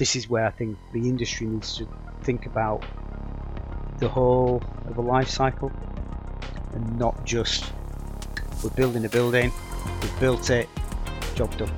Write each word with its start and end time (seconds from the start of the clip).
this 0.00 0.16
is 0.16 0.30
where 0.30 0.46
I 0.46 0.50
think 0.50 0.78
the 0.94 1.00
industry 1.00 1.46
needs 1.46 1.76
to 1.76 1.86
think 2.22 2.46
about 2.46 2.82
the 3.98 4.08
whole 4.08 4.62
of 4.88 4.96
a 4.96 5.00
life 5.02 5.28
cycle 5.28 5.70
and 6.72 6.98
not 6.98 7.26
just 7.26 7.70
we're 8.64 8.70
building 8.70 9.04
a 9.04 9.10
building, 9.10 9.52
we've 10.00 10.18
built 10.20 10.48
it, 10.48 10.70
job 11.34 11.54
done. 11.58 11.70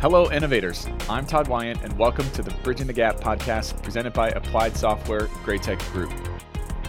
Hello, 0.00 0.28
innovators. 0.32 0.88
I'm 1.08 1.24
Todd 1.24 1.46
Wyant, 1.46 1.84
and 1.84 1.96
welcome 1.96 2.28
to 2.32 2.42
the 2.42 2.50
Bridging 2.64 2.88
the 2.88 2.92
Gap 2.92 3.20
podcast 3.20 3.80
presented 3.84 4.12
by 4.12 4.30
Applied 4.30 4.76
Software 4.76 5.28
Graitec 5.44 5.78
Group. 5.92 6.12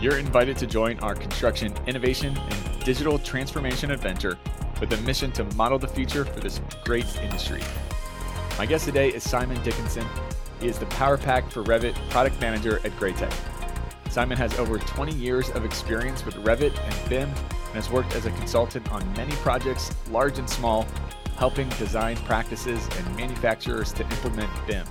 You're 0.02 0.18
invited 0.18 0.57
to 0.57 0.66
join 0.66 1.00
our 1.02 1.14
construction 1.14 1.71
innovation 1.86 2.36
and 2.36 2.84
digital 2.84 3.20
transformation 3.20 3.91
adventure 3.91 4.39
with 4.80 4.91
a 4.93 4.98
mission 5.04 5.32
to 5.34 5.43
model 5.54 5.77
the 5.77 5.88
future 5.88 6.25
for 6.25 6.39
this 6.39 6.59
great 6.84 7.05
industry. 7.18 7.61
My 8.60 8.66
guest 8.66 8.84
today 8.84 9.07
is 9.07 9.23
Simon 9.23 9.55
Dickinson. 9.64 10.05
He 10.59 10.68
is 10.68 10.78
the 10.78 10.86
Power 10.88 11.18
Pack 11.18 11.49
for 11.49 11.63
Revit 11.63 11.95
product 12.09 12.41
manager 12.41 12.82
at 12.84 12.91
Graitec. 12.99 13.34
Simon 14.12 14.38
has 14.38 14.54
over 14.59 14.77
20 14.77 15.13
years 15.13 15.49
of 15.52 15.63
experience 15.63 16.26
with 16.26 16.35
Revit 16.44 16.77
and 16.77 17.09
BIM 17.09 17.30
and 17.30 17.73
has 17.73 17.90
worked 17.90 18.16
as 18.16 18.26
a 18.26 18.32
consultant 18.32 18.91
on 18.91 19.13
many 19.13 19.32
projects, 19.38 19.95
large 20.12 20.40
and 20.40 20.49
small, 20.49 20.85
helping 21.38 21.70
design 21.70 22.18
practices 22.18 22.85
and 22.98 23.16
manufacturers 23.16 23.94
to 23.94 24.04
implement 24.04 24.52
BIM. 24.68 24.85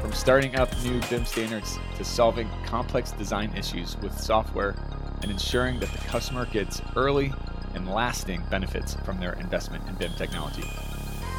From 0.00 0.12
starting 0.12 0.54
up 0.54 0.70
new 0.84 1.00
BIM 1.10 1.24
standards 1.24 1.80
to 1.96 2.04
solving 2.04 2.48
complex 2.64 3.10
design 3.10 3.52
issues 3.56 3.96
with 3.96 4.16
software 4.20 4.76
and 5.22 5.32
ensuring 5.32 5.80
that 5.80 5.90
the 5.90 5.98
customer 5.98 6.46
gets 6.46 6.80
early 6.94 7.32
and 7.74 7.90
lasting 7.90 8.40
benefits 8.52 8.94
from 9.04 9.18
their 9.18 9.32
investment 9.32 9.82
in 9.88 9.96
BIM 9.96 10.12
technology. 10.12 10.62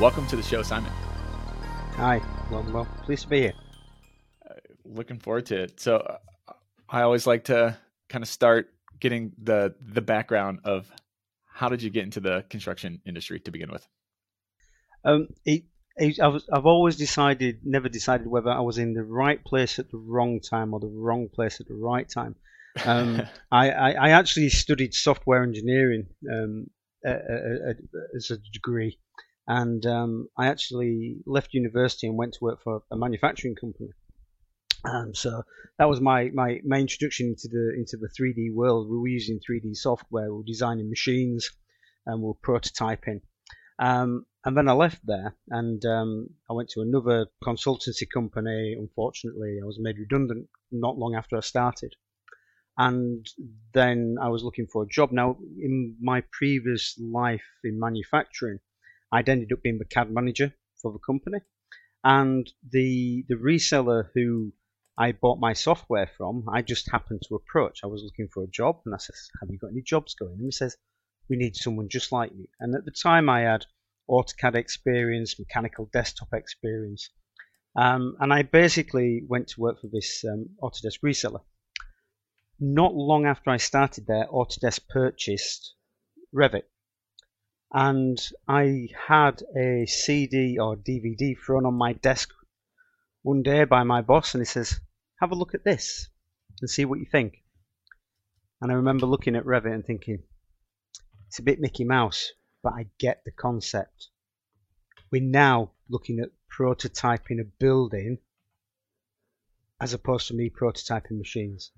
Welcome 0.02 0.27
to 0.27 0.35
the 0.35 0.44
show, 0.44 0.63
Simon. 0.63 0.91
Hi, 1.95 2.22
well, 2.50 2.66
well, 2.72 2.88
pleased 3.04 3.23
to 3.23 3.30
be 3.30 3.41
here. 3.41 3.54
Uh, 4.50 4.54
looking 4.86 5.20
forward 5.20 5.45
to 5.48 5.63
it. 5.63 5.80
So, 5.80 5.98
uh, 5.98 6.53
I 6.89 7.02
always 7.02 7.28
like 7.28 7.45
to 7.45 7.78
kind 8.09 8.23
of 8.23 8.30
start 8.30 8.73
getting 9.00 9.33
the 9.42 9.75
the 9.81 10.02
background 10.02 10.59
of 10.64 10.92
how 11.53 11.70
did 11.70 11.83
you 11.83 11.89
get 11.89 12.03
into 12.03 12.20
the 12.20 12.44
construction 12.50 13.02
industry 13.06 13.39
to 13.42 13.52
begin 13.52 13.72
with. 13.72 13.88
Um, 15.03 15.28
it, 15.45 15.64
it, 15.98 16.20
I 16.20 16.28
was, 16.28 16.48
I've 16.52 16.66
always 16.66 16.95
decided, 16.95 17.59
never 17.64 17.89
decided 17.89 18.28
whether 18.28 18.50
I 18.50 18.61
was 18.61 18.78
in 18.78 18.94
the 18.94 19.03
right 19.03 19.44
place 19.44 19.78
at 19.78 19.92
the 19.92 19.98
wrong 19.98 20.39
time 20.39 20.73
or 20.73 20.80
the 20.80 20.88
wrong 20.88 21.28
place 21.33 21.59
at 21.59 21.67
the 21.67 21.76
right 21.76 22.09
time. 22.09 22.36
Um, 22.86 23.22
I, 23.52 23.70
I, 23.70 23.92
I, 23.92 24.09
actually 24.11 24.50
studied 24.50 24.94
software 24.94 25.44
engineering 25.44 26.08
um, 26.31 26.67
as 27.05 28.31
a 28.31 28.38
degree, 28.53 28.98
and 29.47 29.86
um, 29.86 30.28
I 30.38 30.47
actually 30.47 31.17
left 31.25 31.53
university 31.53 32.08
and 32.08 32.17
went 32.17 32.34
to 32.34 32.39
work 32.44 32.61
for 32.64 32.84
a 32.92 32.97
manufacturing 32.97 33.56
company. 33.56 33.89
Um, 34.83 35.14
so 35.14 35.44
that 35.78 35.89
was 35.89 36.02
my, 36.02 36.30
my, 36.33 36.59
my 36.66 36.80
introduction 36.80 37.28
into 37.28 37.48
the 37.48 37.73
into 37.78 37.98
the 37.98 38.09
3D 38.09 38.53
world. 38.53 38.89
We 38.89 38.98
were 38.98 39.08
using 39.08 39.39
3D 39.39 39.75
software, 39.75 40.31
we 40.31 40.38
were 40.38 40.44
designing 40.44 40.89
machines, 40.89 41.52
and 42.06 42.22
we 42.22 42.28
were 42.28 42.33
prototyping. 42.33 43.22
Um, 43.80 44.25
and 44.44 44.58
then 44.58 44.67
I 44.67 44.73
left 44.73 45.06
there 45.06 45.36
and 45.50 45.83
um, 45.86 46.28
I 46.50 46.53
went 46.53 46.70
to 46.70 46.81
another 46.81 47.28
consultancy 47.44 48.08
company. 48.11 48.76
Unfortunately, 48.78 49.59
I 49.61 49.66
was 49.66 49.80
made 49.80 49.98
redundant 50.00 50.48
not 50.72 50.98
long 50.98 51.16
after 51.16 51.38
I 51.38 51.42
started. 51.42 51.95
And 52.78 53.28
then 53.73 54.16
I 54.20 54.30
was 54.30 54.44
looking 54.44 54.66
for 54.66 54.83
a 54.83 54.88
job. 54.88 55.11
Now, 55.11 55.38
in 55.59 55.95
my 56.02 56.23
previous 56.31 56.98
life 57.00 57.44
in 57.64 57.80
manufacturing, 57.80 58.59
I'd 59.12 59.30
ended 59.30 59.52
up 59.52 59.62
being 59.62 59.78
the 59.78 59.86
CAD 59.86 60.12
manager 60.12 60.54
for 60.81 60.92
the 60.92 61.00
company. 61.00 61.40
And 62.04 62.52
the 62.67 63.26
the 63.28 63.36
reseller 63.36 64.09
who 64.14 64.54
I 64.98 65.12
bought 65.12 65.40
my 65.40 65.54
software 65.54 66.08
from, 66.17 66.48
I 66.50 66.62
just 66.62 66.90
happened 66.92 67.22
to 67.28 67.36
approach. 67.36 67.80
I 67.84 67.88
was 67.88 68.04
looking 68.04 68.28
for 68.28 68.44
a 68.44 68.48
job, 68.48 68.82
and 68.86 68.94
I 68.94 68.98
said, 68.98 69.16
"Have 69.39 69.50
you 69.50 69.58
got 69.58 69.72
any 69.72 69.82
jobs 69.82 70.16
going?" 70.16 70.33
And 70.33 70.45
he 70.45 70.52
says, 70.52 70.77
"We 71.30 71.38
need 71.38 71.55
someone 71.55 71.89
just 71.89 72.11
like 72.11 72.32
you." 72.33 72.48
And 72.60 72.76
at 72.76 72.86
the 72.86 72.92
time, 72.92 73.30
I 73.30 73.42
had 73.42 73.66
AutoCAD 74.10 74.55
experience, 74.55 75.39
mechanical 75.39 75.89
desktop 75.94 76.33
experience. 76.33 77.10
Um, 77.76 78.17
and 78.20 78.33
I 78.33 78.42
basically 78.42 79.23
went 79.27 79.48
to 79.50 79.61
work 79.61 79.80
for 79.80 79.88
this 79.88 80.26
um, 80.26 80.50
Autodesk 80.61 81.00
reseller. 81.04 81.42
Not 82.60 82.94
long 82.94 83.26
after 83.26 83.50
I 83.50 83.58
started 83.58 84.08
there, 84.08 84.27
Autodesk 84.27 84.88
purchased 84.89 85.76
Revit. 86.36 86.64
And 87.73 88.20
I 88.48 88.89
had 89.08 89.43
a 89.58 89.86
CD 89.86 90.58
or 90.59 90.76
DVD 90.76 91.37
thrown 91.37 91.65
on 91.65 91.76
my 91.76 91.93
desk 91.93 92.30
one 93.21 93.43
day 93.43 93.64
by 93.64 93.83
my 93.83 94.02
boss, 94.02 94.33
and 94.33 94.42
he 94.42 94.45
says, 94.45 94.80
Have 95.20 95.32
a 95.32 95.36
look 95.36 95.54
at 95.54 95.64
this 95.64 96.09
and 96.59 96.70
see 96.70 96.86
what 96.86 96.99
you 96.99 97.05
think. 97.05 97.43
And 98.61 98.71
I 98.71 98.76
remember 98.76 99.05
looking 99.05 99.36
at 99.36 99.45
Revit 99.45 99.73
and 99.73 99.86
thinking, 99.86 100.23
It's 101.27 101.39
a 101.39 101.43
bit 101.43 101.59
Mickey 101.59 101.83
Mouse 101.83 102.33
but 102.64 102.73
I 102.73 102.87
get 102.99 103.23
the 103.26 103.32
concept. 103.32 104.09
We're 105.11 105.21
now 105.21 105.71
looking 105.89 106.20
at 106.20 106.30
prototyping 106.55 107.42
a 107.42 107.43
building 107.43 108.20
as 109.80 109.93
opposed 109.93 110.27
to 110.27 110.36
me 110.36 110.49
prototyping 110.49 111.17
machines. 111.17 111.71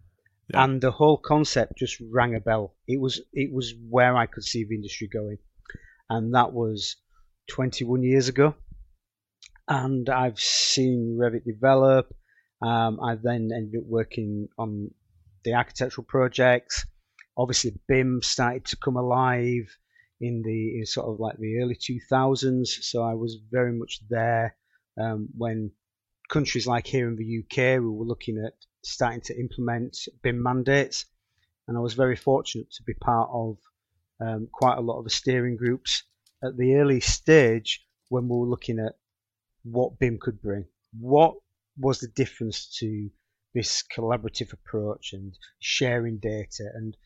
Yeah. 0.49 0.65
And 0.65 0.81
the 0.81 0.91
whole 0.91 1.17
concept 1.17 1.77
just 1.77 2.01
rang 2.01 2.35
a 2.35 2.41
bell. 2.41 2.75
It 2.85 2.99
was 2.99 3.21
it 3.31 3.53
was 3.53 3.73
where 3.89 4.17
I 4.17 4.25
could 4.25 4.43
see 4.43 4.65
the 4.65 4.75
industry 4.75 5.07
going. 5.07 5.37
And 6.13 6.35
that 6.35 6.53
was 6.53 6.95
21 7.49 8.03
years 8.03 8.27
ago. 8.27 8.53
And 9.67 10.07
I've 10.09 10.39
seen 10.39 11.17
Revit 11.19 11.43
develop. 11.43 12.13
Um, 12.61 12.99
I 13.01 13.15
then 13.15 13.49
ended 13.51 13.81
up 13.81 13.87
working 13.87 14.47
on 14.59 14.91
the 15.43 15.55
architectural 15.55 16.05
projects. 16.07 16.85
Obviously, 17.35 17.73
BIM 17.87 18.21
started 18.21 18.65
to 18.65 18.77
come 18.77 18.95
alive 18.95 19.75
in 20.21 20.43
the 20.43 20.77
in 20.77 20.85
sort 20.85 21.07
of 21.07 21.19
like 21.19 21.37
the 21.39 21.59
early 21.61 21.75
2000s. 21.75 22.67
So 22.67 23.01
I 23.01 23.15
was 23.15 23.39
very 23.51 23.73
much 23.73 23.99
there 24.07 24.55
um, 25.01 25.29
when 25.35 25.71
countries 26.29 26.67
like 26.67 26.85
here 26.85 27.07
in 27.07 27.15
the 27.15 27.39
UK 27.41 27.81
we 27.81 27.89
were 27.89 28.05
looking 28.05 28.37
at 28.45 28.53
starting 28.83 29.21
to 29.21 29.39
implement 29.39 29.97
BIM 30.21 30.43
mandates, 30.43 31.05
and 31.67 31.75
I 31.75 31.79
was 31.79 31.95
very 31.95 32.15
fortunate 32.15 32.69
to 32.73 32.83
be 32.83 32.93
part 32.93 33.31
of 33.33 33.57
um, 34.19 34.47
quite 34.51 34.77
a 34.77 34.81
lot 34.81 34.99
of 34.99 35.03
the 35.03 35.09
steering 35.09 35.57
groups 35.57 36.03
at 36.43 36.57
the 36.57 36.75
early 36.75 36.99
stage 36.99 37.85
when 38.09 38.27
we 38.27 38.37
were 38.37 38.47
looking 38.47 38.79
at 38.79 38.93
what 39.63 39.99
BIM 39.99 40.17
could 40.19 40.41
bring. 40.41 40.65
What 40.99 41.35
was 41.77 41.99
the 41.99 42.07
difference 42.07 42.77
to 42.79 43.09
this 43.53 43.83
collaborative 43.95 44.51
approach 44.51 45.13
and 45.13 45.37
sharing 45.59 46.17
data 46.17 46.69
and 46.73 46.97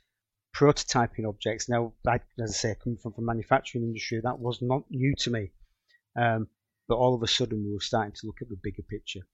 prototyping 0.56 1.28
objects. 1.28 1.70
Now, 1.70 1.94
I, 2.08 2.16
as 2.42 2.52
I 2.52 2.54
say, 2.54 2.76
coming 2.82 2.98
from 2.98 3.14
the 3.16 3.22
manufacturing 3.22 3.84
industry, 3.84 4.22
that 4.24 4.40
was 4.40 4.60
not 4.62 4.84
new 4.90 5.14
to 5.20 5.30
me. 5.30 5.52
Um, 6.16 6.48
but 6.88 6.96
all 6.96 7.14
of 7.14 7.22
a 7.22 7.28
sudden, 7.28 7.64
we 7.64 7.74
were 7.74 7.82
starting 7.82 8.14
to 8.14 8.28
look 8.28 8.42
at 8.42 8.50
the 8.50 8.60
bigger 8.62 8.84
picture. 8.84 9.28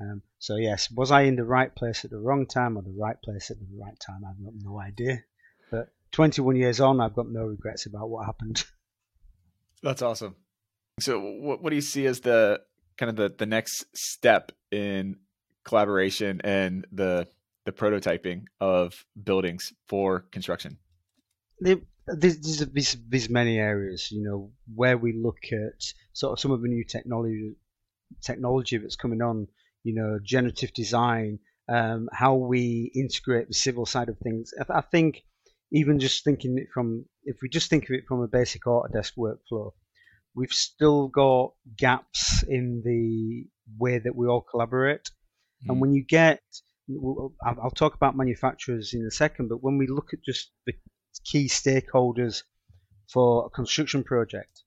Um, 0.00 0.22
so 0.38 0.56
yes, 0.56 0.90
was 0.90 1.10
I 1.10 1.22
in 1.22 1.36
the 1.36 1.44
right 1.44 1.74
place 1.74 2.04
at 2.04 2.10
the 2.10 2.18
wrong 2.18 2.46
time 2.46 2.76
or 2.76 2.82
the 2.82 2.96
right 2.96 3.20
place 3.22 3.50
at 3.50 3.58
the 3.58 3.66
right 3.78 3.98
time? 3.98 4.22
I've 4.24 4.42
got 4.42 4.54
no 4.62 4.78
idea. 4.80 5.24
But 5.70 5.88
21 6.16 6.56
years 6.56 6.80
on, 6.80 6.98
I've 6.98 7.14
got 7.14 7.28
no 7.28 7.42
regrets 7.42 7.84
about 7.84 8.08
what 8.08 8.24
happened. 8.24 8.64
That's 9.82 10.00
awesome. 10.00 10.34
So, 10.98 11.20
what, 11.20 11.62
what 11.62 11.68
do 11.68 11.76
you 11.76 11.82
see 11.82 12.06
as 12.06 12.20
the 12.20 12.62
kind 12.96 13.10
of 13.10 13.16
the, 13.16 13.34
the 13.36 13.44
next 13.44 13.84
step 13.94 14.50
in 14.72 15.16
collaboration 15.62 16.40
and 16.42 16.86
the 16.90 17.28
the 17.66 17.72
prototyping 17.72 18.44
of 18.62 19.04
buildings 19.22 19.74
for 19.88 20.20
construction? 20.32 20.78
There's, 21.60 21.80
there's, 22.06 22.96
there's 23.08 23.28
many 23.28 23.58
areas, 23.58 24.10
you 24.10 24.22
know, 24.22 24.52
where 24.74 24.96
we 24.96 25.12
look 25.12 25.40
at 25.52 25.82
sort 26.14 26.32
of 26.32 26.40
some 26.40 26.50
of 26.50 26.62
the 26.62 26.68
new 26.68 26.84
technology 26.84 27.56
technology 28.22 28.78
that's 28.78 28.96
coming 28.96 29.20
on, 29.20 29.48
you 29.82 29.94
know, 29.94 30.18
generative 30.24 30.72
design, 30.72 31.40
um, 31.68 32.08
how 32.10 32.36
we 32.36 32.90
integrate 32.94 33.48
the 33.48 33.54
civil 33.54 33.84
side 33.84 34.08
of 34.08 34.16
things. 34.18 34.54
I, 34.58 34.78
I 34.78 34.80
think 34.80 35.24
even 35.72 35.98
just 35.98 36.24
thinking 36.24 36.58
it 36.58 36.68
from, 36.72 37.06
if 37.24 37.36
we 37.42 37.48
just 37.48 37.70
think 37.70 37.84
of 37.84 37.90
it 37.90 38.04
from 38.06 38.22
a 38.22 38.28
basic 38.28 38.62
Autodesk 38.64 39.12
workflow, 39.18 39.72
we've 40.34 40.52
still 40.52 41.08
got 41.08 41.52
gaps 41.76 42.44
in 42.46 42.82
the 42.84 43.46
way 43.78 43.98
that 43.98 44.14
we 44.14 44.26
all 44.26 44.42
collaborate. 44.42 45.10
Mm. 45.64 45.68
And 45.68 45.76
hmm. 45.76 45.80
when 45.80 45.92
you 45.94 46.04
get 46.04 46.40
I'll 47.44 47.70
talk 47.70 47.94
about 47.94 48.16
manufacturers 48.16 48.94
in 48.94 49.04
a 49.04 49.10
second, 49.10 49.48
but 49.48 49.62
when 49.62 49.76
we 49.76 49.88
look 49.88 50.12
at 50.12 50.22
just 50.22 50.52
the 50.66 50.74
key 51.24 51.48
stakeholders 51.48 52.44
for 53.08 53.46
a 53.46 53.50
construction 53.50 54.04
project, 54.04 54.62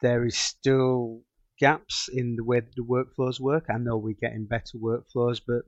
there 0.00 0.24
is 0.24 0.36
still 0.36 1.22
gaps 1.58 2.08
in 2.08 2.36
the 2.36 2.44
way 2.44 2.60
that 2.60 2.74
the 2.74 2.82
workflows 2.82 3.38
work. 3.38 3.66
I 3.68 3.76
know 3.78 3.98
we're 3.98 4.14
getting 4.18 4.46
better 4.46 4.78
workflows, 4.78 5.40
but 5.46 5.62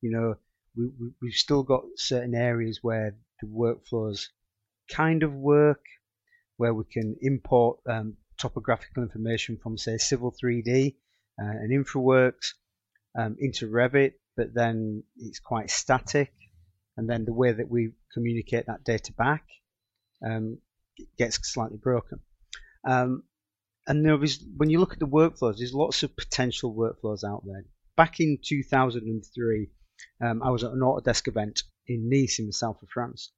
you 0.00 0.10
know 0.10 0.36
we, 0.74 0.90
we 1.20 1.28
have 1.28 1.36
still 1.36 1.62
got 1.62 1.84
certain 1.96 2.34
areas 2.34 2.78
where 2.82 3.14
the 3.40 3.48
workflows 3.48 4.26
kind 4.90 5.22
of 5.22 5.32
work, 5.32 5.82
where 6.56 6.74
we 6.74 6.84
can 6.90 7.16
import 7.20 7.78
um, 7.88 8.16
topographical 8.38 9.02
information 9.02 9.58
from 9.62 9.78
say 9.78 9.96
Civil 9.98 10.32
3D 10.32 10.94
uh, 11.40 11.44
and 11.44 11.86
InfraWorks 11.86 12.52
um, 13.18 13.36
into 13.38 13.70
Revit, 13.70 14.12
but 14.36 14.54
then 14.54 15.02
it's 15.18 15.40
quite 15.40 15.70
static, 15.70 16.32
and 16.96 17.08
then 17.08 17.24
the 17.24 17.32
way 17.32 17.52
that 17.52 17.68
we 17.68 17.92
communicate 18.12 18.66
that 18.66 18.84
data 18.84 19.12
back 19.12 19.44
um, 20.24 20.58
gets 21.18 21.38
slightly 21.42 21.78
broken. 21.78 22.20
Um, 22.86 23.24
and 23.86 24.04
there 24.04 24.22
is, 24.22 24.42
when 24.56 24.70
you 24.70 24.80
look 24.80 24.92
at 24.92 24.98
the 24.98 25.06
workflows, 25.06 25.58
there's 25.58 25.74
lots 25.74 26.02
of 26.02 26.16
potential 26.16 26.74
workflows 26.74 27.24
out 27.24 27.42
there. 27.44 27.64
Back 27.96 28.18
in 28.18 28.38
2003, 28.42 29.68
um, 30.22 30.42
I 30.42 30.50
was 30.50 30.64
at 30.64 30.72
an 30.72 30.80
Autodesk 30.80 31.28
event 31.28 31.62
in 31.86 32.08
Nice 32.08 32.38
in 32.38 32.46
the 32.46 32.52
south 32.52 32.82
of 32.82 32.88
France, 32.88 33.32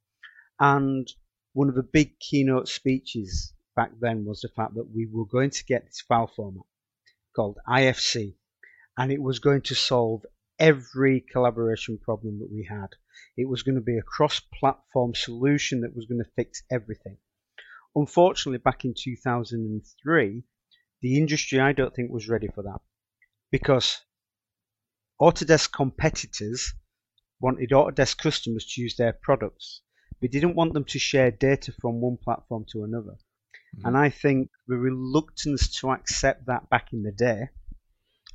and 0.61 1.13
one 1.53 1.69
of 1.69 1.75
the 1.75 1.83
big 1.83 2.19
keynote 2.19 2.69
speeches 2.69 3.53
back 3.75 3.91
then 4.01 4.25
was 4.25 4.41
the 4.41 4.49
fact 4.49 4.75
that 4.75 4.91
we 4.95 5.07
were 5.07 5.27
going 5.27 5.51
to 5.51 5.65
get 5.65 5.85
this 5.85 6.01
file 6.01 6.27
format 6.27 6.65
called 7.35 7.59
IFC, 7.69 8.35
and 8.97 9.13
it 9.13 9.21
was 9.21 9.39
going 9.39 9.63
to 9.63 9.75
solve 9.75 10.25
every 10.59 11.21
collaboration 11.21 11.99
problem 11.99 12.39
that 12.39 12.51
we 12.51 12.65
had. 12.65 12.89
It 13.37 13.49
was 13.49 13.63
going 13.63 13.75
to 13.75 13.83
be 13.83 13.99
a 13.99 14.03
cross 14.03 14.41
platform 14.41 15.15
solution 15.15 15.83
that 15.83 15.95
was 15.95 16.07
going 16.07 16.23
to 16.23 16.31
fix 16.37 16.63
everything. 16.71 17.19
Unfortunately, 17.95 18.59
back 18.59 18.85
in 18.85 18.95
2003, 18.97 20.43
the 21.03 21.19
industry 21.19 21.61
I 21.61 21.73
don't 21.73 21.95
think 21.95 22.11
was 22.11 22.29
ready 22.29 22.49
for 22.49 22.63
that 22.63 22.81
because 23.51 23.99
Autodesk 25.21 25.73
competitors 25.73 26.75
wanted 27.41 27.71
Autodesk 27.71 28.19
customers 28.19 28.67
to 28.67 28.81
use 28.81 28.97
their 28.97 29.13
products. 29.13 29.83
They 30.21 30.29
didn't 30.29 30.57
want 30.57 30.73
them 30.73 30.85
to 30.85 30.99
share 30.99 31.31
data 31.31 31.73
from 31.81 32.01
one 32.01 32.17
platform 32.17 32.65
to 32.73 32.85
another. 32.85 33.19
Mm-hmm. 33.77 33.87
And 33.87 33.97
I 33.97 34.09
think 34.09 34.51
the 34.67 34.77
reluctance 34.77 35.81
to 35.81 35.91
accept 35.91 36.47
that 36.47 36.71
back 36.71 36.93
in 36.93 37.03
the 37.03 37.13
day 37.13 37.51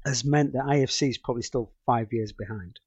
has 0.06 0.24
meant 0.24 0.54
that 0.54 0.66
IFC 0.66 1.10
is 1.10 1.18
probably 1.18 1.44
still 1.44 1.74
five 1.86 2.08
years 2.12 2.32
behind 2.32 2.80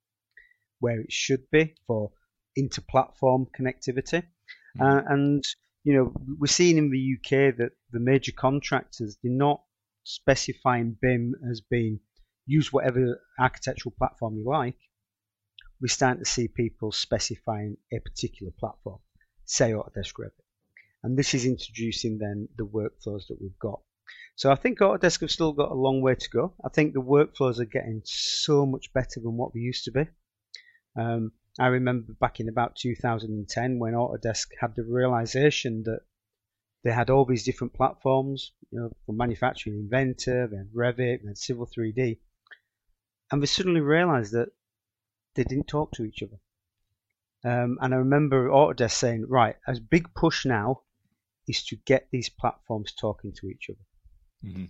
where 0.81 1.01
it 1.01 1.13
should 1.13 1.51
be 1.51 1.75
for 1.87 2.13
inter-platform 2.57 3.47
connectivity. 3.59 4.23
Mm-hmm. 4.79 4.83
Uh, 4.83 5.03
and 5.09 5.45
you 5.85 5.95
know, 5.95 6.13
we're 6.39 6.47
seeing 6.47 6.79
in 6.79 6.91
the 6.91 7.17
UK 7.17 7.57
that 7.57 7.73
the 7.93 8.01
major 8.01 8.33
contractors 8.33 9.19
they're 9.23 9.33
not 9.33 9.63
specifying 10.05 10.97
BIM 11.01 11.35
as 11.51 11.61
being 11.61 12.01
use 12.47 12.73
whatever 12.73 13.21
architectural 13.39 13.95
platform 13.97 14.37
you 14.37 14.45
like. 14.47 14.77
We're 15.85 15.89
starting 15.89 16.25
to 16.25 16.31
see 16.31 16.49
people 16.49 16.93
specifying 16.93 17.77
a 17.93 17.99
particular 17.99 18.51
platform, 18.59 19.01
say 19.45 19.73
Autodesk 19.73 20.15
Revit. 20.19 20.31
And 21.03 21.15
this 21.15 21.35
is 21.35 21.45
introducing 21.45 22.17
then 22.17 22.49
the 22.57 22.65
workflows 22.65 23.27
that 23.29 23.37
we've 23.39 23.59
got. 23.59 23.83
So 24.35 24.51
I 24.51 24.55
think 24.55 24.79
Autodesk 24.79 25.21
have 25.21 25.31
still 25.31 25.53
got 25.53 25.71
a 25.71 25.75
long 25.75 26.01
way 26.01 26.15
to 26.15 26.31
go. 26.31 26.55
I 26.65 26.71
think 26.71 26.95
the 26.95 27.03
workflows 27.03 27.61
are 27.61 27.67
getting 27.67 28.01
so 28.07 28.65
much 28.65 28.95
better 28.95 29.21
than 29.21 29.37
what 29.37 29.53
we 29.53 29.61
used 29.61 29.85
to 29.85 29.91
be. 29.91 30.07
Um, 30.97 31.33
I 31.61 31.67
remember 31.67 32.15
back 32.19 32.41
in 32.41 32.49
about 32.49 32.77
2010 32.77 33.79
when 33.79 33.93
Autodesk 33.93 34.47
had 34.59 34.75
the 34.77 34.85
realization 34.85 35.83
that 35.83 36.01
they 36.83 36.93
had 36.93 37.11
all 37.11 37.27
these 37.27 37.45
different 37.45 37.75
platforms, 37.75 38.53
you 38.71 38.81
know, 38.81 38.91
for 39.05 39.13
manufacturing 39.13 39.77
Inventor, 39.77 40.47
then 40.47 40.71
Revit, 40.75 41.25
then 41.25 41.37
Civil 41.37 41.67
3D, 41.67 42.21
and 43.31 43.43
they 43.43 43.47
suddenly 43.47 43.83
realized 43.83 44.33
that 44.33 44.49
they 45.35 45.45
didn't 45.45 45.69
talk 45.69 45.93
to 45.93 46.05
each 46.05 46.23
other. 46.23 46.39
Um, 47.45 47.79
and 47.81 47.93
I 47.93 47.99
remember 47.99 48.49
Autodesk 48.49 48.93
saying, 48.93 49.27
right, 49.29 49.57
a 49.67 49.79
big 49.79 50.15
push 50.15 50.47
now 50.47 50.83
is 51.47 51.65
to 51.67 51.77
get 51.85 52.09
these 52.11 52.31
platforms 52.31 52.93
talking 52.93 53.33
to 53.41 53.49
each 53.49 53.69
other. 53.71 54.51
Mm-hmm. 54.51 54.65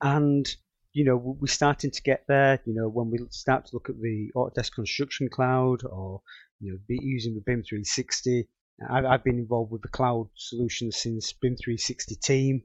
And 0.00 0.56
you 0.94 1.04
know, 1.04 1.16
we're 1.16 1.46
starting 1.48 1.90
to 1.90 2.02
get 2.02 2.24
there. 2.26 2.60
You 2.64 2.74
know, 2.74 2.88
when 2.88 3.10
we 3.10 3.18
start 3.30 3.66
to 3.66 3.76
look 3.76 3.88
at 3.88 4.00
the 4.00 4.30
Autodesk 4.34 4.72
Construction 4.72 5.28
Cloud 5.28 5.84
or 5.84 6.22
you 6.60 6.72
know, 6.72 6.78
be 6.86 6.98
using 7.00 7.34
the 7.34 7.40
BIM 7.40 7.62
360. 7.62 8.48
I've, 8.90 9.04
I've 9.04 9.24
been 9.24 9.38
involved 9.38 9.72
with 9.72 9.82
the 9.82 9.88
cloud 9.88 10.28
solution 10.34 10.92
since 10.92 11.32
BIM 11.32 11.56
360 11.56 12.14
Team 12.16 12.62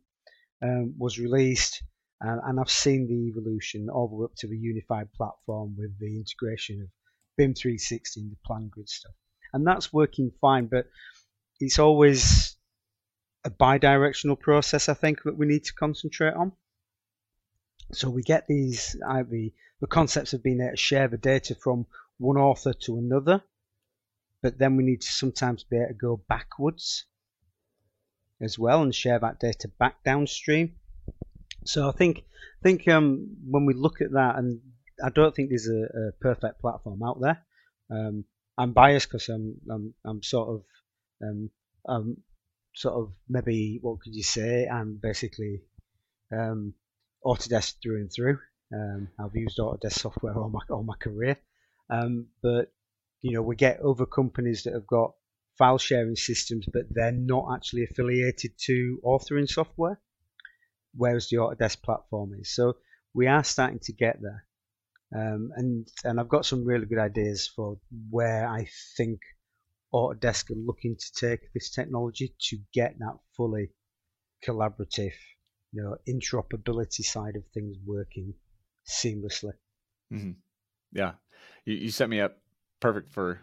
um, 0.61 0.93
was 0.97 1.19
released, 1.19 1.83
uh, 2.25 2.37
and 2.45 2.59
I've 2.59 2.69
seen 2.69 3.07
the 3.07 3.29
evolution 3.29 3.89
all 3.89 4.07
the 4.07 4.15
way 4.15 4.25
up 4.25 4.35
to 4.37 4.47
the 4.47 4.57
unified 4.57 5.11
platform 5.13 5.75
with 5.77 5.97
the 5.99 6.17
integration 6.17 6.81
of 6.81 6.87
BIM 7.37 7.53
360 7.53 8.21
and 8.21 8.31
the 8.31 8.37
PlanGrid 8.47 8.87
stuff, 8.87 9.13
and 9.53 9.65
that's 9.65 9.93
working 9.93 10.31
fine. 10.41 10.67
But 10.67 10.87
it's 11.59 11.79
always 11.79 12.55
a 13.45 13.49
bi-directional 13.49 14.35
process, 14.35 14.89
I 14.89 14.93
think, 14.93 15.23
that 15.23 15.37
we 15.37 15.45
need 15.45 15.65
to 15.65 15.73
concentrate 15.73 16.33
on. 16.33 16.53
So 17.91 18.09
we 18.09 18.23
get 18.23 18.47
these 18.47 18.95
uh, 19.07 19.23
the, 19.29 19.53
the 19.81 19.87
concepts 19.87 20.33
of 20.33 20.43
being 20.43 20.61
able 20.61 20.71
to 20.71 20.77
share 20.77 21.07
the 21.07 21.17
data 21.17 21.55
from 21.55 21.85
one 22.17 22.37
author 22.37 22.73
to 22.73 22.97
another, 22.97 23.43
but 24.41 24.57
then 24.57 24.77
we 24.77 24.83
need 24.83 25.01
to 25.01 25.11
sometimes 25.11 25.63
be 25.63 25.77
able 25.77 25.87
to 25.87 25.93
go 25.93 26.21
backwards 26.27 27.05
as 28.41 28.57
well 28.57 28.81
and 28.81 28.93
share 28.93 29.19
that 29.19 29.39
data 29.39 29.69
back 29.79 30.03
downstream. 30.03 30.75
So 31.65 31.87
I 31.87 31.91
think 31.91 32.23
think 32.61 32.87
um, 32.87 33.37
when 33.49 33.65
we 33.65 33.73
look 33.73 34.01
at 34.01 34.11
that, 34.11 34.37
and 34.37 34.61
I 35.03 35.09
don't 35.09 35.35
think 35.35 35.49
there's 35.49 35.67
a, 35.67 35.83
a 35.83 36.11
perfect 36.21 36.61
platform 36.61 37.03
out 37.03 37.19
there. 37.19 37.45
Um, 37.89 38.25
I'm 38.57 38.71
biased 38.71 39.09
because 39.09 39.27
I'm, 39.29 39.55
I'm 39.69 39.93
I'm 40.05 40.23
sort 40.23 40.49
of 40.49 40.63
um, 41.87 42.17
sort 42.75 42.95
of 42.95 43.11
maybe 43.29 43.79
what 43.81 43.99
could 44.01 44.15
you 44.15 44.23
say? 44.23 44.67
I'm 44.67 44.99
basically 45.01 45.61
um, 46.31 46.73
Autodesk 47.25 47.75
through 47.81 47.97
and 47.97 48.11
through. 48.11 48.39
Um, 48.73 49.09
I've 49.19 49.35
used 49.35 49.57
Autodesk 49.59 49.99
software 49.99 50.37
all 50.37 50.49
my 50.49 50.61
all 50.69 50.83
my 50.83 50.95
career, 50.99 51.37
um, 51.89 52.27
but 52.41 52.71
you 53.21 53.33
know 53.33 53.41
we 53.41 53.55
get 53.55 53.81
other 53.81 54.05
companies 54.05 54.63
that 54.63 54.73
have 54.73 54.87
got 54.87 55.13
file 55.57 55.77
sharing 55.77 56.15
systems, 56.15 56.65
but 56.71 56.83
they're 56.89 57.11
not 57.11 57.53
actually 57.55 57.83
affiliated 57.83 58.51
to 58.57 58.99
authoring 59.03 59.47
software, 59.47 59.99
whereas 60.95 61.29
the 61.29 61.37
Autodesk 61.37 61.81
platform 61.83 62.33
is. 62.39 62.55
So 62.55 62.77
we 63.13 63.27
are 63.27 63.43
starting 63.43 63.79
to 63.83 63.93
get 63.93 64.19
there, 64.21 64.45
um, 65.15 65.51
and 65.55 65.87
and 66.03 66.19
I've 66.19 66.29
got 66.29 66.45
some 66.45 66.65
really 66.65 66.85
good 66.85 66.99
ideas 66.99 67.49
for 67.55 67.77
where 68.09 68.47
I 68.47 68.67
think 68.97 69.19
Autodesk 69.93 70.49
are 70.51 70.65
looking 70.65 70.95
to 70.97 71.27
take 71.27 71.53
this 71.53 71.69
technology 71.69 72.33
to 72.49 72.57
get 72.73 72.97
that 72.99 73.17
fully 73.37 73.69
collaborative 74.45 75.13
you 75.73 75.81
know 75.81 75.97
interoperability 76.07 77.03
side 77.03 77.35
of 77.35 77.43
things 77.53 77.75
working 77.85 78.33
seamlessly. 78.87 79.53
Mm-hmm. 80.13 80.31
Yeah, 80.93 81.13
you, 81.65 81.75
you 81.75 81.91
set 81.91 82.09
me 82.09 82.21
up 82.21 82.37
perfect 82.79 83.11
for 83.11 83.41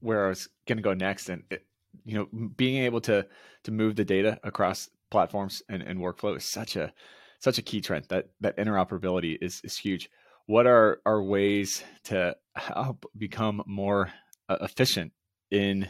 where 0.00 0.26
I 0.26 0.28
was 0.28 0.48
going 0.66 0.78
to 0.78 0.82
go 0.82 0.94
next, 0.94 1.28
and 1.28 1.42
it, 1.50 1.66
you 2.04 2.14
know, 2.14 2.48
being 2.56 2.82
able 2.84 3.00
to 3.02 3.26
to 3.64 3.70
move 3.70 3.96
the 3.96 4.04
data 4.04 4.38
across 4.42 4.88
platforms 5.10 5.62
and, 5.68 5.82
and 5.82 5.98
workflow 5.98 6.36
is 6.36 6.44
such 6.44 6.76
a 6.76 6.92
such 7.40 7.58
a 7.58 7.62
key 7.62 7.80
trend. 7.80 8.06
That 8.08 8.30
that 8.40 8.56
interoperability 8.56 9.36
is 9.40 9.60
is 9.64 9.76
huge. 9.76 10.08
What 10.46 10.66
are 10.66 11.00
are 11.06 11.22
ways 11.22 11.82
to 12.04 12.36
help 12.54 13.06
become 13.16 13.62
more 13.66 14.12
uh, 14.48 14.58
efficient 14.60 15.12
in 15.50 15.88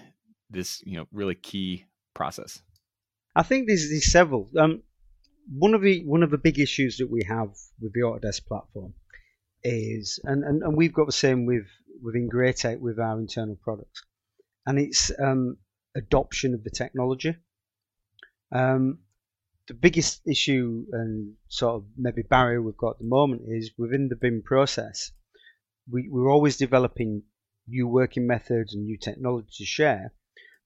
this 0.51 0.83
you 0.85 0.99
know 0.99 1.07
really 1.13 1.35
key 1.35 1.87
process? 2.15 2.63
I 3.35 3.43
think 3.43 3.67
there's, 3.67 3.89
there's 3.89 4.13
several. 4.13 4.51
Um, 4.59 4.83
one 5.49 5.75
of 5.75 5.83
the 5.83 6.05
one 6.05 6.23
of 6.23 6.31
the 6.31 6.39
big 6.39 6.59
issues 6.59 6.99
that 6.99 7.11
we 7.11 7.23
have 7.29 7.49
with 7.81 7.93
the 7.95 8.01
Autodesk 8.01 8.47
platform 8.47 8.95
is, 9.65 10.21
and, 10.25 10.45
and, 10.45 10.63
and 10.63 10.77
we've 10.77 10.93
got 10.93 11.07
the 11.07 11.13
same 11.13 11.47
with 11.47 11.67
within 12.03 12.29
Graitec 12.29 12.79
with 12.81 12.99
our 12.99 13.19
internal 13.19 13.57
products, 13.63 14.03
and 14.67 14.79
it's 14.79 15.11
um, 15.19 15.57
adoption 15.97 16.55
of 16.55 16.63
the 16.65 16.71
technology. 16.71 17.37
Um, 18.55 18.99
the 19.69 19.75
biggest 19.75 20.23
issue 20.27 20.87
and 20.93 21.35
sort 21.49 21.77
of 21.77 21.85
maybe 21.97 22.23
barrier 22.23 22.61
we've 22.61 22.77
got 22.77 22.93
at 22.93 22.99
the 22.99 23.05
moment 23.05 23.43
is 23.47 23.71
within 23.79 24.09
the 24.09 24.17
BIM 24.17 24.43
process, 24.45 25.13
we, 25.91 26.09
we're 26.11 26.31
always 26.31 26.57
developing 26.57 27.23
new 27.69 27.87
working 27.87 28.27
methods 28.27 28.75
and 28.75 28.85
new 28.85 28.99
technology 28.99 29.49
to 29.59 29.65
share, 29.65 30.13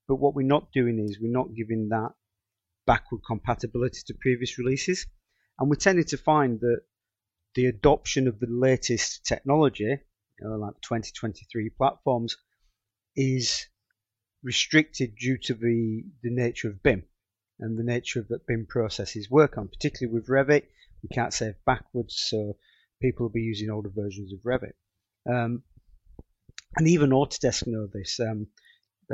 but 0.09 0.17
what 0.17 0.35
we're 0.35 0.47
not 0.47 0.73
doing 0.73 0.99
is 0.99 1.19
we're 1.21 1.31
not 1.31 1.55
giving 1.55 1.88
that 1.91 2.11
backward 2.87 3.21
compatibility 3.26 4.00
to 4.07 4.15
previous 4.21 4.59
releases. 4.59 5.07
And 5.59 5.69
we 5.69 5.76
tended 5.76 6.09
to 6.09 6.17
find 6.17 6.61
that 6.61 6.81
the 7.55 7.67
adoption 7.67 8.29
of 8.29 8.38
the 8.38 8.47
latest 8.49 9.26
technology, 9.26 9.85
you 9.85 10.49
know, 10.49 10.57
like 10.57 10.75
2023 10.83 11.71
platforms, 11.76 12.37
is 13.15 13.67
restricted 14.43 15.17
due 15.17 15.38
to 15.38 15.55
the, 15.55 16.05
the 16.23 16.31
nature 16.31 16.69
of 16.69 16.83
BIM 16.83 17.05
and 17.61 17.79
the 17.79 17.85
nature 17.85 18.21
of 18.21 18.29
that 18.29 18.47
BIM 18.47 18.67
processes 18.69 19.31
work 19.31 19.57
on. 19.59 19.69
Particularly 19.69 20.15
with 20.15 20.29
Revit, 20.29 20.65
we 21.03 21.09
can't 21.15 21.33
save 21.33 21.55
backwards, 21.65 22.23
so 22.29 22.57
people 23.01 23.25
will 23.25 23.33
be 23.33 23.43
using 23.43 23.71
older 23.71 23.91
versions 23.95 24.33
of 24.33 24.41
Revit. 24.41 24.73
Um, 25.29 25.63
and 26.77 26.89
even 26.89 27.11
Autodesk 27.11 27.67
know 27.67 27.87
this. 27.93 28.21
Um, 28.21 28.49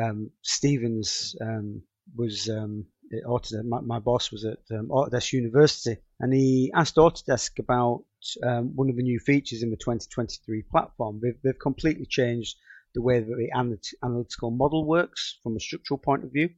um, 0.00 0.30
Stevens 0.42 1.36
um, 1.40 1.82
was 2.16 2.48
um, 2.48 2.86
Autodesk. 3.26 3.64
My, 3.64 3.80
my 3.80 3.98
boss 3.98 4.32
was 4.32 4.44
at 4.44 4.58
um, 4.70 4.88
Autodesk 4.88 5.32
University, 5.32 5.96
and 6.18 6.32
he 6.32 6.72
asked 6.74 6.96
Autodesk 6.96 7.58
about 7.58 8.04
one 8.40 8.88
of 8.88 8.96
the 8.96 9.02
new 9.02 9.18
features 9.18 9.62
in 9.62 9.70
the 9.70 9.76
2023 9.76 10.62
platform. 10.70 11.20
They've, 11.22 11.38
they've 11.42 11.58
completely 11.58 12.06
changed 12.06 12.56
the 12.94 13.02
way 13.02 13.20
that 13.20 13.26
the 13.26 13.50
analytical 14.02 14.50
model 14.50 14.84
works 14.84 15.38
from 15.42 15.56
a 15.56 15.60
structural 15.60 15.98
point 15.98 16.24
of 16.24 16.32
view. 16.32 16.50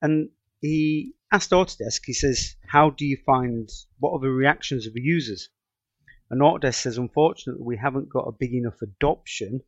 And 0.00 0.30
he 0.60 1.14
asked 1.32 1.50
Autodesk, 1.50 2.02
he 2.04 2.12
says, 2.12 2.56
how 2.66 2.90
do 2.90 3.04
you 3.04 3.16
find, 3.24 3.68
what 3.98 4.12
are 4.12 4.20
the 4.20 4.30
reactions 4.30 4.86
of 4.86 4.94
the 4.94 5.00
users? 5.00 5.48
And 6.30 6.40
Autodesk 6.40 6.74
says, 6.74 6.98
unfortunately, 6.98 7.64
we 7.64 7.76
haven't 7.76 8.10
got 8.10 8.28
a 8.28 8.32
big 8.32 8.54
enough 8.54 8.82
adoption 8.82 9.62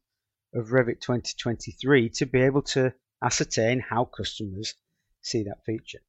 of 0.55 0.69
Revit 0.69 1.01
2023 1.01 2.09
to 2.11 2.27
be 2.27 2.41
able 2.41 2.63
to 2.63 2.93
ascertain 3.23 3.81
how 3.81 4.05
customers 4.05 4.75
see 5.23 5.45
that 5.45 5.65
feature. 5.65 6.01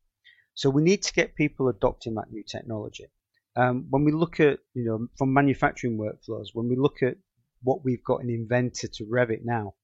So 0.54 0.70
we 0.70 0.82
need 0.82 1.04
to 1.04 1.14
get 1.14 1.36
people 1.36 1.68
adopting 1.70 2.16
that 2.16 2.32
new 2.32 2.44
technology. 2.44 3.08
Um, 3.56 3.88
when 3.90 4.04
we 4.04 4.12
look 4.12 4.40
at, 4.40 4.60
you 4.74 4.86
know, 4.86 5.08
from 5.18 5.34
manufacturing 5.34 5.98
workflows, 5.98 6.48
when 6.54 6.70
we 6.70 6.76
look 6.76 7.04
at 7.04 7.18
what 7.64 7.84
we've 7.84 8.04
got 8.04 8.22
in 8.22 8.30
Inventor 8.30 8.88
to 8.88 9.06
Revit 9.06 9.42
now, 9.44 9.76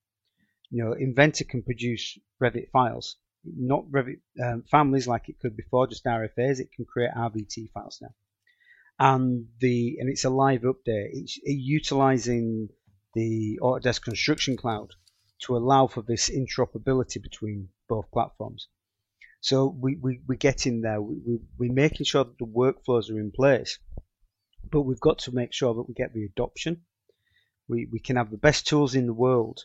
you 0.70 0.82
know, 0.82 0.92
Inventor 0.92 1.44
can 1.44 1.62
produce 1.62 2.18
Revit 2.42 2.70
files, 2.70 3.16
not 3.56 3.84
Revit 3.90 4.20
um, 4.42 4.64
families 4.70 5.06
like 5.06 5.28
it 5.28 5.38
could 5.40 5.56
before, 5.56 5.86
just 5.86 6.04
RFAs. 6.04 6.60
It 6.60 6.72
can 6.72 6.84
create 6.84 7.10
RVT 7.16 7.70
files 7.72 7.98
now, 8.00 8.14
and 8.98 9.46
the 9.60 9.96
and 10.00 10.08
it's 10.08 10.24
a 10.24 10.30
live 10.30 10.62
update. 10.62 11.10
It's 11.12 11.38
utilizing 11.44 12.68
the 13.14 13.58
Autodesk 13.62 14.02
Construction 14.02 14.56
Cloud 14.56 14.94
to 15.40 15.56
allow 15.56 15.86
for 15.86 16.02
this 16.02 16.28
interoperability 16.30 17.22
between 17.22 17.68
both 17.88 18.10
platforms. 18.10 18.68
So 19.40 19.66
we, 19.66 19.96
we, 19.96 20.20
we 20.26 20.36
get 20.36 20.66
in 20.66 20.80
there, 20.80 21.00
we, 21.00 21.16
we, 21.24 21.38
we're 21.58 21.72
making 21.72 22.06
sure 22.06 22.24
that 22.24 22.38
the 22.38 22.46
workflows 22.46 23.10
are 23.10 23.20
in 23.20 23.30
place, 23.30 23.78
but 24.70 24.82
we've 24.82 25.00
got 25.00 25.20
to 25.20 25.34
make 25.34 25.52
sure 25.52 25.74
that 25.74 25.88
we 25.88 25.94
get 25.94 26.12
the 26.12 26.24
adoption. 26.24 26.82
We, 27.68 27.86
we 27.90 28.00
can 28.00 28.16
have 28.16 28.30
the 28.30 28.38
best 28.38 28.66
tools 28.66 28.94
in 28.94 29.06
the 29.06 29.14
world, 29.14 29.64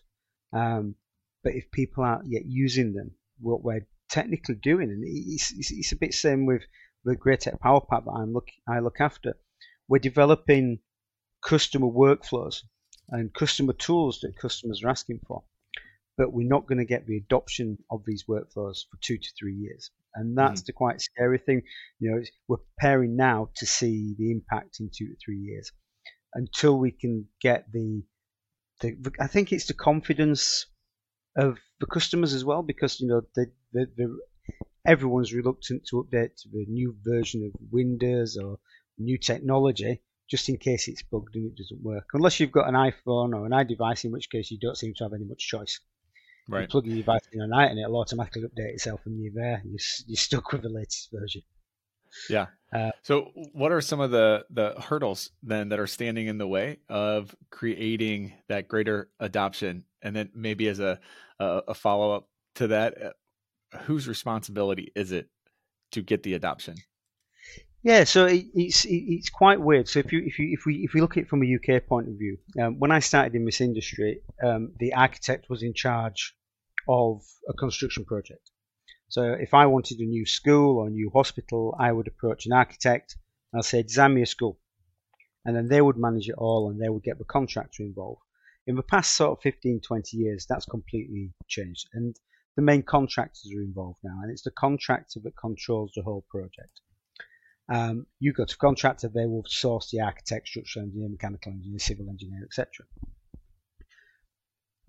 um, 0.51 0.95
but 1.43 1.53
if 1.53 1.71
people 1.71 2.03
aren't 2.03 2.29
yet 2.29 2.45
using 2.45 2.93
them, 2.93 3.11
what 3.43 3.63
we're 3.63 3.87
technically 4.09 4.55
doing, 4.55 4.89
and 4.89 5.03
it's, 5.05 5.51
it's, 5.51 5.71
it's 5.71 5.91
a 5.91 5.97
bit 5.97 6.13
same 6.13 6.45
with 6.45 6.63
the 7.05 7.15
Graitec 7.15 7.59
Power 7.59 7.81
Pack 7.81 8.05
that 8.05 8.11
I'm 8.11 8.33
look, 8.33 8.47
I 8.67 8.79
look 8.79 8.99
after, 8.99 9.35
we're 9.87 9.99
developing 9.99 10.79
customer 11.43 11.87
workflows 11.87 12.63
and 13.09 13.33
customer 13.33 13.73
tools 13.73 14.19
that 14.21 14.39
customers 14.39 14.81
are 14.83 14.89
asking 14.89 15.19
for 15.27 15.43
but 16.17 16.31
we're 16.31 16.47
not 16.47 16.67
going 16.67 16.77
to 16.77 16.85
get 16.85 17.07
the 17.07 17.17
adoption 17.17 17.77
of 17.89 18.03
these 18.05 18.25
workflows 18.29 18.85
for 18.89 18.97
two 19.01 19.17
to 19.17 19.29
three 19.37 19.55
years. 19.55 19.89
And 20.15 20.37
that's 20.37 20.61
mm. 20.61 20.65
the 20.65 20.73
quite 20.73 21.01
scary 21.01 21.39
thing. 21.39 21.63
You 21.99 22.11
know, 22.11 22.23
we're 22.47 22.57
preparing 22.57 23.15
now 23.15 23.49
to 23.55 23.65
see 23.65 24.13
the 24.17 24.31
impact 24.31 24.79
in 24.79 24.91
two 24.95 25.07
to 25.07 25.15
three 25.23 25.39
years. 25.39 25.71
Until 26.35 26.77
we 26.77 26.91
can 26.91 27.27
get 27.41 27.71
the, 27.71 28.03
the 28.81 28.95
I 29.19 29.27
think 29.27 29.51
it's 29.51 29.67
the 29.67 29.73
confidence 29.73 30.67
of 31.35 31.57
the 31.79 31.85
customers 31.85 32.33
as 32.33 32.45
well, 32.45 32.61
because 32.63 32.99
you 32.99 33.07
know 33.07 33.21
the, 33.35 33.47
the, 33.71 33.87
the 33.97 34.19
everyone's 34.85 35.33
reluctant 35.33 35.85
to 35.89 36.03
update 36.03 36.35
to 36.35 36.49
the 36.51 36.65
new 36.67 36.95
version 37.03 37.45
of 37.45 37.61
Windows 37.71 38.37
or 38.37 38.59
new 38.97 39.17
technology 39.17 40.01
just 40.29 40.49
in 40.49 40.57
case 40.57 40.87
it's 40.87 41.03
bugged 41.03 41.35
and 41.35 41.51
it 41.51 41.57
doesn't 41.57 41.83
work. 41.83 42.05
Unless 42.13 42.39
you've 42.39 42.51
got 42.51 42.67
an 42.67 42.75
iPhone 42.75 43.35
or 43.35 43.45
an 43.45 43.51
iDevice, 43.51 44.05
in 44.05 44.11
which 44.11 44.29
case 44.29 44.49
you 44.49 44.57
don't 44.57 44.77
seem 44.77 44.93
to 44.95 45.03
have 45.03 45.13
any 45.13 45.25
much 45.25 45.47
choice. 45.47 45.79
Right. 46.49 46.61
You 46.61 46.67
plug 46.67 46.85
your 46.87 46.97
device 46.97 47.21
in 47.31 47.41
at 47.41 47.49
night 47.49 47.71
and 47.71 47.79
it'll 47.79 47.97
automatically 47.97 48.41
update 48.41 48.73
itself 48.73 49.01
and 49.05 49.21
you're 49.21 49.33
there. 49.33 49.61
You're, 49.63 49.79
you're 50.07 50.17
stuck 50.17 50.51
with 50.51 50.63
the 50.63 50.69
latest 50.69 51.09
version. 51.11 51.41
Yeah. 52.29 52.47
Uh, 52.73 52.91
so, 53.03 53.31
what 53.53 53.71
are 53.71 53.81
some 53.81 53.99
of 53.99 54.11
the 54.11 54.45
the 54.49 54.73
hurdles 54.81 55.31
then 55.43 55.69
that 55.69 55.79
are 55.79 55.87
standing 55.87 56.27
in 56.27 56.37
the 56.37 56.47
way 56.47 56.77
of 56.89 57.35
creating 57.51 58.33
that 58.49 58.67
greater 58.67 59.09
adoption? 59.19 59.85
And 60.01 60.15
then 60.15 60.29
maybe 60.33 60.67
as 60.67 60.79
a 60.79 60.99
a, 61.39 61.61
a 61.69 61.73
follow 61.73 62.11
up 62.15 62.27
to 62.55 62.67
that, 62.67 63.01
uh, 63.01 63.77
whose 63.79 64.07
responsibility 64.07 64.91
is 64.95 65.11
it 65.11 65.29
to 65.91 66.01
get 66.01 66.23
the 66.23 66.33
adoption? 66.33 66.75
Yeah, 67.83 68.05
so 68.05 68.25
it, 68.25 68.45
it's 68.53 68.85
it, 68.85 69.03
it's 69.07 69.29
quite 69.29 69.59
weird. 69.59 69.87
So 69.89 69.99
if 69.99 70.11
you 70.11 70.23
if 70.25 70.39
you 70.39 70.49
if 70.53 70.65
we 70.65 70.75
if 70.83 70.93
we 70.93 71.01
look 71.01 71.17
at 71.17 71.23
it 71.23 71.29
from 71.29 71.43
a 71.43 71.55
UK 71.55 71.85
point 71.85 72.07
of 72.07 72.15
view, 72.17 72.37
um, 72.61 72.79
when 72.79 72.91
I 72.91 72.99
started 72.99 73.35
in 73.35 73.45
this 73.45 73.59
industry, 73.59 74.21
um, 74.43 74.71
the 74.79 74.93
architect 74.93 75.47
was 75.49 75.63
in 75.63 75.73
charge 75.73 76.33
of 76.87 77.21
a 77.49 77.53
construction 77.53 78.05
project. 78.05 78.49
So 79.13 79.33
if 79.33 79.53
I 79.53 79.67
wanted 79.67 79.99
a 79.99 80.05
new 80.05 80.25
school 80.25 80.79
or 80.79 80.87
a 80.87 80.89
new 80.89 81.11
hospital, 81.13 81.75
I 81.79 81.91
would 81.91 82.07
approach 82.07 82.47
an 82.47 82.51
architect. 82.51 83.15
and 83.51 83.59
I'll 83.59 83.61
say, 83.61 83.83
design 83.83 84.15
me 84.15 84.23
a 84.23 84.25
school, 84.25 84.59
and 85.45 85.55
then 85.55 85.67
they 85.67 85.81
would 85.81 85.97
manage 85.97 86.29
it 86.29 86.35
all, 86.35 86.71
and 86.71 86.81
they 86.81 86.89
would 86.89 87.03
get 87.03 87.19
the 87.19 87.23
contractor 87.23 87.83
involved. 87.83 88.23
In 88.65 88.75
the 88.75 88.81
past 88.81 89.15
sort 89.15 89.37
of 89.37 89.43
15, 89.43 89.81
20 89.81 90.17
years, 90.17 90.47
that's 90.49 90.65
completely 90.65 91.31
changed, 91.47 91.89
and 91.93 92.15
the 92.55 92.63
main 92.63 92.81
contractors 92.81 93.51
are 93.55 93.61
involved 93.61 93.99
now, 94.03 94.19
and 94.23 94.31
it's 94.31 94.41
the 94.41 94.49
contractor 94.49 95.19
that 95.23 95.37
controls 95.37 95.91
the 95.95 96.01
whole 96.01 96.25
project. 96.31 96.81
Um, 97.69 98.07
you 98.17 98.33
go 98.33 98.45
to 98.45 98.57
contractor, 98.57 99.09
they 99.09 99.27
will 99.27 99.45
source 99.47 99.91
the 99.91 100.01
architect, 100.01 100.47
structural 100.47 100.85
engineer, 100.85 101.09
mechanical 101.09 101.51
engineer, 101.51 101.77
civil 101.77 102.09
engineer, 102.09 102.41
etc. 102.43 102.87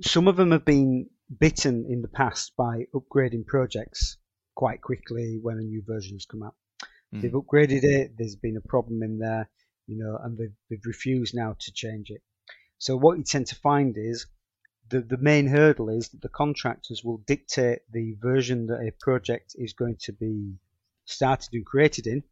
Some 0.00 0.28
of 0.28 0.36
them 0.36 0.50
have 0.52 0.64
been 0.64 1.10
bitten 1.38 1.86
in 1.88 2.02
the 2.02 2.08
past 2.08 2.52
by 2.56 2.86
upgrading 2.94 3.46
projects 3.46 4.16
quite 4.54 4.80
quickly 4.82 5.38
when 5.40 5.58
a 5.58 5.62
new 5.62 5.82
version 5.86 6.16
has 6.16 6.26
come 6.26 6.42
out. 6.42 6.54
Mm. 7.14 7.22
They've 7.22 7.32
upgraded 7.32 7.84
it, 7.84 8.12
there's 8.16 8.36
been 8.36 8.56
a 8.56 8.68
problem 8.68 9.02
in 9.02 9.18
there, 9.18 9.48
you 9.86 9.96
know, 9.96 10.18
and 10.22 10.38
they've, 10.38 10.54
they've 10.70 10.86
refused 10.86 11.34
now 11.34 11.56
to 11.58 11.72
change 11.72 12.10
it. 12.10 12.22
So 12.78 12.96
what 12.96 13.18
you 13.18 13.24
tend 13.24 13.46
to 13.48 13.56
find 13.56 13.96
is 13.96 14.26
the, 14.90 15.00
the 15.00 15.16
main 15.16 15.46
hurdle 15.46 15.88
is 15.88 16.10
that 16.10 16.20
the 16.20 16.28
contractors 16.28 17.02
will 17.02 17.18
dictate 17.26 17.80
the 17.90 18.16
version 18.20 18.66
that 18.66 18.80
a 18.80 18.92
project 19.00 19.54
is 19.56 19.72
going 19.72 19.96
to 20.00 20.12
be 20.12 20.54
started 21.06 21.48
and 21.52 21.64
created 21.64 22.06
in 22.06 22.22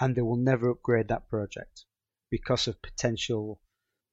and 0.00 0.16
they 0.16 0.22
will 0.22 0.36
never 0.36 0.70
upgrade 0.70 1.08
that 1.08 1.28
project 1.28 1.84
because 2.30 2.66
of 2.66 2.82
potential 2.82 3.60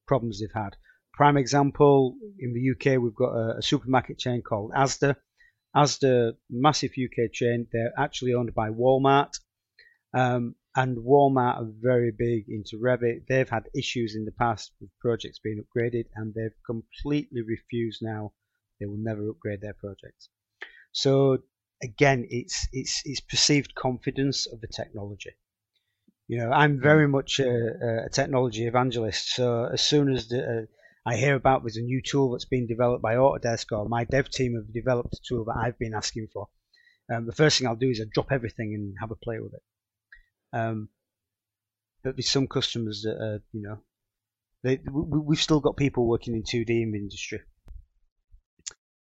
problems 0.08 0.39
they've 0.39 0.51
had. 0.53 0.75
Prime 1.20 1.36
example 1.36 2.16
in 2.40 2.54
the 2.54 2.72
UK, 2.72 2.98
we've 2.98 3.14
got 3.14 3.34
a, 3.34 3.58
a 3.58 3.62
supermarket 3.62 4.18
chain 4.18 4.42
called 4.42 4.72
Asda. 4.72 5.18
Asda, 5.76 6.32
massive 6.50 6.92
UK 6.92 7.30
chain, 7.34 7.68
they're 7.74 7.92
actually 7.98 8.34
owned 8.34 8.56
by 8.56 8.70
Walmart. 8.70 9.34
Um, 10.14 10.56
and 10.78 10.98
Walmart 10.98 11.58
are 11.58 11.68
very 11.82 12.14
big 12.18 12.46
into 12.48 12.78
Revit. 12.82 13.28
They've 13.28 13.50
had 13.50 13.64
issues 13.76 14.16
in 14.16 14.24
the 14.24 14.32
past 14.32 14.72
with 14.80 14.92
projects 15.02 15.40
being 15.40 15.62
upgraded, 15.62 16.06
and 16.16 16.34
they've 16.34 16.56
completely 16.66 17.42
refused 17.42 18.00
now. 18.02 18.32
They 18.80 18.86
will 18.86 18.96
never 18.98 19.30
upgrade 19.30 19.60
their 19.60 19.74
projects. 19.74 20.30
So 20.94 21.40
again, 21.84 22.28
it's 22.30 22.66
it's 22.72 23.02
it's 23.04 23.20
perceived 23.20 23.76
confidence 23.76 24.48
of 24.48 24.62
the 24.62 24.70
technology. 24.70 25.32
You 26.30 26.38
know, 26.38 26.52
I'm 26.52 26.80
very 26.80 27.10
much 27.10 27.42
a, 27.42 28.06
a 28.06 28.10
technology 28.10 28.68
evangelist. 28.68 29.36
So 29.36 29.66
as 29.66 29.82
soon 29.82 30.16
as 30.16 30.30
the, 30.30 30.62
uh, 30.62 30.66
I 31.06 31.15
hear 31.15 31.36
about 31.36 31.63
there's 31.63 31.77
a 31.77 31.82
new 31.82 32.01
tool 32.01 32.32
that's 32.32 32.46
been 32.46 32.68
developed 32.68 33.01
by 33.01 33.15
Autodesk 33.15 33.72
or 33.72 33.88
my 33.88 34.03
dev 34.03 34.29
team 34.29 34.56
have 34.56 34.74
developed 34.74 35.13
a 35.13 35.20
tool 35.27 35.46
that 35.46 35.58
I've 35.58 35.79
been 35.79 35.94
asking 35.94 36.27
for, 36.34 36.50
um, 37.12 37.25
the 37.25 37.34
first 37.34 37.58
thing 37.58 37.68
I'll 37.68 37.75
do 37.75 37.89
is 37.89 38.00
I 38.00 38.06
drop 38.13 38.32
everything 38.32 38.74
and 38.75 38.96
have 39.00 39.12
a 39.12 39.15
play 39.15 39.39
with 39.39 39.53
it. 39.53 39.63
Um, 40.53 40.89
but 42.03 42.15
there's 42.15 42.29
some 42.29 42.48
customers 42.48 43.01
that 43.03 43.15
are, 43.15 43.41
you 43.51 43.62
know, 43.62 43.79
they, 44.63 44.79
we, 44.91 45.36
have 45.36 45.41
still 45.41 45.60
got 45.60 45.77
people 45.77 46.08
working 46.08 46.36
in 46.36 46.44
2D 46.44 46.70
in 46.70 46.91
the 46.91 46.98
industry. 46.98 47.41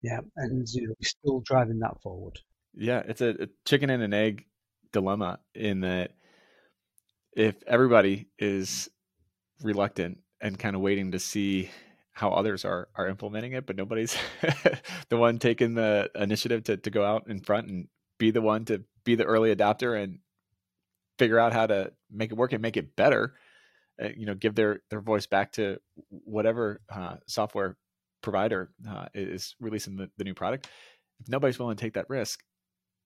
Yeah, 0.02 0.20
and 0.36 0.66
you 0.68 0.88
know, 0.88 0.94
we're 1.00 1.08
still 1.08 1.40
driving 1.40 1.80
that 1.80 2.00
forward. 2.02 2.38
Yeah, 2.74 3.02
it's 3.06 3.20
a, 3.20 3.30
a 3.30 3.46
chicken 3.64 3.90
and 3.90 4.02
an 4.02 4.12
egg 4.12 4.44
dilemma 4.92 5.40
in 5.54 5.80
that 5.80 6.12
if 7.32 7.54
everybody 7.66 8.28
is 8.38 8.88
reluctant 9.62 10.18
and 10.40 10.58
kind 10.58 10.76
of 10.76 10.82
waiting 10.82 11.12
to 11.12 11.18
see 11.18 11.70
how 12.12 12.30
others 12.30 12.64
are 12.64 12.88
are 12.94 13.08
implementing 13.08 13.52
it, 13.52 13.66
but 13.66 13.76
nobody's 13.76 14.16
the 15.08 15.16
one 15.16 15.38
taking 15.38 15.74
the 15.74 16.10
initiative 16.14 16.64
to 16.64 16.76
to 16.76 16.90
go 16.90 17.04
out 17.04 17.28
in 17.28 17.40
front 17.40 17.68
and 17.68 17.88
be 18.18 18.30
the 18.30 18.42
one 18.42 18.64
to 18.64 18.82
be 19.04 19.14
the 19.14 19.24
early 19.24 19.54
adopter 19.54 20.02
and 20.02 20.18
figure 21.18 21.38
out 21.38 21.52
how 21.52 21.66
to 21.66 21.92
make 22.10 22.30
it 22.30 22.36
work 22.36 22.52
and 22.52 22.62
make 22.62 22.76
it 22.76 22.96
better. 22.96 23.34
Uh, 24.02 24.08
you 24.16 24.26
know, 24.26 24.34
give 24.34 24.54
their 24.54 24.80
their 24.90 25.00
voice 25.00 25.26
back 25.26 25.52
to 25.52 25.78
whatever 26.08 26.80
uh, 26.90 27.16
software 27.26 27.76
provider 28.22 28.70
uh, 28.88 29.06
is 29.14 29.54
releasing 29.60 29.96
the, 29.96 30.10
the 30.16 30.24
new 30.24 30.34
product. 30.34 30.68
If 31.20 31.28
nobody's 31.28 31.58
willing 31.58 31.76
to 31.76 31.80
take 31.80 31.94
that 31.94 32.10
risk, 32.10 32.42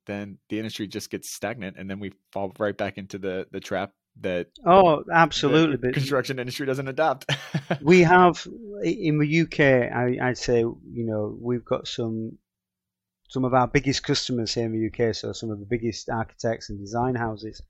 then 0.07 0.39
the 0.49 0.59
industry 0.59 0.89
just 0.89 1.11
gets 1.11 1.31
stagnant, 1.31 1.77
and 1.79 1.89
then 1.89 2.01
we 2.01 2.13
fall 2.33 2.53
right 2.59 2.77
back 2.77 2.99
into 2.99 3.19
the 3.19 3.47
the 3.53 3.61
trap 3.61 3.93
that 4.21 4.49
oh 4.67 5.03
absolutely 5.13 5.77
the 5.77 5.93
construction 5.93 6.39
industry 6.39 6.67
doesn't 6.67 6.89
adapt 6.89 7.25
we 7.81 8.03
have 8.03 8.47
in 8.83 9.19
the 9.19 9.41
uk 9.41 9.61
I, 9.61 10.19
i'd 10.29 10.39
say 10.39 10.59
you 10.59 11.07
know 11.07 11.37
we've 11.41 11.65
got 11.65 11.89
some 11.89 12.39
some 13.31 13.45
of 13.45 13.55
our 13.55 13.69
biggest 13.69 14.03
customers 14.03 14.55
here 14.55 14.67
in 14.67 14.73
the 14.73 14.89
UK, 14.89 15.15
so 15.15 15.33
some 15.33 15.53
of 15.53 15.61
the 15.61 15.67
biggest 15.67 16.11
architects 16.11 16.69
and 16.69 16.81
design 16.81 17.15
houses, 17.15 17.63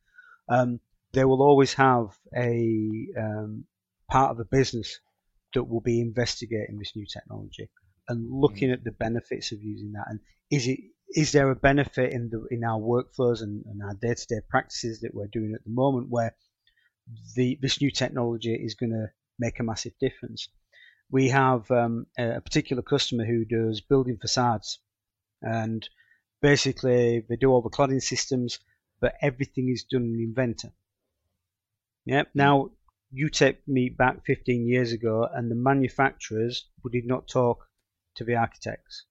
um, 0.48 0.80
they 1.12 1.24
will 1.26 1.42
always 1.42 1.74
have 1.74 2.16
a 2.34 3.06
um, 3.18 3.64
part 4.08 4.30
of 4.30 4.38
the 4.38 4.46
business 4.46 5.00
that 5.52 5.64
will 5.64 5.82
be 5.82 6.00
investigating 6.00 6.78
this 6.78 6.96
new 6.96 7.04
technology 7.04 7.68
and 8.08 8.26
looking 8.30 8.70
mm. 8.70 8.72
at 8.72 8.84
the 8.84 8.90
benefits 8.90 9.52
of 9.52 9.62
using 9.62 9.92
that. 9.92 10.06
And 10.08 10.20
is 10.50 10.66
it 10.66 10.80
is 11.14 11.32
there 11.32 11.50
a 11.50 11.56
benefit 11.56 12.12
in 12.12 12.30
the 12.30 12.46
in 12.50 12.62
our 12.64 12.78
workflows 12.78 13.42
and, 13.42 13.64
and 13.66 13.82
our 13.82 13.94
day 13.94 14.14
to 14.14 14.26
day 14.26 14.40
practices 14.48 15.00
that 15.00 15.14
we're 15.14 15.26
doing 15.26 15.52
at 15.54 15.64
the 15.64 15.70
moment 15.70 16.08
where 16.08 16.34
the 17.34 17.58
this 17.60 17.80
new 17.80 17.90
technology 17.90 18.54
is 18.54 18.74
going 18.74 18.90
to 18.90 19.10
make 19.38 19.58
a 19.58 19.64
massive 19.64 19.92
difference? 20.00 20.48
We 21.10 21.28
have 21.30 21.68
um, 21.70 22.06
a 22.16 22.40
particular 22.40 22.82
customer 22.82 23.24
who 23.24 23.44
does 23.44 23.80
building 23.80 24.18
facades, 24.20 24.78
and 25.42 25.88
basically 26.40 27.24
they 27.28 27.36
do 27.36 27.50
all 27.50 27.62
the 27.62 27.70
cladding 27.70 28.02
systems, 28.02 28.60
but 29.00 29.14
everything 29.20 29.68
is 29.68 29.84
done 29.84 30.04
in 30.04 30.20
Inventor. 30.20 30.72
Yep. 32.06 32.28
Mm. 32.28 32.30
Now 32.34 32.70
you 33.10 33.28
take 33.28 33.66
me 33.66 33.88
back 33.88 34.24
15 34.24 34.68
years 34.68 34.92
ago, 34.92 35.26
and 35.32 35.50
the 35.50 35.56
manufacturers 35.56 36.68
did 36.92 37.06
not 37.06 37.26
talk 37.26 37.66
to 38.14 38.24
the 38.24 38.36
architects. 38.36 39.06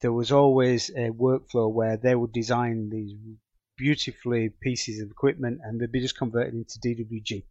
There 0.00 0.12
was 0.12 0.32
always 0.32 0.90
a 0.90 1.10
workflow 1.10 1.70
where 1.70 1.96
they 1.96 2.14
would 2.14 2.32
design 2.32 2.88
these 2.88 3.12
beautifully 3.76 4.48
pieces 4.48 5.00
of 5.00 5.10
equipment 5.10 5.60
and 5.62 5.80
they'd 5.80 5.92
be 5.92 6.00
just 6.00 6.16
converted 6.16 6.54
into 6.54 6.78
DWG. 6.78 7.44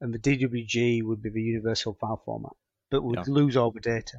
And 0.00 0.12
the 0.12 0.18
DWG 0.18 1.02
would 1.02 1.22
be 1.22 1.30
the 1.30 1.42
universal 1.42 1.94
file 1.94 2.22
format, 2.24 2.52
but 2.90 3.02
would 3.02 3.18
yeah. 3.18 3.24
lose 3.28 3.56
all 3.56 3.70
the 3.70 3.80
data. 3.80 4.18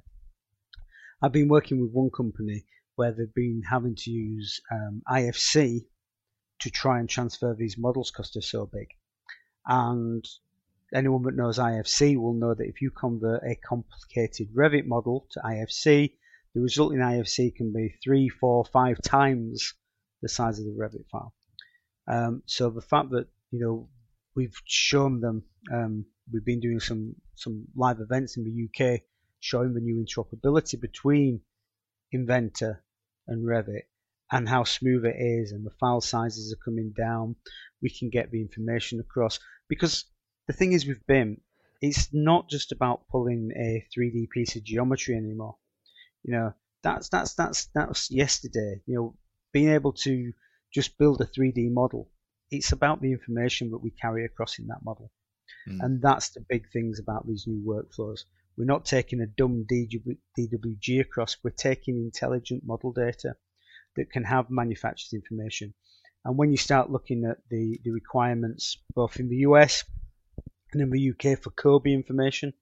I've 1.21 1.31
been 1.31 1.47
working 1.47 1.81
with 1.81 1.91
one 1.91 2.09
company 2.11 2.65
where 2.95 3.11
they've 3.11 3.33
been 3.33 3.63
having 3.69 3.95
to 3.95 4.11
use 4.11 4.61
um, 4.71 5.01
IFC 5.09 5.85
to 6.59 6.69
try 6.69 6.99
and 6.99 7.09
transfer 7.09 7.53
these 7.53 7.77
models 7.77 8.11
because 8.11 8.31
they're 8.31 8.41
so 8.41 8.65
big. 8.65 8.87
And 9.65 10.25
anyone 10.93 11.23
that 11.23 11.35
knows 11.35 11.57
IFC 11.57 12.17
will 12.17 12.33
know 12.33 12.53
that 12.53 12.67
if 12.67 12.81
you 12.81 12.91
convert 12.91 13.43
a 13.43 13.55
complicated 13.55 14.53
Revit 14.53 14.85
model 14.85 15.27
to 15.31 15.39
IFC, 15.39 16.13
the 16.55 16.61
resulting 16.61 16.99
IFC 16.99 17.53
can 17.53 17.73
be 17.73 17.93
three, 18.01 18.29
four, 18.29 18.63
five 18.63 19.01
times 19.01 19.73
the 20.21 20.29
size 20.29 20.57
of 20.57 20.63
the 20.63 20.71
Revit 20.71 21.05
file. 21.11 21.33
Um, 22.07 22.43
so 22.45 22.69
the 22.69 22.81
fact 22.81 23.09
that 23.09 23.27
you 23.51 23.59
know 23.59 23.89
we've 24.37 24.57
shown 24.63 25.19
them, 25.19 25.43
um, 25.73 26.05
we've 26.31 26.45
been 26.45 26.61
doing 26.61 26.79
some 26.79 27.15
some 27.35 27.65
live 27.75 27.99
events 27.99 28.37
in 28.37 28.45
the 28.45 28.69
UK 28.95 29.01
showing 29.41 29.73
the 29.73 29.81
new 29.81 30.03
interoperability 30.03 30.79
between 30.79 31.41
Inventor 32.13 32.83
and 33.27 33.45
Revit 33.45 33.83
and 34.31 34.47
how 34.47 34.63
smooth 34.63 35.03
it 35.05 35.17
is 35.19 35.51
and 35.51 35.65
the 35.65 35.75
file 35.77 35.99
sizes 35.99 36.53
are 36.53 36.63
coming 36.63 36.93
down. 36.97 37.35
We 37.81 37.89
can 37.89 38.09
get 38.09 38.31
the 38.31 38.39
information 38.39 39.01
across 39.01 39.39
because 39.67 40.05
the 40.47 40.53
thing 40.53 40.71
is 40.71 40.87
with 40.87 41.05
BIM, 41.05 41.41
it's 41.81 42.13
not 42.13 42.49
just 42.49 42.71
about 42.71 43.09
pulling 43.09 43.51
a 43.57 43.85
3D 43.95 44.29
piece 44.29 44.55
of 44.55 44.63
geometry 44.63 45.17
anymore. 45.17 45.57
You 46.25 46.33
know, 46.33 46.53
that's 46.81 47.09
that's 47.09 47.35
that's 47.35 47.67
that's 47.75 48.09
yesterday. 48.09 48.81
You 48.87 48.95
know, 48.95 49.15
being 49.53 49.69
able 49.69 49.93
to 49.93 50.33
just 50.73 50.97
build 50.97 51.21
a 51.21 51.25
3D 51.25 51.71
model, 51.71 52.09
it's 52.49 52.71
about 52.71 53.01
the 53.01 53.11
information 53.11 53.71
that 53.71 53.83
we 53.83 53.91
carry 53.91 54.25
across 54.25 54.57
in 54.57 54.67
that 54.67 54.83
model. 54.83 55.11
Mm. 55.69 55.77
And 55.81 56.01
that's 56.01 56.29
the 56.29 56.41
big 56.49 56.63
things 56.73 56.99
about 56.99 57.27
these 57.27 57.45
new 57.47 57.63
workflows. 57.63 58.21
We're 58.57 58.65
not 58.65 58.85
taking 58.85 59.21
a 59.21 59.27
dumb 59.27 59.65
DWG 59.69 61.01
across, 61.01 61.37
we're 61.43 61.51
taking 61.51 61.97
intelligent 61.97 62.63
model 62.65 62.91
data 62.91 63.35
that 63.95 64.11
can 64.11 64.23
have 64.23 64.49
manufacturer's 64.49 65.13
information. 65.13 65.73
And 66.23 66.37
when 66.37 66.51
you 66.51 66.57
start 66.57 66.89
looking 66.89 67.25
at 67.25 67.37
the, 67.49 67.79
the 67.83 67.91
requirements 67.91 68.77
both 68.95 69.19
in 69.19 69.29
the 69.29 69.37
US 69.47 69.83
and 70.73 70.81
in 70.81 70.89
the 70.89 71.11
UK 71.11 71.39
for 71.39 71.51
COBie 71.51 71.93
information, 71.93 72.53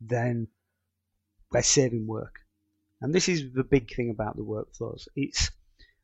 then 0.00 0.48
we're 1.52 1.62
saving 1.62 2.06
work. 2.06 2.41
And 3.02 3.12
this 3.12 3.28
is 3.28 3.52
the 3.52 3.64
big 3.64 3.92
thing 3.92 4.10
about 4.10 4.36
the 4.36 4.44
workflows. 4.44 5.08
It's 5.16 5.50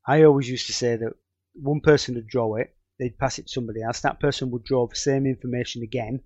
I 0.04 0.24
always 0.24 0.48
used 0.48 0.66
to 0.66 0.72
say 0.72 0.96
that 0.96 1.12
one 1.54 1.80
person 1.80 2.16
would 2.16 2.26
draw 2.26 2.56
it, 2.56 2.74
they'd 2.98 3.18
pass 3.18 3.38
it 3.38 3.46
to 3.46 3.52
somebody 3.52 3.82
else. 3.82 4.00
That 4.00 4.20
person 4.20 4.50
would 4.50 4.64
draw 4.64 4.86
the 4.88 4.96
same 4.96 5.24
information 5.24 5.82
again, 5.82 6.22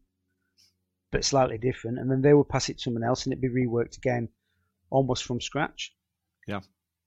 but 1.10 1.24
slightly 1.24 1.58
different, 1.58 1.98
and 1.98 2.10
then 2.10 2.22
they 2.22 2.32
would 2.32 2.48
pass 2.48 2.70
it 2.70 2.78
to 2.78 2.82
someone 2.82 3.04
else, 3.04 3.24
and 3.24 3.32
it'd 3.32 3.42
be 3.42 3.48
reworked 3.48 3.98
again, 3.98 4.30
almost 4.88 5.24
from 5.24 5.40
scratch. 5.40 5.94
Yeah. 6.46 6.60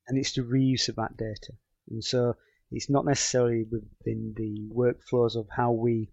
And 0.08 0.18
it's 0.18 0.34
the 0.34 0.42
reuse 0.42 0.88
of 0.90 0.98
that 0.98 1.18
data, 1.18 1.54
and 1.90 2.04
so 2.04 2.36
it's 2.72 2.90
not 2.90 3.06
necessarily 3.06 3.64
within 3.64 4.34
the 4.36 4.70
workflows 4.72 5.36
of 5.36 5.48
how 5.50 5.72
we 5.72 6.12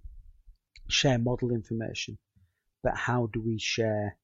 share 0.88 1.18
model 1.18 1.50
information, 1.50 2.18
but 2.82 2.96
how 2.96 3.28
do 3.32 3.42
we 3.42 3.58
share 3.58 4.16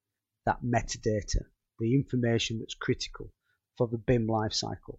that 0.46 0.62
metadata, 0.64 1.42
the 1.78 1.94
information 1.94 2.58
that's 2.58 2.74
critical 2.74 3.32
for 3.76 3.88
the 3.88 3.98
BIM 3.98 4.26
lifecycle. 4.26 4.98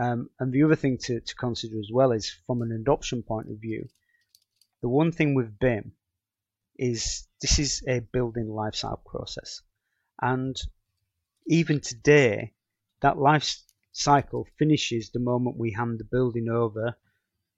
Um, 0.00 0.30
and 0.40 0.52
the 0.52 0.62
other 0.64 0.76
thing 0.76 0.98
to, 0.98 1.20
to 1.20 1.34
consider 1.36 1.78
as 1.78 1.90
well 1.92 2.12
is 2.12 2.30
from 2.46 2.62
an 2.62 2.72
adoption 2.72 3.22
point 3.22 3.50
of 3.50 3.60
view, 3.60 3.88
the 4.82 4.88
one 4.88 5.12
thing 5.12 5.34
with 5.34 5.58
BIM 5.58 5.92
is 6.76 7.26
this 7.40 7.58
is 7.58 7.82
a 7.88 8.00
building 8.00 8.46
lifecycle 8.46 9.04
process. 9.04 9.62
And 10.20 10.56
even 11.46 11.80
today, 11.80 12.54
that 13.00 13.18
life 13.18 13.62
cycle 13.92 14.46
finishes 14.58 15.10
the 15.10 15.20
moment 15.20 15.56
we 15.56 15.72
hand 15.72 16.00
the 16.00 16.04
building 16.04 16.48
over 16.48 16.96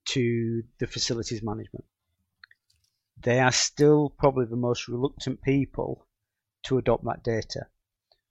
to 0.07 0.63
the 0.79 0.87
facilities 0.87 1.43
management 1.43 1.85
they 3.23 3.41
are 3.41 3.53
still 3.53 4.11
probably 4.11 4.47
the 4.47 4.57
most 4.57 4.89
reluctant 4.89 5.41
people 5.43 6.07
to 6.63 6.79
adopt 6.79 7.05
that 7.05 7.25
data. 7.25 7.67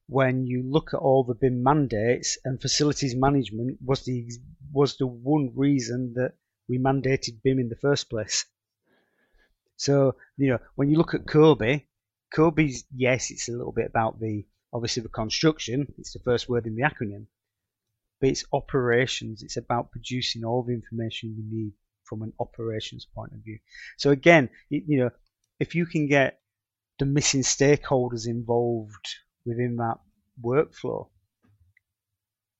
When 0.07 0.45
you 0.45 0.61
look 0.63 0.93
at 0.93 0.99
all 0.99 1.23
the 1.23 1.33
BIM 1.33 1.63
mandates 1.63 2.37
and 2.45 2.61
facilities 2.61 3.15
management 3.15 3.79
was 3.83 4.03
the 4.05 4.29
was 4.71 4.97
the 4.97 5.07
one 5.07 5.51
reason 5.55 6.13
that 6.13 6.33
we 6.67 6.77
mandated 6.77 7.41
BIM 7.43 7.59
in 7.59 7.69
the 7.69 7.75
first 7.75 8.09
place. 8.09 8.45
So 9.77 10.15
you 10.37 10.49
know 10.49 10.59
when 10.75 10.89
you 10.89 10.97
look 10.97 11.13
at 11.13 11.25
COBie, 11.25 11.87
COBie's 12.33 12.85
yes, 12.95 13.31
it's 13.31 13.49
a 13.49 13.51
little 13.51 13.71
bit 13.71 13.87
about 13.87 14.19
the 14.19 14.45
obviously 14.71 15.01
the 15.01 15.09
construction. 15.09 15.93
It's 15.97 16.13
the 16.13 16.19
first 16.19 16.49
word 16.49 16.67
in 16.67 16.75
the 16.75 16.83
acronym, 16.83 17.27
but 18.19 18.29
it's 18.29 18.45
operations. 18.53 19.41
It's 19.41 19.57
about 19.57 19.91
producing 19.91 20.43
all 20.43 20.61
the 20.63 20.73
information 20.73 21.35
you 21.35 21.43
need 21.49 21.73
from 22.03 22.21
an 22.21 22.33
operations 22.39 23.05
point 23.05 23.33
of 23.33 23.39
view. 23.39 23.59
So 23.97 24.11
again, 24.11 24.49
you 24.69 24.99
know, 24.99 25.09
if 25.59 25.73
you 25.73 25.85
can 25.85 26.07
get 26.07 26.41
the 26.99 27.05
missing 27.05 27.41
stakeholders 27.41 28.27
involved 28.27 29.15
within 29.45 29.77
that 29.77 29.97
workflow, 30.43 31.09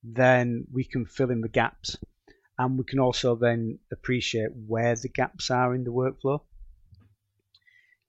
then 0.04 0.66
we 0.72 0.84
can 0.84 1.06
fill 1.06 1.32
in 1.32 1.42
the 1.42 1.50
gaps 1.50 1.98
and 2.58 2.78
we 2.78 2.86
can 2.86 3.00
also 3.00 3.36
then 3.36 3.80
appreciate 3.92 4.52
where 4.68 4.96
the 4.96 5.10
gaps 5.10 5.50
are 5.50 5.76
in 5.76 5.84
the 5.84 5.92
workflow. 5.92 6.42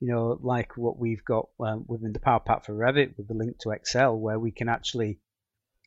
You 0.01 0.13
know, 0.13 0.39
like 0.43 0.77
what 0.77 0.99
we've 0.99 1.25
got 1.25 1.49
um, 1.59 1.85
within 1.89 2.13
the 2.13 2.21
Power 2.21 2.41
Pack 2.41 2.67
for 2.67 2.75
Revit 2.75 3.17
with 3.17 3.29
the 3.29 3.35
link 3.35 3.57
to 3.61 3.71
Excel, 3.71 4.17
where 4.17 4.39
we 4.39 4.53
can 4.53 4.69
actually 4.69 5.21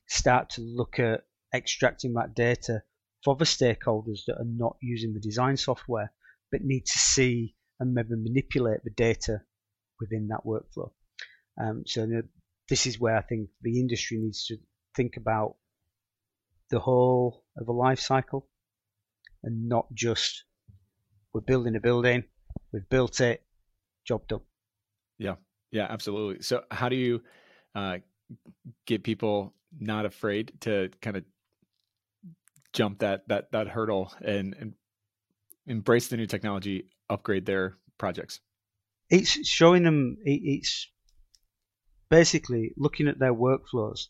start 0.08 0.50
to 0.50 0.62
look 0.62 0.98
at 0.98 1.22
extracting 1.54 2.14
that 2.14 2.34
data 2.34 2.82
for 3.24 3.36
the 3.36 3.44
stakeholders 3.44 4.24
that 4.26 4.36
are 4.38 4.44
not 4.44 4.76
using 4.82 5.12
the 5.12 5.20
design 5.20 5.56
software 5.56 6.12
but 6.50 6.62
need 6.62 6.84
to 6.86 6.98
see 6.98 7.54
and 7.78 7.94
maybe 7.94 8.08
manipulate 8.10 8.82
the 8.82 8.90
data 8.90 9.40
within 10.00 10.28
that 10.28 10.40
workflow. 10.44 10.90
Um, 11.60 11.84
so 11.86 12.06
this 12.70 12.86
is 12.86 12.98
where 12.98 13.16
I 13.16 13.20
think 13.20 13.50
the 13.60 13.78
industry 13.78 14.16
needs 14.16 14.46
to 14.46 14.56
think 14.96 15.16
about 15.16 15.56
the 16.70 16.78
whole 16.78 17.44
of 17.58 17.68
a 17.68 17.72
life 17.72 17.98
cycle 17.98 18.48
and 19.42 19.68
not 19.68 19.92
just 19.92 20.44
we're 21.34 21.40
building 21.40 21.76
a 21.76 21.80
building, 21.80 22.24
we've 22.72 22.88
built 22.88 23.20
it, 23.20 23.42
job 24.06 24.26
done. 24.28 24.40
Yeah, 25.18 25.34
yeah, 25.72 25.86
absolutely. 25.90 26.42
So 26.42 26.62
how 26.70 26.88
do 26.88 26.96
you 26.96 27.22
uh, 27.74 27.98
get 28.86 29.02
people 29.02 29.52
not 29.78 30.06
afraid 30.06 30.52
to 30.60 30.90
kind 31.02 31.16
of 31.16 31.24
jump 32.72 33.00
that 33.00 33.26
that 33.28 33.50
that 33.50 33.66
hurdle 33.66 34.12
and, 34.20 34.54
and 34.58 34.74
embrace 35.66 36.08
the 36.08 36.16
new 36.16 36.26
technology, 36.26 36.88
upgrade 37.08 37.46
their 37.46 37.76
projects? 37.98 38.40
It's 39.08 39.44
showing 39.46 39.82
them. 39.82 40.18
It's 40.24 40.88
basically 42.10 42.74
looking 42.76 43.08
at 43.08 43.18
their 43.18 43.34
workflows 43.34 44.08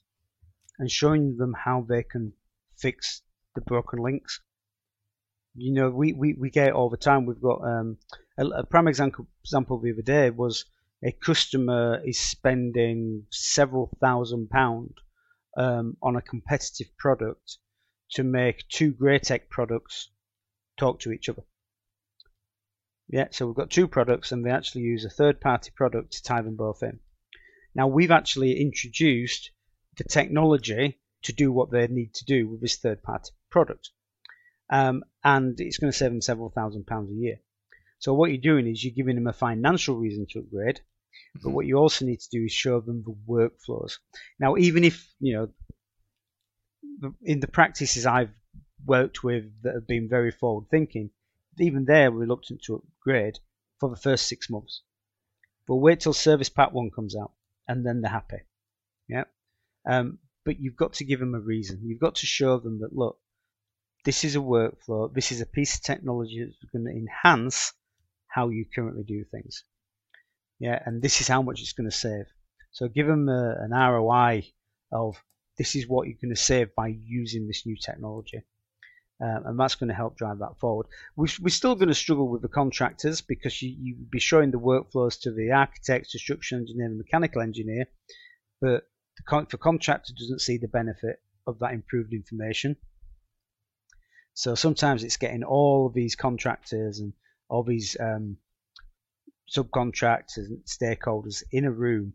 and 0.79 0.91
showing 0.91 1.37
them 1.37 1.55
how 1.65 1.87
they 1.89 2.03
can 2.03 2.33
fix 2.77 3.23
the 3.55 3.61
broken 3.61 4.01
links. 4.03 4.41
You 5.55 5.75
know, 5.75 5.91
we, 5.91 6.13
we, 6.13 6.35
we 6.35 6.51
get 6.51 6.69
it 6.69 6.75
all 6.75 6.89
the 6.89 6.97
time. 6.97 7.27
We've 7.27 7.41
got 7.41 7.63
um, 7.63 7.99
a, 8.39 8.47
a 8.47 8.67
prime 8.67 8.89
example, 8.89 9.27
example 9.45 9.79
the 9.79 9.93
other 9.93 10.03
day 10.03 10.31
was 10.31 10.65
a 11.05 11.13
customer 11.13 12.01
is 12.05 12.19
spending 12.19 13.27
several 13.31 13.91
thousand 14.01 14.49
pounds 14.51 14.95
um, 15.57 15.97
on 16.03 16.17
a 16.17 16.23
competitive 16.23 16.97
product 16.99 17.59
to 18.13 18.23
make 18.23 18.69
two 18.69 18.93
Graitec 18.93 19.49
products 19.51 20.11
talk 20.77 21.01
to 21.01 21.13
each 21.13 21.29
other. 21.29 21.43
Yeah, 23.09 23.29
so 23.31 23.47
we've 23.47 23.57
got 23.57 23.71
two 23.71 23.89
products 23.89 24.31
and 24.31 24.45
they 24.45 24.51
actually 24.51 24.83
use 24.83 25.05
a 25.05 25.11
third 25.11 25.41
party 25.41 25.73
product 25.75 26.13
to 26.13 26.23
tie 26.23 26.43
them 26.43 26.57
both 26.57 26.83
in. 26.83 27.01
Now 27.75 27.87
we've 27.89 28.11
actually 28.11 28.61
introduced 28.61 29.51
the 29.97 30.05
technology 30.05 30.99
to 31.23 31.33
do 31.33 31.53
what 31.53 31.71
they 31.71 31.87
need 31.87 32.15
to 32.15 32.25
do 32.25 32.49
with 32.49 32.61
this 32.61 32.77
third 32.77 33.03
party 33.03 33.31
product. 33.51 33.91
Um, 34.71 35.03
and 35.25 35.61
it's 35.61 35.79
going 35.79 35.93
to 35.93 35.97
save 35.97 36.11
them 36.11 36.23
several 36.23 36.51
thousand 36.51 36.87
pounds 36.87 37.11
a 37.11 37.15
year. 37.15 37.41
So 37.99 38.15
what 38.15 38.31
you're 38.31 38.41
doing 38.41 38.67
is 38.67 38.83
you're 38.83 38.95
giving 38.95 39.17
them 39.17 39.27
a 39.27 39.33
financial 39.33 39.97
reason 39.97 40.27
to 40.31 40.39
upgrade, 40.41 40.77
mm-hmm. 40.77 41.41
but 41.43 41.51
what 41.51 41.67
you 41.67 41.77
also 41.77 42.07
need 42.07 42.21
to 42.21 42.31
do 42.31 42.45
is 42.45 42.53
show 42.53 42.81
them 42.81 43.05
the 43.05 43.15
workflows. 43.29 43.99
Now, 44.39 44.57
even 44.57 44.85
if 44.85 45.13
you 45.21 45.35
know, 45.35 47.13
in 47.23 47.41
the 47.41 47.49
practices 47.49 48.07
I've 48.07 48.31
worked 48.87 49.23
with 49.23 49.45
that 49.63 49.75
have 49.75 49.87
been 49.87 50.09
very 50.09 50.31
forward 50.31 50.67
thinking, 50.71 51.11
even 51.59 51.85
they're 51.85 52.11
reluctant 52.11 52.63
to 52.63 52.77
upgrade 52.77 53.39
for 53.79 53.91
the 53.91 53.97
first 54.01 54.27
six 54.29 54.49
months. 54.49 54.83
But 55.67 55.77
wait 55.77 56.01
till 56.01 56.13
Service 56.13 56.49
Pack 56.49 56.73
One 56.73 56.91
comes 56.91 57.15
out, 57.15 57.33
and 57.71 57.87
then 57.87 58.01
they're 58.01 58.11
happy. 58.11 58.43
Yeah. 59.09 59.25
Um, 59.89 60.19
but 60.45 60.59
you've 60.59 60.77
got 60.77 60.95
to 60.95 61.05
give 61.05 61.21
them 61.21 61.37
a 61.37 61.41
reason. 61.41 61.83
You've 61.85 62.01
got 62.01 62.17
to 62.17 62.27
show 62.27 62.59
them 62.59 62.81
that 62.81 62.93
look, 62.93 63.19
this 64.05 64.25
is 64.25 64.35
a 64.35 64.41
workflow. 64.41 65.15
This 65.15 65.31
is 65.31 65.41
a 65.41 65.47
piece 65.47 65.77
of 65.77 65.83
technology 65.83 66.45
that's 66.45 66.73
going 66.73 66.87
to 66.87 66.91
enhance 66.91 67.73
how 68.27 68.49
you 68.49 68.65
currently 68.75 69.05
do 69.05 69.25
things. 69.31 69.63
Yeah, 70.59 70.83
and 70.85 71.01
this 71.01 71.21
is 71.21 71.29
how 71.29 71.43
much 71.43 71.61
it's 71.61 71.73
going 71.73 71.89
to 71.89 71.97
save. 71.97 72.27
So 72.73 72.89
give 72.89 73.07
them 73.07 73.29
a, 73.29 73.55
an 73.61 73.71
ROI 73.71 74.47
of 74.91 75.23
this 75.57 75.77
is 75.77 75.87
what 75.87 76.09
you're 76.09 76.19
going 76.21 76.35
to 76.35 76.41
save 76.41 76.75
by 76.75 76.89
using 76.89 77.47
this 77.47 77.65
new 77.65 77.77
technology. 77.77 78.43
Um, 79.23 79.43
and 79.45 79.61
that's 79.61 79.75
going 79.75 79.89
to 79.89 79.95
help 79.95 80.17
drive 80.17 80.39
that 80.39 80.59
forward. 80.59 80.87
We, 81.15 81.29
are 81.45 81.51
still 81.51 81.75
going 81.75 81.89
to 81.89 81.95
struggle 81.95 82.29
with 82.29 82.41
the 82.41 82.49
contractors 82.49 83.21
because 83.21 83.61
you, 83.61 83.77
you 83.79 83.95
be 84.11 84.19
showing 84.19 84.51
the 84.51 84.59
workflows 84.59 85.21
to 85.23 85.31
the 85.31 85.53
architect, 85.53 86.11
construction 86.11 86.61
engineer, 86.61 86.87
and 86.87 86.97
mechanical 86.97 87.43
engineer, 87.43 87.85
but 88.63 88.85
the, 89.19 89.23
con- 89.27 89.47
the 89.51 89.59
contractor 89.59 90.15
doesn't 90.19 90.41
see 90.41 90.57
the 90.57 90.69
benefit 90.69 91.21
of 91.47 91.59
that 91.59 91.75
improved 91.75 92.15
information. 92.15 92.77
So 94.33 94.55
sometimes 94.55 95.05
it's 95.05 95.19
getting 95.19 95.45
all 95.45 95.87
of 95.87 95.93
these 95.93 96.17
contractors 96.17 97.01
and 97.01 97.13
all 97.51 97.63
these 97.63 97.97
um, 98.01 98.39
subcontractors 99.55 100.47
and 100.47 100.65
stakeholders 100.65 101.43
in 101.53 101.67
a 101.67 101.71
room 101.71 102.15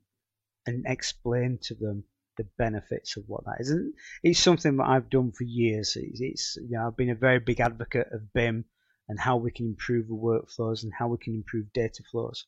and 0.66 0.86
explain 0.88 1.60
to 1.64 1.76
them 1.76 2.04
the 2.38 2.48
benefits 2.58 3.18
of 3.18 3.24
what 3.28 3.46
that 3.46 3.58
is. 3.60 3.70
And 3.70 3.94
it's 4.24 4.40
something 4.40 4.78
that 4.78 4.88
I've 4.88 5.10
done 5.10 5.32
for 5.32 5.44
years. 5.44 5.96
It's, 5.96 6.22
it's 6.22 6.58
you 6.58 6.78
know 6.78 6.88
I've 6.88 6.98
been 6.98 7.10
a 7.10 7.16
very 7.16 7.40
big 7.40 7.60
advocate 7.60 8.08
of 8.12 8.34
BIM 8.34 8.66
and 9.08 9.20
how 9.20 9.38
we 9.38 9.52
can 9.52 9.68
improve 9.68 10.08
the 10.08 10.14
workflows 10.14 10.84
and 10.84 10.92
how 10.98 11.08
we 11.08 11.18
can 11.18 11.36
improve 11.36 11.72
data 11.74 12.04
flows, 12.12 12.46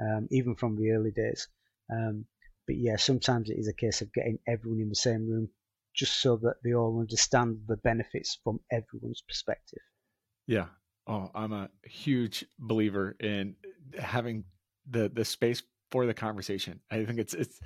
um, 0.00 0.28
even 0.30 0.56
from 0.56 0.76
the 0.76 0.90
early 0.90 1.10
days. 1.10 1.48
Um, 1.90 2.26
but 2.66 2.76
yeah, 2.76 2.96
sometimes 2.96 3.50
it 3.50 3.58
is 3.58 3.68
a 3.68 3.74
case 3.74 4.00
of 4.00 4.12
getting 4.12 4.38
everyone 4.48 4.80
in 4.80 4.88
the 4.88 4.94
same 4.94 5.28
room 5.28 5.50
just 5.94 6.20
so 6.20 6.36
that 6.36 6.56
they 6.64 6.74
all 6.74 6.98
understand 6.98 7.58
the 7.68 7.76
benefits 7.76 8.38
from 8.42 8.58
everyone's 8.72 9.22
perspective. 9.26 9.82
Yeah. 10.46 10.66
Oh, 11.06 11.30
I'm 11.34 11.52
a 11.52 11.68
huge 11.84 12.44
believer 12.58 13.14
in 13.20 13.56
having 13.98 14.44
the 14.88 15.10
the 15.12 15.24
space 15.24 15.62
for 15.90 16.06
the 16.06 16.14
conversation. 16.14 16.80
I 16.90 17.04
think 17.04 17.18
it's 17.18 17.34
it's 17.34 17.60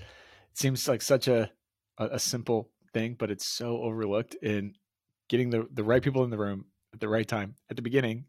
it 0.52 0.58
seems 0.58 0.88
like 0.88 1.02
such 1.02 1.28
a, 1.28 1.50
a, 1.98 2.18
simple 2.18 2.70
thing, 2.92 3.16
but 3.18 3.30
it's 3.30 3.46
so 3.46 3.82
overlooked 3.82 4.34
in 4.36 4.74
getting 5.28 5.50
the, 5.50 5.66
the 5.72 5.84
right 5.84 6.02
people 6.02 6.24
in 6.24 6.30
the 6.30 6.38
room 6.38 6.66
at 6.92 7.00
the 7.00 7.08
right 7.08 7.26
time 7.26 7.54
at 7.70 7.76
the 7.76 7.82
beginning 7.82 8.24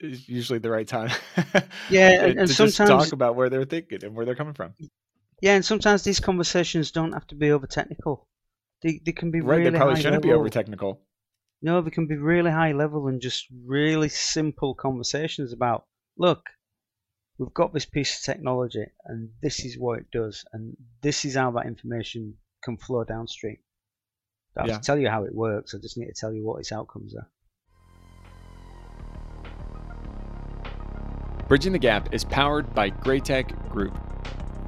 is 0.00 0.28
usually 0.28 0.58
the 0.58 0.70
right 0.70 0.86
time. 0.86 1.10
Yeah, 1.90 2.24
and, 2.24 2.38
and 2.38 2.50
sometimes 2.50 2.88
talk 2.88 3.12
about 3.12 3.36
where 3.36 3.50
they're 3.50 3.64
thinking 3.64 4.04
and 4.04 4.14
where 4.14 4.24
they're 4.24 4.34
coming 4.34 4.54
from. 4.54 4.74
Yeah, 5.40 5.54
and 5.54 5.64
sometimes 5.64 6.04
these 6.04 6.20
conversations 6.20 6.90
don't 6.90 7.12
have 7.12 7.26
to 7.28 7.34
be 7.34 7.50
over 7.50 7.66
technical. 7.66 8.26
They 8.82 9.00
they 9.04 9.12
can 9.12 9.30
be 9.30 9.40
right. 9.40 9.58
Really 9.58 9.70
they 9.70 9.76
probably 9.76 9.96
shouldn't 9.96 10.24
level. 10.24 10.30
be 10.30 10.32
over 10.32 10.48
technical. 10.48 11.00
No, 11.60 11.80
they 11.80 11.90
can 11.90 12.06
be 12.06 12.16
really 12.16 12.50
high 12.50 12.72
level 12.72 13.08
and 13.08 13.20
just 13.20 13.46
really 13.64 14.08
simple 14.08 14.74
conversations 14.74 15.52
about 15.52 15.84
look, 16.16 16.46
we've 17.42 17.54
got 17.54 17.72
this 17.72 17.86
piece 17.86 18.18
of 18.18 18.22
technology 18.22 18.86
and 19.04 19.30
this 19.42 19.64
is 19.64 19.76
what 19.76 19.98
it 19.98 20.06
does 20.12 20.44
and 20.52 20.76
this 21.00 21.24
is 21.24 21.34
how 21.34 21.50
that 21.50 21.66
information 21.66 22.34
can 22.62 22.76
flow 22.76 23.02
downstream. 23.02 23.56
I 24.56 24.66
yeah. 24.66 24.78
tell 24.78 24.98
you 24.98 25.08
how 25.08 25.24
it 25.24 25.34
works, 25.34 25.74
I 25.74 25.78
just 25.78 25.98
need 25.98 26.06
to 26.06 26.12
tell 26.12 26.32
you 26.32 26.44
what 26.44 26.60
its 26.60 26.70
outcomes 26.70 27.14
are. 27.16 27.28
Bridging 31.48 31.72
the 31.72 31.78
Gap 31.78 32.14
is 32.14 32.22
powered 32.24 32.72
by 32.74 32.90
Graitec 32.90 33.70
Group. 33.70 33.98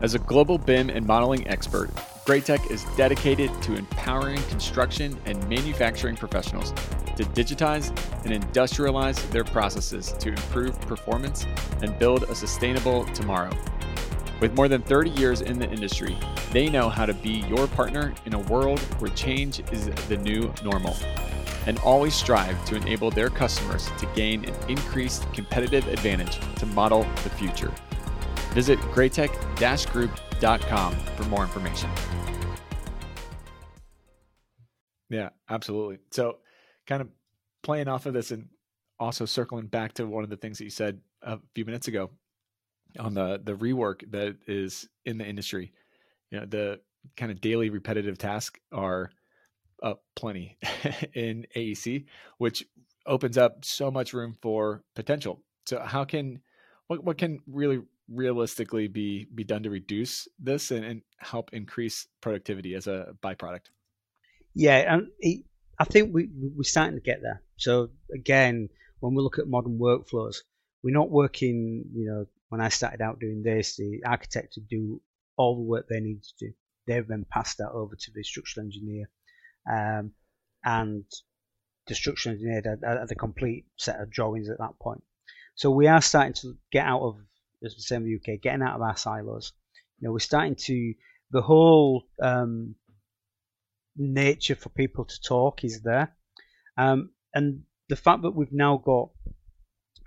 As 0.02 0.14
a 0.14 0.18
global 0.18 0.58
BIM 0.58 0.90
and 0.90 1.06
modeling 1.06 1.46
expert, 1.46 1.94
Graitec 2.26 2.70
is 2.70 2.84
dedicated 2.96 3.50
to 3.62 3.76
empowering 3.76 4.42
construction 4.44 5.16
and 5.26 5.48
manufacturing 5.48 6.16
professionals 6.16 6.72
to 7.16 7.24
digitize 7.24 7.88
and 8.24 8.42
industrialize 8.42 9.31
their 9.31 9.44
processes 9.44 10.12
to 10.18 10.31
improve 10.31 10.81
performance 10.83 11.46
and 11.83 11.98
build 11.98 12.24
a 12.24 12.35
sustainable 12.35 13.05
tomorrow. 13.07 13.50
With 14.40 14.55
more 14.55 14.68
than 14.68 14.83
30 14.83 15.11
years 15.11 15.40
in 15.40 15.59
the 15.59 15.70
industry, 15.70 16.16
they 16.53 16.68
know 16.68 16.88
how 16.88 17.07
to 17.07 17.14
be 17.14 17.44
your 17.48 17.66
partner 17.68 18.12
in 18.27 18.35
a 18.35 18.40
world 18.40 18.81
where 18.98 19.11
change 19.12 19.61
is 19.72 19.87
the 20.09 20.16
new 20.16 20.53
normal 20.62 20.96
and 21.66 21.79
always 21.79 22.14
strive 22.14 22.62
to 22.66 22.77
enable 22.77 23.11
their 23.11 23.31
customers 23.31 23.90
to 23.98 24.07
gain 24.14 24.44
an 24.44 24.55
increased 24.68 25.27
competitive 25.33 25.88
advantage 25.88 26.38
to 26.57 26.66
model 26.66 27.07
the 27.22 27.31
future. 27.31 27.72
Visit 28.50 28.79
graitec-group.com 28.81 30.94
for 30.94 31.22
more 31.24 31.42
information. 31.42 31.88
Yeah, 35.11 35.31
absolutely. 35.48 35.98
So, 36.11 36.38
kind 36.86 37.02
of 37.02 37.08
playing 37.62 37.88
off 37.88 38.06
of 38.06 38.14
this 38.14 38.30
and 38.30 38.48
also 38.98 39.24
circling 39.24 39.66
back 39.66 39.94
to 39.94 40.06
one 40.06 40.24
of 40.24 40.30
the 40.30 40.36
things 40.36 40.58
that 40.58 40.64
you 40.64 40.70
said 40.70 41.00
a 41.22 41.38
few 41.54 41.64
minutes 41.64 41.88
ago 41.88 42.10
on 42.98 43.14
the 43.14 43.40
the 43.42 43.54
rework 43.54 44.10
that 44.10 44.36
is 44.46 44.88
in 45.04 45.18
the 45.18 45.26
industry. 45.26 45.72
You 46.30 46.40
know, 46.40 46.46
the 46.46 46.80
kind 47.16 47.30
of 47.30 47.40
daily 47.40 47.70
repetitive 47.70 48.18
tasks 48.18 48.60
are 48.72 49.10
up 49.82 50.02
plenty 50.16 50.56
in 51.14 51.46
AEC, 51.56 52.06
which 52.38 52.66
opens 53.06 53.36
up 53.36 53.64
so 53.64 53.90
much 53.90 54.12
room 54.12 54.34
for 54.40 54.82
potential. 54.94 55.42
So, 55.66 55.80
how 55.80 56.04
can 56.04 56.40
what 56.86 57.04
what 57.04 57.18
can 57.18 57.40
really 57.46 57.80
realistically 58.08 58.88
be 58.88 59.26
be 59.34 59.44
done 59.44 59.62
to 59.62 59.70
reduce 59.70 60.28
this 60.38 60.70
and, 60.70 60.84
and 60.84 61.02
help 61.18 61.52
increase 61.52 62.06
productivity 62.20 62.74
as 62.74 62.86
a 62.86 63.14
byproduct? 63.22 63.70
Yeah, 64.54 64.94
and 64.94 65.08
I 65.78 65.84
think 65.84 66.14
we 66.14 66.28
we're 66.32 66.62
starting 66.62 66.96
to 66.96 67.02
get 67.02 67.22
there. 67.22 67.42
So 67.56 67.90
again, 68.12 68.68
when 69.00 69.14
we 69.14 69.22
look 69.22 69.38
at 69.38 69.48
modern 69.48 69.78
workflows, 69.78 70.37
we're 70.82 70.94
not 70.94 71.10
working. 71.10 71.84
You 71.94 72.06
know, 72.06 72.26
when 72.48 72.60
I 72.60 72.68
started 72.68 73.00
out 73.00 73.20
doing 73.20 73.42
this, 73.42 73.76
the 73.76 74.02
architect 74.06 74.54
to 74.54 74.60
do 74.60 75.00
all 75.37 75.56
the 75.56 75.62
work 75.62 75.88
they 75.88 76.00
need 76.00 76.22
to 76.22 76.46
do. 76.46 76.52
They've 76.87 77.06
then 77.06 77.26
passed 77.30 77.58
that 77.58 77.70
over 77.70 77.96
to 77.96 78.10
the 78.14 78.22
structural 78.22 78.66
engineer, 78.66 79.08
um, 79.70 80.12
and 80.64 81.04
the 81.87 81.94
structural 81.94 82.34
engineer 82.34 82.62
had, 82.64 82.80
had 82.87 83.10
a 83.10 83.14
complete 83.14 83.66
set 83.76 84.00
of 84.00 84.10
drawings 84.10 84.48
at 84.48 84.58
that 84.58 84.78
point. 84.80 85.02
So 85.56 85.70
we 85.70 85.87
are 85.87 86.02
starting 86.02 86.34
to 86.34 86.56
get 86.70 86.87
out 86.87 87.00
of 87.00 87.16
as 87.64 87.74
we 87.74 87.80
say 87.80 87.96
in 87.96 88.04
the 88.04 88.16
UK, 88.16 88.40
getting 88.40 88.62
out 88.62 88.76
of 88.76 88.82
our 88.82 88.96
silos. 88.96 89.52
You 89.98 90.08
know, 90.08 90.12
we're 90.12 90.18
starting 90.18 90.54
to 90.54 90.94
the 91.30 91.42
whole 91.42 92.04
um, 92.20 92.74
nature 93.96 94.54
for 94.54 94.68
people 94.70 95.04
to 95.04 95.20
talk 95.20 95.64
is 95.64 95.83
there, 95.83 96.14
um, 96.76 97.11
and 97.35 97.62
the 97.88 97.96
fact 97.96 98.22
that 98.22 98.35
we've 98.35 98.52
now 98.52 98.78
got 98.78 99.11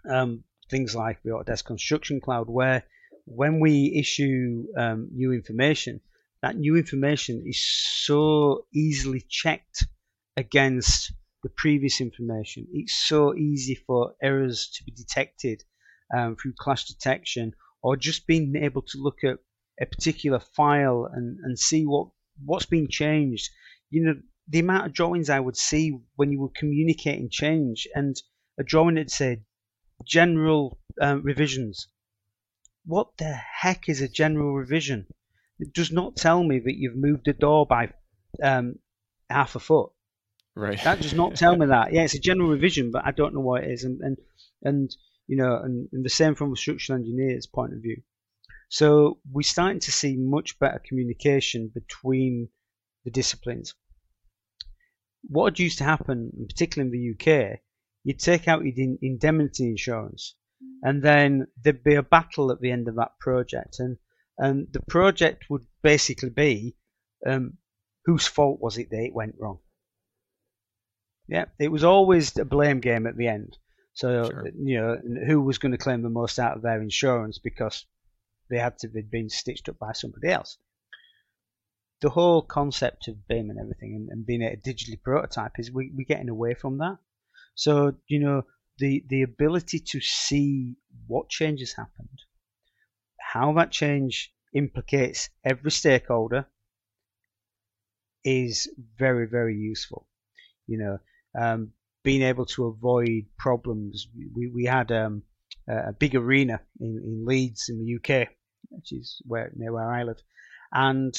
um, 0.09 0.43
things 0.69 0.95
like 0.95 1.21
the 1.23 1.31
Autodesk 1.31 1.65
Construction 1.65 2.21
Cloud, 2.21 2.49
where 2.49 2.83
when 3.25 3.59
we 3.59 3.93
issue 3.95 4.65
um, 4.77 5.09
new 5.13 5.33
information, 5.33 6.01
that 6.41 6.55
new 6.55 6.75
information 6.75 7.43
is 7.45 7.63
so 8.05 8.65
easily 8.73 9.23
checked 9.27 9.85
against 10.35 11.13
the 11.43 11.49
previous 11.49 11.99
information. 12.01 12.67
It's 12.71 12.95
so 12.95 13.35
easy 13.35 13.75
for 13.75 14.13
errors 14.21 14.69
to 14.75 14.83
be 14.83 14.91
detected 14.91 15.63
um, 16.15 16.35
through 16.35 16.53
clash 16.57 16.85
detection 16.85 17.53
or 17.81 17.97
just 17.97 18.27
being 18.27 18.55
able 18.55 18.81
to 18.81 18.97
look 18.97 19.23
at 19.23 19.37
a 19.81 19.85
particular 19.85 20.39
file 20.39 21.09
and, 21.11 21.37
and 21.43 21.59
see 21.59 21.85
what 21.85 22.09
what's 22.43 22.65
been 22.65 22.87
changed. 22.87 23.49
You 23.89 24.03
know, 24.03 24.13
the 24.47 24.59
amount 24.59 24.85
of 24.85 24.93
drawings 24.93 25.29
I 25.29 25.39
would 25.39 25.57
see 25.57 25.97
when 26.15 26.31
you 26.31 26.39
were 26.39 26.51
communicating 26.55 27.29
change 27.29 27.87
and 27.93 28.15
a 28.59 28.63
drawing 28.63 28.95
that 28.95 29.11
said 29.11 29.43
general 30.05 30.79
um, 31.01 31.21
revisions. 31.23 31.87
What 32.85 33.17
the 33.17 33.33
heck 33.33 33.89
is 33.89 34.01
a 34.01 34.07
general 34.07 34.53
revision? 34.53 35.07
It 35.59 35.73
does 35.73 35.91
not 35.91 36.15
tell 36.15 36.43
me 36.43 36.59
that 36.59 36.77
you've 36.77 36.95
moved 36.95 37.27
a 37.27 37.33
door 37.33 37.65
by 37.65 37.91
um, 38.41 38.79
half 39.29 39.55
a 39.55 39.59
foot. 39.59 39.91
Right. 40.55 40.81
That 40.83 41.01
does 41.01 41.13
not 41.13 41.35
tell 41.35 41.55
me 41.55 41.65
that. 41.67 41.93
Yeah, 41.93 42.03
it's 42.03 42.13
a 42.13 42.19
general 42.19 42.49
revision, 42.49 42.91
but 42.91 43.05
I 43.05 43.11
don't 43.11 43.33
know 43.33 43.41
what 43.41 43.63
it 43.63 43.71
is, 43.71 43.83
and 43.83 44.01
and 44.01 44.17
and 44.63 44.95
you 45.27 45.35
know, 45.35 45.59
and, 45.61 45.89
and 45.91 46.05
the 46.05 46.09
same 46.09 46.35
from 46.35 46.53
a 46.53 46.55
structural 46.55 46.99
engineer's 46.99 47.47
point 47.47 47.73
of 47.73 47.81
view. 47.81 48.01
So 48.69 49.19
we're 49.29 49.43
starting 49.43 49.79
to 49.81 49.91
see 49.91 50.15
much 50.17 50.57
better 50.59 50.81
communication 50.85 51.71
between 51.73 52.49
the 53.03 53.11
disciplines. 53.11 53.73
What 55.23 55.59
used 55.59 55.77
to 55.79 55.83
happen, 55.83 56.31
particularly 56.47 56.89
in 56.89 57.17
the 57.17 57.33
UK, 57.33 57.59
you'd 58.03 58.19
take 58.19 58.47
out 58.47 58.65
your 58.65 58.97
indemnity 59.01 59.65
insurance, 59.65 60.35
and 60.81 61.03
then 61.03 61.47
there'd 61.61 61.83
be 61.83 61.95
a 61.95 62.03
battle 62.03 62.51
at 62.51 62.61
the 62.61 62.71
end 62.71 62.87
of 62.87 62.95
that 62.95 63.19
project, 63.19 63.79
and 63.79 63.97
and 64.37 64.67
the 64.71 64.81
project 64.81 65.49
would 65.49 65.65
basically 65.81 66.29
be 66.29 66.75
um, 67.25 67.57
whose 68.05 68.27
fault 68.27 68.61
was 68.61 68.77
it 68.77 68.89
that 68.91 69.03
it 69.03 69.13
went 69.13 69.35
wrong. 69.39 69.59
Yeah, 71.27 71.45
it 71.59 71.69
was 71.69 71.83
always 71.83 72.37
a 72.37 72.45
blame 72.45 72.79
game 72.79 73.05
at 73.07 73.17
the 73.17 73.27
end. 73.27 73.57
So 73.93 74.29
sure. 74.29 74.47
you 74.55 74.79
know 74.79 74.97
who 75.25 75.41
was 75.41 75.57
going 75.57 75.71
to 75.71 75.77
claim 75.77 76.03
the 76.03 76.09
most 76.09 76.39
out 76.39 76.55
of 76.55 76.61
their 76.61 76.81
insurance 76.81 77.39
because 77.39 77.85
they 78.49 78.59
had 78.59 78.77
to 78.79 78.87
have 78.87 79.11
been 79.11 79.29
stitched 79.29 79.67
up 79.69 79.79
by 79.79 79.91
somebody 79.93 80.29
else. 80.29 80.57
The 82.01 82.09
whole 82.09 82.41
concept 82.41 83.07
of 83.07 83.27
BIM 83.27 83.49
and 83.49 83.59
everything 83.59 83.95
and, 83.95 84.09
and 84.09 84.25
being 84.25 84.41
to 84.41 84.69
digitally 84.69 85.01
prototype 85.01 85.53
is 85.57 85.71
we, 85.71 85.91
we're 85.95 86.05
getting 86.05 86.29
away 86.29 86.53
from 86.53 86.77
that. 86.77 86.97
So 87.55 87.95
you 88.07 88.19
know 88.19 88.43
the 88.77 89.03
the 89.09 89.23
ability 89.23 89.79
to 89.79 89.99
see 89.99 90.75
what 91.07 91.29
changes 91.29 91.73
happened, 91.75 92.21
how 93.19 93.53
that 93.53 93.71
change 93.71 94.31
implicates 94.53 95.29
every 95.43 95.71
stakeholder 95.71 96.47
is 98.23 98.69
very 98.97 99.27
very 99.27 99.55
useful. 99.55 100.07
You 100.67 100.77
know, 100.77 100.99
um, 101.39 101.71
being 102.03 102.21
able 102.21 102.45
to 102.45 102.67
avoid 102.67 103.25
problems. 103.37 104.07
We 104.35 104.47
we 104.47 104.65
had 104.65 104.91
um, 104.91 105.23
a 105.67 105.93
big 105.93 106.15
arena 106.15 106.61
in, 106.79 107.01
in 107.03 107.25
Leeds 107.25 107.69
in 107.69 107.79
the 107.79 107.95
UK, 107.95 108.29
which 108.69 108.91
is 108.91 109.21
where 109.25 109.51
near 109.55 109.73
where 109.73 109.91
I 109.91 110.03
live, 110.03 110.21
and 110.71 111.13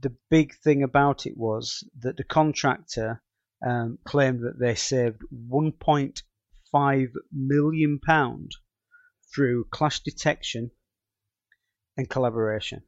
the 0.00 0.14
big 0.30 0.54
thing 0.54 0.82
about 0.82 1.26
it 1.26 1.36
was 1.36 1.84
that 2.00 2.16
the 2.16 2.24
contractor 2.24 3.22
um, 3.66 3.98
claimed 4.04 4.40
that 4.40 4.58
they 4.58 4.74
saved 4.74 5.22
1.5 5.50 7.08
million 7.32 8.00
pound 8.04 8.52
through 9.34 9.64
clash 9.70 10.00
detection 10.00 10.70
and 11.96 12.08
collaboration. 12.08 12.82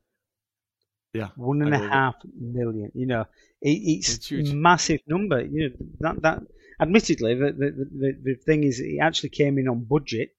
Yeah, 1.12 1.28
one 1.36 1.62
and 1.62 1.72
a 1.72 1.78
half 1.78 2.16
million. 2.36 2.90
You 2.92 3.06
know, 3.06 3.24
it, 3.62 3.70
it's, 3.70 4.32
it's 4.32 4.50
massive 4.50 5.00
number. 5.06 5.44
You 5.44 5.70
know 5.70 5.86
that 6.00 6.22
that. 6.22 6.42
Admittedly, 6.80 7.34
the, 7.36 7.52
the 7.52 7.70
the, 7.70 8.12
the 8.24 8.34
thing 8.44 8.64
is, 8.64 8.80
it 8.80 8.98
actually 9.00 9.28
came 9.28 9.58
in 9.58 9.68
on 9.68 9.86
budget. 9.88 10.30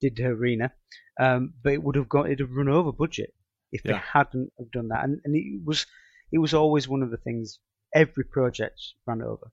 Did 0.00 0.16
the 0.16 0.24
arena, 0.24 0.72
um, 1.20 1.54
but 1.62 1.74
it 1.74 1.82
would 1.84 1.94
have 1.94 2.08
got 2.08 2.28
it 2.28 2.40
have 2.40 2.50
run 2.50 2.68
over 2.68 2.90
budget 2.90 3.32
if 3.72 3.82
yeah. 3.84 3.92
they 3.92 3.98
hadn't 4.12 4.52
have 4.58 4.70
done 4.70 4.88
that. 4.88 5.04
And 5.04 5.20
and 5.24 5.34
it 5.34 5.62
was 5.64 5.86
it 6.30 6.38
was 6.38 6.54
always 6.54 6.88
one 6.88 7.02
of 7.02 7.10
the 7.10 7.16
things 7.16 7.58
every 7.94 8.24
project 8.24 8.80
ran 9.06 9.22
over. 9.22 9.50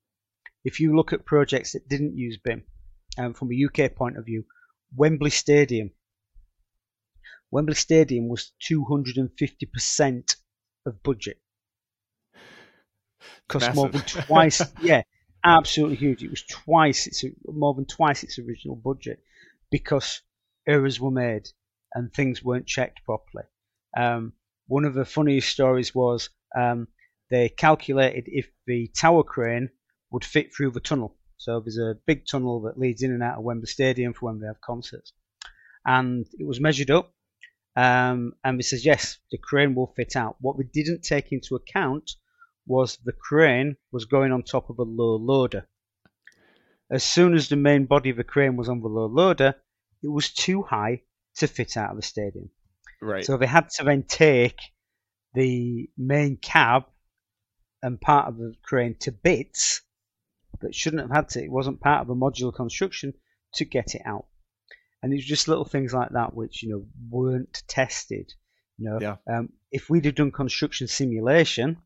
If 0.63 0.79
you 0.79 0.95
look 0.95 1.13
at 1.13 1.25
projects 1.25 1.71
that 1.73 1.87
didn't 1.87 2.17
use 2.17 2.37
BIM, 2.43 2.63
um, 3.17 3.33
from 3.33 3.49
a 3.51 3.65
UK 3.65 3.95
point 3.95 4.17
of 4.17 4.25
view, 4.25 4.43
Wembley 4.95 5.29
Stadium 5.29 5.91
Wembley 7.51 7.75
Stadium 7.75 8.27
was 8.27 8.51
250% 8.69 10.35
of 10.85 11.03
budget. 11.03 11.41
Cost 13.47 13.73
more 13.73 13.89
than 13.89 14.01
twice. 14.27 14.61
yeah, 14.81 15.01
absolutely 15.43 15.97
huge. 15.97 16.23
It 16.23 16.29
was 16.29 16.43
twice 16.43 17.07
its 17.07 17.23
more 17.45 17.73
than 17.73 17.85
twice 17.85 18.23
its 18.23 18.37
original 18.37 18.75
budget 18.75 19.23
because 19.71 20.21
errors 20.67 20.99
were 20.99 21.11
made 21.11 21.49
and 21.93 22.13
things 22.13 22.43
weren't 22.43 22.67
checked 22.67 23.03
properly. 23.05 23.45
Um, 23.95 24.33
one 24.67 24.85
of 24.85 24.93
the 24.93 25.05
funniest 25.05 25.49
stories 25.49 25.93
was 25.95 26.29
um, 26.57 26.87
they 27.29 27.49
calculated 27.49 28.25
if 28.27 28.49
the 28.67 28.87
tower 28.95 29.23
crane 29.23 29.69
would 30.11 30.25
fit 30.25 30.53
through 30.55 30.71
the 30.71 30.79
tunnel. 30.79 31.15
So 31.37 31.59
there's 31.59 31.77
a 31.77 31.97
big 32.05 32.25
tunnel 32.29 32.61
that 32.61 32.79
leads 32.79 33.01
in 33.01 33.11
and 33.11 33.23
out 33.23 33.37
of 33.37 33.43
Wembley 33.43 33.67
Stadium 33.67 34.13
for 34.13 34.27
when 34.27 34.39
they 34.39 34.47
have 34.47 34.61
concerts, 34.61 35.13
and 35.85 36.25
it 36.37 36.45
was 36.45 36.59
measured 36.59 36.91
up 36.91 37.13
um, 37.75 38.33
and 38.43 38.59
they 38.59 38.63
says, 38.63 38.85
yes, 38.85 39.19
the 39.31 39.37
crane 39.37 39.73
will 39.73 39.93
fit 39.95 40.17
out. 40.17 40.35
What 40.41 40.57
we 40.57 40.65
didn't 40.65 41.01
take 41.01 41.31
into 41.31 41.55
account 41.55 42.11
was 42.65 42.97
the 42.97 43.13
crane 43.13 43.77
was 43.91 44.03
going 44.03 44.33
on 44.33 44.43
top 44.43 44.69
of 44.69 44.79
a 44.79 44.83
low 44.83 45.15
loader. 45.15 45.65
As 46.91 47.03
soon 47.03 47.33
as 47.35 47.47
the 47.47 47.55
main 47.55 47.85
body 47.85 48.09
of 48.09 48.17
the 48.17 48.23
crane 48.25 48.57
was 48.57 48.67
on 48.67 48.81
the 48.81 48.89
low 48.89 49.05
loader, 49.05 49.55
it 50.03 50.09
was 50.09 50.33
too 50.33 50.63
high 50.63 51.03
to 51.37 51.47
fit 51.47 51.77
out 51.77 51.91
of 51.91 51.95
the 51.95 52.01
stadium. 52.01 52.49
Right. 53.01 53.25
So 53.25 53.37
they 53.37 53.47
had 53.47 53.69
to 53.77 53.83
then 53.83 54.03
take 54.03 54.59
the 55.33 55.89
main 55.97 56.37
cab 56.37 56.83
and 57.81 57.99
part 57.99 58.27
of 58.27 58.37
the 58.37 58.53
crane 58.63 58.95
to 59.01 59.11
bits 59.11 59.81
that 60.61 60.75
shouldn't 60.75 61.01
have 61.01 61.11
had 61.15 61.29
to. 61.29 61.43
It 61.43 61.51
wasn't 61.51 61.79
part 61.79 62.01
of 62.01 62.09
a 62.09 62.15
modular 62.15 62.53
construction 62.53 63.13
to 63.53 63.65
get 63.65 63.95
it 63.95 64.01
out 64.05 64.25
and 65.01 65.13
it's 65.13 65.25
just 65.25 65.47
little 65.47 65.65
things 65.65 65.93
like 65.93 66.09
that 66.11 66.33
which 66.33 66.63
you 66.63 66.69
know 66.69 66.85
weren't 67.09 67.63
tested. 67.67 68.33
You 68.77 68.89
know, 68.91 68.99
yeah. 69.01 69.15
um, 69.31 69.49
if 69.71 69.89
we'd 69.89 70.05
have 70.05 70.15
done 70.15 70.31
construction 70.31 70.87
simulation 70.87 71.77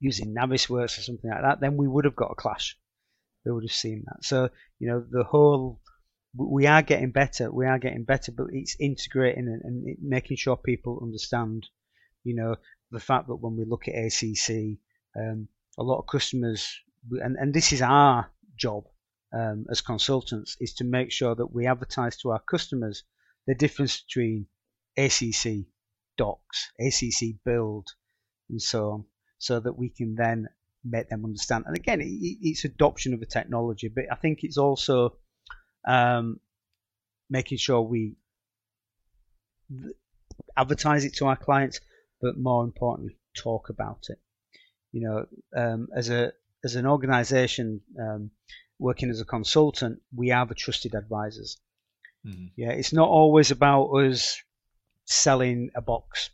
using 0.00 0.34
Navisworks 0.34 0.98
or 0.98 1.02
something 1.02 1.30
like 1.30 1.42
that, 1.42 1.60
then 1.60 1.76
we 1.76 1.86
would 1.86 2.04
have 2.04 2.16
got 2.16 2.32
a 2.32 2.34
clash. 2.34 2.76
We 3.44 3.52
would 3.52 3.64
have 3.64 3.72
seen 3.72 4.04
that. 4.06 4.24
So 4.24 4.50
you 4.78 4.88
know, 4.88 5.04
the 5.08 5.24
whole 5.24 5.80
we 6.36 6.66
are 6.66 6.82
getting 6.82 7.10
better. 7.10 7.50
We 7.50 7.66
are 7.66 7.78
getting 7.78 8.04
better, 8.04 8.32
but 8.32 8.48
it's 8.52 8.76
integrating 8.80 9.46
and, 9.46 9.62
and 9.62 9.96
making 10.02 10.36
sure 10.36 10.56
people 10.56 11.00
understand. 11.02 11.68
You 12.24 12.34
know, 12.34 12.56
the 12.90 13.00
fact 13.00 13.28
that 13.28 13.36
when 13.36 13.56
we 13.56 13.64
look 13.64 13.86
at 13.88 13.94
ACC, 13.94 14.78
um, 15.16 15.48
a 15.78 15.82
lot 15.82 15.98
of 15.98 16.06
customers, 16.06 16.74
and, 17.10 17.36
and 17.36 17.52
this 17.52 17.72
is 17.72 17.82
our 17.82 18.30
job 18.56 18.84
um, 19.32 19.66
as 19.70 19.80
consultants 19.80 20.56
is 20.60 20.74
to 20.74 20.84
make 20.84 21.10
sure 21.10 21.34
that 21.34 21.52
we 21.52 21.66
advertise 21.66 22.16
to 22.18 22.30
our 22.30 22.42
customers 22.48 23.04
the 23.46 23.54
difference 23.54 24.02
between 24.02 24.46
ACC 24.96 25.66
docs, 26.16 26.70
ACC 26.80 27.34
build, 27.44 27.88
and 28.48 28.62
so 28.62 28.90
on, 28.90 29.04
so 29.38 29.60
that 29.60 29.76
we 29.76 29.90
can 29.90 30.14
then 30.14 30.48
make 30.84 31.08
them 31.08 31.24
understand. 31.24 31.64
And 31.66 31.76
again, 31.76 32.00
it, 32.00 32.06
it's 32.06 32.64
adoption 32.64 33.12
of 33.12 33.20
the 33.20 33.26
technology, 33.26 33.88
but 33.88 34.04
I 34.10 34.14
think 34.14 34.40
it's 34.42 34.58
also 34.58 35.16
um, 35.86 36.40
making 37.30 37.58
sure 37.58 37.82
we 37.82 38.14
advertise 40.56 41.04
it 41.04 41.14
to 41.16 41.26
our 41.26 41.36
clients, 41.36 41.80
but 42.20 42.38
more 42.38 42.64
importantly, 42.64 43.16
talk 43.36 43.68
about 43.68 44.06
it. 44.08 44.18
You 44.92 45.00
know, 45.00 45.26
um, 45.56 45.88
as 45.94 46.10
a 46.10 46.32
as 46.62 46.76
an 46.76 46.86
organisation, 46.86 47.80
um, 48.00 48.30
working 48.78 49.10
as 49.10 49.20
a 49.20 49.24
consultant, 49.24 50.00
we 50.14 50.30
are 50.30 50.46
the 50.46 50.54
trusted 50.54 50.94
advisors. 50.94 51.58
Mm-hmm. 52.26 52.46
Yeah, 52.56 52.70
it's 52.70 52.92
not 52.92 53.08
always 53.08 53.50
about 53.50 53.86
us 53.92 54.40
selling 55.04 55.70
a 55.74 55.82
box. 55.82 56.30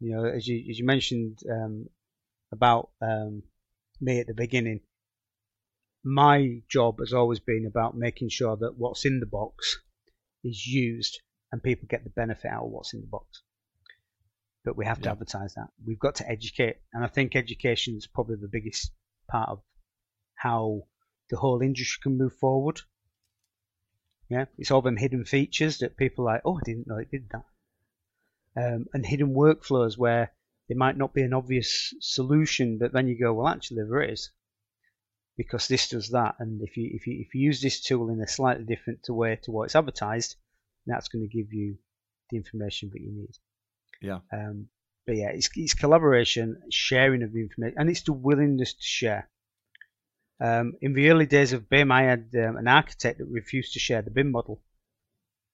You 0.00 0.16
know, 0.16 0.24
as 0.24 0.46
you 0.46 0.64
as 0.70 0.78
you 0.78 0.84
mentioned 0.84 1.38
um, 1.50 1.88
about 2.52 2.90
um, 3.00 3.42
me 4.00 4.20
at 4.20 4.26
the 4.26 4.34
beginning, 4.34 4.80
my 6.04 6.60
job 6.68 6.98
has 7.00 7.14
always 7.14 7.40
been 7.40 7.66
about 7.66 7.96
making 7.96 8.28
sure 8.28 8.56
that 8.56 8.76
what's 8.76 9.06
in 9.06 9.20
the 9.20 9.26
box 9.26 9.80
is 10.44 10.66
used 10.66 11.20
and 11.50 11.62
people 11.62 11.86
get 11.88 12.04
the 12.04 12.10
benefit 12.10 12.50
out 12.50 12.64
of 12.64 12.70
what's 12.70 12.92
in 12.92 13.00
the 13.00 13.06
box. 13.06 13.42
But 14.64 14.76
we 14.76 14.84
have 14.84 14.98
to 15.00 15.04
yeah. 15.04 15.12
advertise 15.12 15.54
that. 15.54 15.68
We've 15.86 15.98
got 15.98 16.16
to 16.16 16.30
educate, 16.30 16.76
and 16.92 17.04
I 17.04 17.08
think 17.08 17.34
education 17.34 17.96
is 17.96 18.06
probably 18.06 18.36
the 18.36 18.48
biggest 18.48 18.92
part 19.30 19.48
of 19.48 19.62
how 20.34 20.82
the 21.30 21.36
whole 21.36 21.62
industry 21.62 22.00
can 22.02 22.18
move 22.18 22.34
forward. 22.34 22.80
Yeah, 24.28 24.46
it's 24.58 24.70
all 24.70 24.82
them 24.82 24.96
hidden 24.96 25.24
features 25.24 25.78
that 25.78 25.96
people 25.96 26.28
are 26.28 26.34
like, 26.34 26.42
oh, 26.44 26.58
I 26.58 26.62
didn't 26.64 26.86
know 26.86 26.98
it 26.98 27.10
did 27.10 27.30
that. 27.30 27.44
Um, 28.56 28.86
and 28.92 29.04
hidden 29.04 29.34
workflows 29.34 29.98
where 29.98 30.32
there 30.68 30.76
might 30.76 30.96
not 30.96 31.14
be 31.14 31.22
an 31.22 31.34
obvious 31.34 31.94
solution, 32.00 32.78
but 32.78 32.92
then 32.92 33.06
you 33.06 33.18
go, 33.18 33.32
well, 33.32 33.48
actually 33.48 33.82
there 33.82 34.02
is, 34.02 34.30
because 35.36 35.68
this 35.68 35.88
does 35.88 36.10
that. 36.10 36.36
And 36.38 36.62
if 36.62 36.76
you 36.76 36.90
if 36.92 37.06
you 37.06 37.20
if 37.20 37.34
you 37.34 37.42
use 37.42 37.60
this 37.60 37.80
tool 37.80 38.10
in 38.10 38.20
a 38.20 38.28
slightly 38.28 38.64
different 38.64 39.00
way 39.08 39.38
to 39.42 39.50
what 39.50 39.64
it's 39.64 39.76
advertised, 39.76 40.36
that's 40.86 41.08
going 41.08 41.28
to 41.28 41.36
give 41.36 41.52
you 41.52 41.76
the 42.30 42.36
information 42.36 42.90
that 42.92 43.00
you 43.00 43.12
need. 43.12 43.36
Yeah. 44.00 44.20
Um, 44.32 44.68
but 45.06 45.16
yeah, 45.16 45.28
it's, 45.28 45.50
it's 45.54 45.74
collaboration, 45.74 46.62
sharing 46.70 47.22
of 47.22 47.32
the 47.32 47.40
information, 47.40 47.78
and 47.78 47.90
it's 47.90 48.02
the 48.02 48.12
willingness 48.12 48.74
to 48.74 48.82
share. 48.82 49.28
Um, 50.40 50.74
in 50.80 50.94
the 50.94 51.10
early 51.10 51.26
days 51.26 51.52
of 51.52 51.68
BIM, 51.68 51.92
I 51.92 52.02
had 52.02 52.30
um, 52.34 52.56
an 52.56 52.68
architect 52.68 53.18
that 53.18 53.26
refused 53.26 53.74
to 53.74 53.78
share 53.78 54.02
the 54.02 54.10
BIM 54.10 54.30
model. 54.30 54.62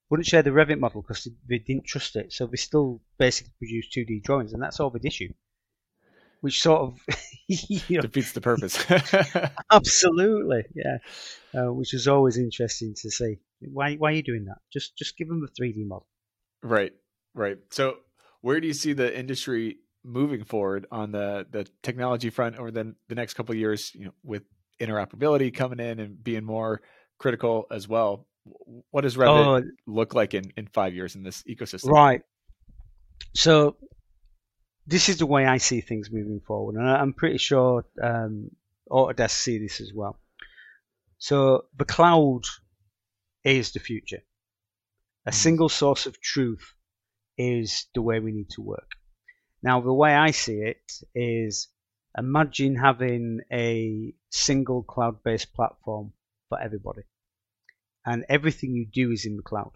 Wouldn't 0.09 0.27
share 0.27 0.43
the 0.43 0.51
Revit 0.51 0.81
model 0.81 1.03
because 1.03 1.29
they 1.49 1.59
didn't 1.59 1.85
trust 1.85 2.17
it, 2.17 2.33
so 2.33 2.47
they 2.47 2.57
still 2.57 3.01
basically 3.19 3.53
produced 3.59 3.93
2D 3.95 4.23
drawings, 4.23 4.53
and 4.53 4.63
that's 4.63 4.81
all 4.81 4.91
they'd 4.91 5.05
issue. 5.05 5.33
which 6.41 6.61
sort 6.61 6.81
of 6.81 7.07
know, 7.91 8.01
defeats 8.01 8.33
the 8.33 8.41
purpose. 8.41 8.85
absolutely, 9.71 10.65
yeah. 10.75 10.99
Uh, 11.53 11.73
which 11.73 11.95
is 11.95 12.07
always 12.07 12.37
interesting 12.37 12.95
to 12.95 13.11
see. 13.11 13.39
Why 13.61 13.97
why 13.97 14.11
are 14.11 14.15
you 14.15 14.23
doing 14.23 14.45
that? 14.47 14.59
Just 14.73 14.97
just 14.97 15.17
give 15.17 15.29
them 15.29 15.43
a 15.45 15.61
3D 15.61 15.87
model. 15.87 16.07
Right, 16.63 16.93
right. 17.35 17.59
So 17.71 17.97
where 18.41 18.61
do 18.61 18.67
you 18.67 18.73
see 18.73 18.93
the 18.93 19.17
industry 19.17 19.79
moving 20.05 20.45
forward 20.45 20.87
on 20.91 21.13
the 21.13 21.47
the 21.51 21.67
technology 21.83 22.31
front 22.31 22.57
over 22.57 22.71
the 22.71 22.95
the 23.09 23.15
next 23.15 23.35
couple 23.35 23.53
of 23.53 23.59
years? 23.59 23.93
You 23.95 24.07
know, 24.07 24.15
with 24.23 24.45
interoperability 24.81 25.53
coming 25.53 25.81
in 25.81 25.99
and 25.99 26.23
being 26.23 26.45
more 26.45 26.81
critical 27.19 27.67
as 27.71 27.89
well. 27.89 28.27
What 28.91 29.03
does 29.03 29.17
Revit 29.17 29.65
oh, 29.65 29.71
look 29.87 30.15
like 30.15 30.35
in 30.35 30.53
in 30.57 30.67
five 30.67 30.95
years 30.95 31.15
in 31.15 31.23
this 31.23 31.43
ecosystem? 31.43 31.91
Right. 31.91 32.23
So 33.35 33.77
this 34.91 35.09
is 35.09 35.19
the 35.19 35.27
way 35.27 35.47
I 35.47 35.59
see 35.59 35.81
things 35.81 36.11
moving 36.11 36.41
forward, 36.41 36.75
and 36.75 36.89
I'm 36.89 37.13
pretty 37.13 37.39
sure 37.39 37.85
um, 38.03 38.51
Autodesk 38.91 39.31
see 39.31 39.59
this 39.59 39.81
as 39.81 39.93
well. 39.95 40.19
So 41.19 41.67
the 41.77 41.85
cloud 41.85 42.43
is 43.45 43.71
the 43.71 43.79
future. 43.79 44.23
A 45.27 45.31
hmm. 45.31 45.35
single 45.35 45.69
source 45.69 46.07
of 46.07 46.21
truth 46.21 46.75
is 47.39 47.87
the 47.95 48.03
way 48.03 48.19
we 48.19 48.33
need 48.33 48.51
to 48.51 48.63
work. 48.63 48.91
Now, 49.63 49.81
the 49.81 49.93
way 49.93 50.13
I 50.13 50.33
see 50.33 50.59
it 50.59 50.93
is 51.15 51.69
imagine 52.19 52.75
having 52.75 53.43
a 53.53 54.13
single 54.31 54.83
cloud 54.83 55.23
based 55.23 55.55
platform 55.55 56.15
for 56.49 56.61
everybody, 56.61 57.03
and 58.05 58.25
everything 58.29 58.75
you 58.75 58.87
do 58.87 59.13
is 59.13 59.25
in 59.25 59.37
the 59.37 59.43
cloud. 59.45 59.71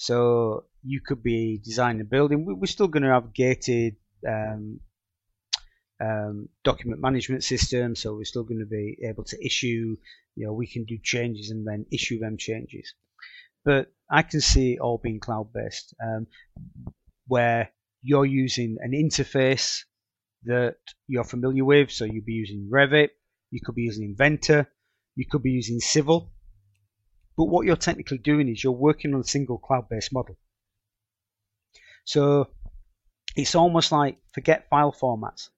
So 0.00 0.64
you 0.82 1.02
could 1.06 1.22
be 1.22 1.60
designing 1.62 2.00
a 2.00 2.04
building. 2.04 2.46
We're 2.46 2.64
still 2.64 2.88
going 2.88 3.02
to 3.02 3.10
have 3.10 3.34
gated 3.34 3.96
um, 4.26 4.80
um, 6.00 6.48
document 6.64 7.02
management 7.02 7.44
system, 7.44 7.94
so 7.94 8.14
we're 8.14 8.24
still 8.24 8.44
going 8.44 8.60
to 8.60 8.66
be 8.66 8.96
able 9.06 9.24
to 9.24 9.36
issue. 9.44 9.98
You 10.36 10.46
know, 10.46 10.54
we 10.54 10.66
can 10.66 10.86
do 10.86 10.96
changes 11.02 11.50
and 11.50 11.66
then 11.66 11.84
issue 11.92 12.18
them 12.18 12.38
changes. 12.38 12.94
But 13.62 13.92
I 14.10 14.22
can 14.22 14.40
see 14.40 14.72
it 14.72 14.80
all 14.80 14.96
being 14.96 15.20
cloud 15.20 15.52
based, 15.52 15.94
um, 16.02 16.26
where 17.26 17.68
you're 18.00 18.24
using 18.24 18.78
an 18.80 18.92
interface 18.92 19.80
that 20.44 20.76
you're 21.08 21.24
familiar 21.24 21.66
with. 21.66 21.90
So 21.90 22.06
you'd 22.06 22.24
be 22.24 22.32
using 22.32 22.70
Revit, 22.72 23.10
you 23.50 23.60
could 23.62 23.74
be 23.74 23.82
using 23.82 24.04
Inventor, 24.04 24.66
you 25.14 25.26
could 25.30 25.42
be 25.42 25.50
using 25.50 25.78
Civil. 25.78 26.32
But 27.36 27.44
what 27.44 27.66
you're 27.66 27.76
technically 27.76 28.18
doing 28.18 28.48
is 28.48 28.62
you're 28.62 28.72
working 28.72 29.14
on 29.14 29.20
a 29.20 29.24
single 29.24 29.58
cloud 29.58 29.88
based 29.88 30.12
model. 30.12 30.36
So 32.04 32.48
it's 33.36 33.54
almost 33.54 33.92
like 33.92 34.18
forget 34.32 34.68
file 34.68 34.92
formats. 34.92 35.50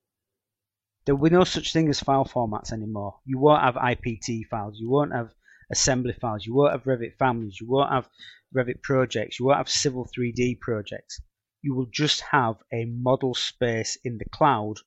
There 1.05 1.17
will 1.17 1.31
be 1.31 1.35
no 1.35 1.45
such 1.45 1.73
thing 1.73 1.89
as 1.89 2.01
file 2.01 2.25
formats 2.25 2.73
anymore. 2.73 3.19
You 3.25 3.39
won't 3.39 3.63
have 3.63 3.75
IPT 3.75 4.47
files, 4.47 4.79
you 4.79 4.89
won't 4.89 5.13
have 5.13 5.35
assembly 5.71 6.13
files, 6.13 6.47
you 6.47 6.55
won't 6.55 6.73
have 6.73 6.85
Revit 6.85 7.17
families, 7.17 7.61
you 7.61 7.67
won't 7.67 7.91
have 7.91 8.09
Revit 8.55 8.83
projects, 8.83 9.41
you 9.41 9.47
won't 9.47 9.59
have 9.59 9.69
Civil 9.69 10.07
3D 10.07 10.61
projects. 10.61 11.21
You 11.63 11.75
will 11.75 11.87
just 11.87 12.21
have 12.21 12.57
a 12.73 12.85
model 12.85 13.35
space 13.35 13.97
in 14.05 14.19
the 14.19 14.27
cloud 14.27 14.79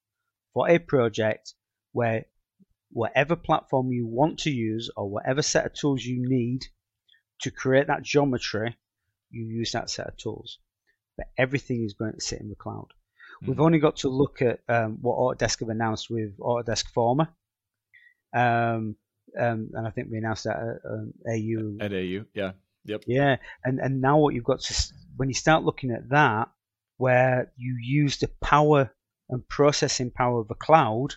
for 0.54 0.70
a 0.70 0.78
project 0.80 1.54
where 1.92 2.26
whatever 2.96 3.36
platform 3.36 3.92
you 3.92 4.08
want 4.08 4.40
to 4.40 4.50
use 4.50 4.90
or 4.96 5.10
whatever 5.10 5.42
set 5.42 5.66
of 5.66 5.74
tools 5.74 6.02
you 6.02 6.18
need 6.18 6.62
to 7.42 7.52
create 7.52 7.88
that 7.88 8.04
geometry, 8.04 8.74
you 9.30 9.46
use 9.46 9.74
that 9.74 9.90
set 9.90 10.08
of 10.08 10.16
tools. 10.16 10.60
But 11.18 11.28
everything 11.38 11.84
is 11.84 11.94
going 11.94 12.14
to 12.14 12.22
sit 12.22 12.40
in 12.40 12.48
the 12.48 12.56
cloud. 12.56 12.88
Mm-hmm. 12.88 13.48
We've 13.48 13.60
only 13.60 13.80
got 13.80 13.98
to 13.98 14.08
look 14.08 14.42
at 14.42 14.62
um, 14.70 15.00
what 15.02 15.18
Autodesk 15.18 15.60
have 15.60 15.68
announced 15.68 16.10
with 16.10 16.38
Autodesk 16.40 16.86
Forma. 16.94 17.36
Um, 18.34 18.96
um, 19.38 19.72
and 19.74 19.86
I 19.86 19.90
think 19.90 20.08
we 20.10 20.18
announced 20.18 20.46
that 20.46 20.56
at 20.56 20.90
um, 20.90 21.14
AU. 21.28 21.84
At 21.84 21.92
AU, 21.92 22.24
yeah, 22.34 22.52
yep, 22.86 23.04
yeah. 23.08 23.36
And 23.66 23.80
and 23.80 24.00
now 24.00 24.20
what 24.20 24.34
you've 24.34 24.46
got 24.46 24.62
to 24.62 24.94
when 25.18 25.28
you 25.28 25.36
start 25.36 25.66
looking 25.66 25.92
at 25.92 26.08
that, 26.12 26.48
where 26.96 27.52
you 27.58 27.78
use 27.82 28.18
the 28.18 28.30
power 28.42 28.92
and 29.30 29.46
processing 29.50 30.12
power 30.12 30.40
of 30.40 30.48
the 30.48 30.56
cloud 30.56 31.16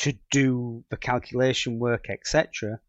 to 0.00 0.14
do 0.30 0.84
the 0.90 0.96
calculation 0.96 1.78
work, 1.78 2.06
etc., 2.10 2.80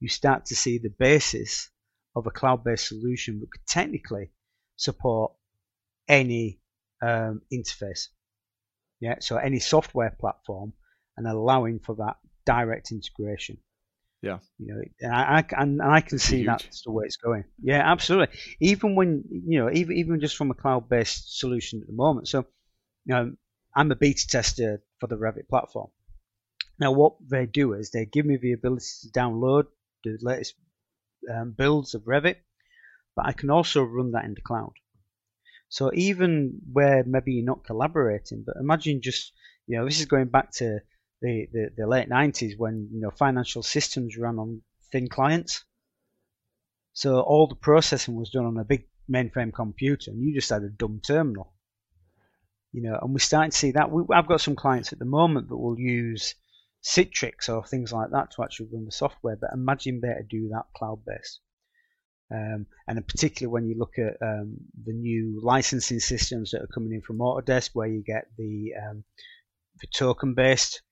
you 0.00 0.08
start 0.08 0.46
to 0.46 0.56
see 0.56 0.78
the 0.78 0.92
basis 0.98 1.70
of 2.16 2.26
a 2.26 2.30
cloud-based 2.30 2.88
solution 2.88 3.40
that 3.40 3.50
could 3.50 3.66
technically 3.66 4.30
support 4.76 5.32
any 6.08 6.60
um, 7.00 7.42
interface. 7.52 8.08
Yeah, 9.00 9.16
so 9.20 9.36
any 9.36 9.58
software 9.58 10.16
platform 10.20 10.72
and 11.16 11.26
allowing 11.26 11.80
for 11.80 11.96
that 11.96 12.16
direct 12.46 12.92
integration. 12.92 13.58
Yeah, 14.22 14.38
you 14.58 14.72
know, 14.72 14.82
and 15.00 15.12
I, 15.12 15.44
and 15.58 15.82
I 15.82 16.00
can 16.00 16.20
see 16.20 16.44
that's 16.44 16.82
the 16.82 16.92
way 16.92 17.06
it's 17.06 17.16
going. 17.16 17.44
Yeah, 17.60 17.82
absolutely. 17.84 18.38
Even 18.60 18.94
when 18.94 19.24
you 19.48 19.58
know, 19.58 19.70
even 19.72 19.96
even 19.96 20.20
just 20.20 20.36
from 20.36 20.52
a 20.52 20.54
cloud-based 20.54 21.38
solution 21.38 21.80
at 21.80 21.88
the 21.88 21.92
moment. 21.92 22.28
So, 22.28 22.46
you 23.04 23.14
know, 23.14 23.32
I'm 23.74 23.90
a 23.90 23.96
beta 23.96 24.26
tester 24.28 24.82
for 25.00 25.08
the 25.08 25.16
Revit 25.16 25.48
platform. 25.48 25.90
Now, 26.78 26.92
what 26.92 27.14
they 27.28 27.46
do 27.46 27.74
is 27.74 27.90
they 27.90 28.06
give 28.06 28.26
me 28.26 28.36
the 28.36 28.52
ability 28.52 28.86
to 29.02 29.08
download 29.08 29.66
the 30.04 30.18
latest 30.20 30.54
um, 31.32 31.54
builds 31.56 31.94
of 31.94 32.02
Revit, 32.02 32.36
but 33.14 33.26
I 33.26 33.32
can 33.32 33.50
also 33.50 33.82
run 33.82 34.12
that 34.12 34.24
in 34.24 34.34
the 34.34 34.40
cloud. 34.40 34.72
So 35.68 35.90
even 35.94 36.60
where 36.70 37.02
maybe 37.04 37.32
you're 37.32 37.46
not 37.46 37.64
collaborating, 37.64 38.44
but 38.44 38.56
imagine 38.60 39.00
just 39.00 39.32
you 39.66 39.78
know 39.78 39.86
this 39.86 40.00
is 40.00 40.06
going 40.06 40.28
back 40.28 40.50
to 40.56 40.80
the, 41.22 41.46
the, 41.52 41.70
the 41.76 41.86
late 41.86 42.10
90s 42.10 42.58
when 42.58 42.90
you 42.92 43.00
know 43.00 43.10
financial 43.10 43.62
systems 43.62 44.18
ran 44.18 44.38
on 44.38 44.60
thin 44.90 45.08
clients. 45.08 45.64
So 46.92 47.20
all 47.20 47.46
the 47.46 47.54
processing 47.54 48.16
was 48.16 48.30
done 48.30 48.44
on 48.44 48.58
a 48.58 48.64
big 48.64 48.86
mainframe 49.10 49.52
computer, 49.52 50.10
and 50.10 50.20
you 50.20 50.34
just 50.34 50.50
had 50.50 50.62
a 50.62 50.68
dumb 50.68 51.00
terminal. 51.02 51.54
You 52.72 52.82
know, 52.82 52.98
and 53.00 53.12
we're 53.12 53.18
starting 53.18 53.50
to 53.50 53.56
see 53.56 53.70
that. 53.72 53.90
We, 53.90 54.02
I've 54.14 54.28
got 54.28 54.40
some 54.40 54.56
clients 54.56 54.92
at 54.92 54.98
the 54.98 55.04
moment 55.06 55.48
that 55.48 55.56
will 55.56 55.78
use 55.78 56.34
Citrix 56.84 57.48
or 57.48 57.64
things 57.64 57.92
like 57.92 58.10
that 58.10 58.32
to 58.32 58.42
actually 58.42 58.68
run 58.72 58.84
the 58.84 58.92
software. 58.92 59.36
But 59.40 59.50
imagine 59.52 60.00
able 60.04 60.14
to 60.14 60.22
do 60.28 60.48
that 60.48 60.66
cloud 60.76 61.00
based. 61.06 61.40
Um, 62.32 62.66
and 62.88 63.06
particularly 63.06 63.52
when 63.52 63.66
you 63.66 63.76
look 63.78 63.98
at 63.98 64.16
um, 64.26 64.56
the 64.84 64.94
new 64.94 65.40
licensing 65.42 66.00
systems 66.00 66.50
that 66.50 66.62
are 66.62 66.68
coming 66.74 66.92
in 66.92 67.02
from 67.02 67.18
Autodesk, 67.18 67.70
where 67.74 67.88
you 67.88 68.02
get 68.02 68.28
the 68.38 68.72
um, 68.82 69.04
the 69.80 69.86
token 69.94 70.34
based 70.34 70.82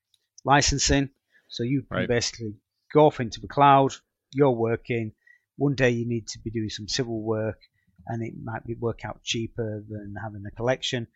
licensing. 0.45 1.11
So 1.49 1.63
you 1.63 1.83
can 1.83 2.01
right. 2.01 2.09
basically 2.09 2.55
go 2.93 3.07
off 3.07 3.21
into 3.21 3.41
the 3.41 3.49
cloud, 3.49 3.93
you're 4.33 4.51
working. 4.51 5.13
One 5.57 5.75
day 5.75 5.91
you 5.91 6.07
need 6.07 6.29
to 6.29 6.39
be 6.39 6.51
doing 6.51 6.71
some 6.71 6.89
civil 6.89 7.23
work, 7.23 7.59
and 8.07 8.23
it 8.23 8.35
might 8.43 8.67
be 8.67 8.75
work 8.75 9.05
out 9.05 9.23
cheaper 9.23 9.83
than 9.89 10.15
having 10.23 10.45
a 10.47 10.55
collection, 10.55 11.07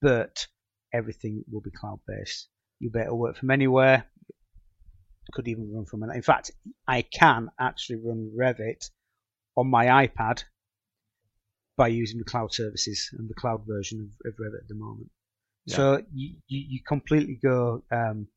but 0.00 0.46
everything 0.92 1.44
will 1.50 1.60
be 1.60 1.70
cloud 1.70 2.00
based. 2.06 2.48
You 2.78 2.90
better 2.90 3.14
work 3.14 3.36
from 3.36 3.50
anywhere. 3.50 4.04
Could 5.32 5.48
even 5.48 5.72
run 5.72 5.84
from 5.84 6.02
an. 6.02 6.10
In 6.14 6.22
fact, 6.22 6.50
I 6.86 7.02
can 7.02 7.50
actually 7.58 7.96
run 7.96 8.32
Revit 8.36 8.90
on 9.56 9.68
my 9.68 10.06
iPad 10.06 10.42
by 11.76 11.88
using 11.88 12.18
the 12.18 12.24
cloud 12.24 12.52
services 12.52 13.10
and 13.16 13.28
the 13.28 13.34
cloud 13.34 13.62
version 13.66 14.00
of, 14.00 14.32
of 14.32 14.38
Revit 14.38 14.62
at 14.62 14.68
the 14.68 14.74
moment. 14.74 15.10
Yeah. 15.66 15.76
So 15.76 16.02
you, 16.12 16.34
you, 16.48 16.64
you 16.68 16.80
completely 16.86 17.38
go 17.42 17.82
um, 17.90 18.28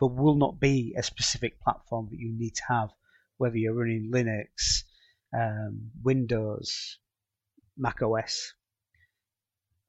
there 0.00 0.08
will 0.08 0.34
not 0.34 0.60
be 0.60 0.94
a 0.98 1.02
specific 1.02 1.60
platform 1.60 2.08
that 2.10 2.18
you 2.18 2.32
need 2.36 2.54
to 2.56 2.62
have, 2.68 2.90
whether 3.38 3.56
you're 3.56 3.74
running 3.74 4.10
Linux, 4.12 4.82
um, 5.36 5.90
Windows, 6.02 6.98
Mac 7.76 8.02
OS. 8.02 8.52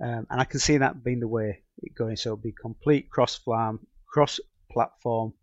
Um, 0.04 0.28
and 0.30 0.42
I 0.42 0.44
can 0.46 0.60
see 0.60 0.78
that 0.78 1.04
being 1.04 1.20
the 1.20 1.28
way 1.28 1.64
it 1.82 1.96
going. 1.96 2.16
So 2.18 2.30
it'll 2.30 2.38
be 2.38 2.52
complete 2.54 3.10
cross-platform, 3.10 3.80
cross-platform 4.08 5.34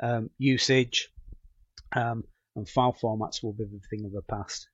um, 0.00 0.30
usage, 0.38 1.10
um, 1.92 2.24
and 2.56 2.68
file 2.68 2.96
formats 3.00 3.42
will 3.42 3.52
be 3.52 3.64
the 3.64 3.80
thing 3.90 4.04
of 4.04 4.12
the 4.12 4.22
past. 4.22 4.68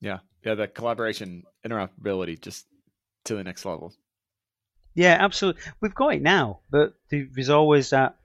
Yeah, 0.00 0.18
yeah, 0.44 0.54
the 0.54 0.66
collaboration, 0.66 1.44
interoperability, 1.66 2.40
just 2.40 2.66
to 3.24 3.36
the 3.36 3.44
next 3.44 3.64
level. 3.64 3.94
Yeah, 4.94 5.16
absolutely. 5.20 5.62
We've 5.80 5.94
got 5.94 6.14
it 6.14 6.22
now, 6.22 6.60
but 6.70 6.94
there's 7.10 7.50
always 7.50 7.90
that 7.90 8.16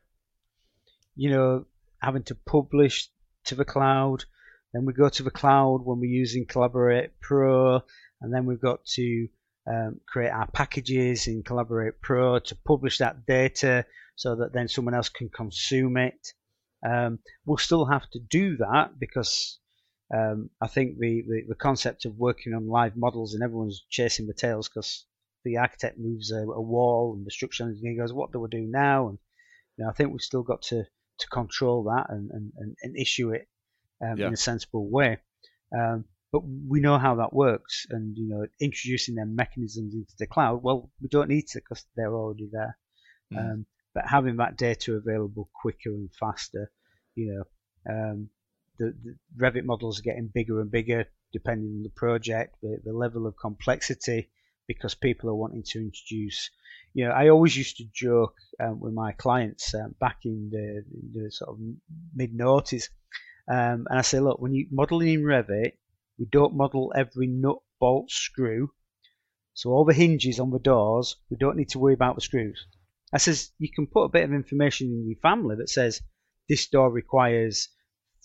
you 1.16 1.30
know, 1.30 1.66
having 2.02 2.24
to 2.24 2.36
publish 2.36 3.10
to 3.46 3.56
the 3.56 3.66
cloud. 3.66 4.26
Then 4.74 4.86
we 4.86 4.94
go 4.94 5.10
to 5.10 5.24
the 5.24 5.32
cloud 5.32 5.82
when 5.84 6.00
we're 6.00 6.12
using 6.12 6.46
Collaborate 6.46 7.20
Pro, 7.22 7.82
and 8.22 8.34
then 8.34 8.46
we've 8.46 8.62
got 8.62 8.86
to 8.96 9.28
um, 9.68 10.02
create 10.08 10.30
our 10.30 10.48
packages 10.48 11.28
in 11.28 11.44
Collaborate 11.44 12.02
Pro 12.02 12.40
to 12.40 12.56
publish 12.68 12.98
that 12.98 13.26
data 13.26 13.86
so 14.16 14.36
that 14.36 14.54
then 14.54 14.68
someone 14.68 14.94
else 14.94 15.10
can 15.10 15.30
consume 15.30 15.98
it. 15.98 16.28
Um, 16.86 17.20
we'll 17.46 17.58
still 17.58 17.86
have 17.86 18.10
to 18.12 18.20
do 18.20 18.58
that 18.58 19.00
because 19.00 19.60
um, 20.14 20.50
I 20.62 20.68
think 20.68 21.00
the, 21.00 21.24
the, 21.28 21.42
the, 21.50 21.56
concept 21.56 22.06
of 22.06 22.16
working 22.16 22.54
on 22.54 22.68
live 22.68 22.96
models 22.96 23.34
and 23.34 23.44
everyone's 23.44 23.84
chasing 23.90 24.28
the 24.28 24.36
tails 24.36 24.70
because 24.70 25.06
the 25.44 25.58
architect 25.58 25.98
moves 25.98 26.32
a, 26.32 26.42
a 26.42 26.62
wall 26.62 27.16
and 27.16 27.26
the 27.26 27.32
structural 27.32 27.70
engineer 27.70 27.98
goes, 27.98 28.14
what 28.14 28.32
do 28.32 28.40
we 28.40 28.50
do 28.50 28.68
now? 28.70 29.10
And 29.10 29.18
you 29.78 29.84
know, 29.84 29.90
I 29.90 29.94
think 29.94 30.12
we've 30.12 30.22
still 30.22 30.44
got 30.44 30.62
to, 30.64 30.84
to 30.84 31.28
control 31.28 31.84
that 31.86 32.06
and, 32.10 32.30
and, 32.32 32.76
and, 32.82 32.96
issue 32.98 33.32
it 33.32 33.48
um, 34.04 34.18
yeah. 34.18 34.28
in 34.28 34.34
a 34.34 34.38
sensible 34.38 34.90
way. 34.90 35.18
Um, 35.76 36.06
but 36.32 36.42
we 36.68 36.82
know 36.82 36.98
how 36.98 37.16
that 37.16 37.34
works, 37.34 37.86
and 37.90 38.18
you 38.18 38.28
know, 38.28 38.46
introducing 38.60 39.16
them 39.16 39.36
mechanisms 39.36 39.94
into 39.94 40.14
the 40.20 40.28
cloud. 40.28 40.62
Well, 40.62 40.92
we 41.02 41.08
don't 41.08 41.30
need 41.30 41.48
to 41.48 41.60
because 41.60 41.86
they're 41.96 42.14
already 42.14 42.50
there. 42.52 42.78
Mm. 43.34 43.38
Um, 43.40 43.66
but 43.96 44.06
having 44.08 44.36
that 44.36 44.58
data 44.58 44.94
available 44.94 45.50
quicker 45.60 45.90
and 45.90 46.10
faster, 46.20 46.70
you 47.16 47.34
know, 47.34 47.44
um, 47.92 48.30
the, 48.78 48.94
the, 49.04 49.16
Revit 49.38 49.64
models 49.64 50.00
are 50.00 50.04
getting 50.04 50.30
bigger 50.34 50.60
and 50.60 50.70
bigger 50.70 51.06
depending 51.32 51.78
on 51.78 51.84
the 51.84 51.90
project, 51.90 52.58
the, 52.62 52.78
the 52.84 52.92
level 52.94 53.26
of 53.26 53.36
complexity, 53.38 54.30
because 54.68 54.96
people 54.96 55.30
are 55.30 55.36
wanting 55.36 55.64
to 55.64 55.80
introduce. 55.80 56.50
You 56.94 57.06
know, 57.06 57.12
I 57.12 57.30
always 57.30 57.56
used 57.56 57.78
to 57.78 57.86
joke 57.94 58.36
um, 58.60 58.82
with 58.82 58.94
my 58.94 59.14
clients 59.14 59.74
um, 59.74 59.96
back 60.00 60.20
in 60.26 60.50
the, 60.52 60.84
the, 61.14 61.32
sort 61.32 61.52
of 61.52 61.60
mid 62.14 62.38
noughties, 62.38 62.90
um, 63.48 63.88
and 63.90 64.00
I 64.00 64.02
say, 64.02 64.20
look, 64.20 64.42
when 64.42 64.54
you're 64.54 64.68
modeling 64.72 65.08
in 65.10 65.22
Revit, 65.22 65.74
we 66.20 66.26
don't 66.32 66.56
model 66.56 66.94
every 66.96 67.28
nut, 67.28 67.60
bolt, 67.80 68.12
screw. 68.12 68.72
So 69.54 69.70
all 69.70 69.86
the 69.86 69.94
hinges 69.94 70.40
on 70.40 70.52
the 70.52 70.60
doors, 70.60 71.16
we 71.30 71.38
don't 71.38 71.56
need 71.56 71.70
to 71.70 71.80
worry 71.80 71.94
about 71.94 72.16
the 72.16 72.22
screws. 72.22 72.66
I 73.16 73.18
says 73.18 73.54
you 73.60 73.70
can 73.74 73.88
put 73.88 74.04
a 74.04 74.10
bit 74.10 74.26
of 74.26 74.34
information 74.34 74.88
in 74.88 75.08
your 75.08 75.20
family 75.22 75.56
that 75.56 75.70
says 75.70 76.02
this 76.50 76.68
door 76.68 76.92
requires 76.92 77.70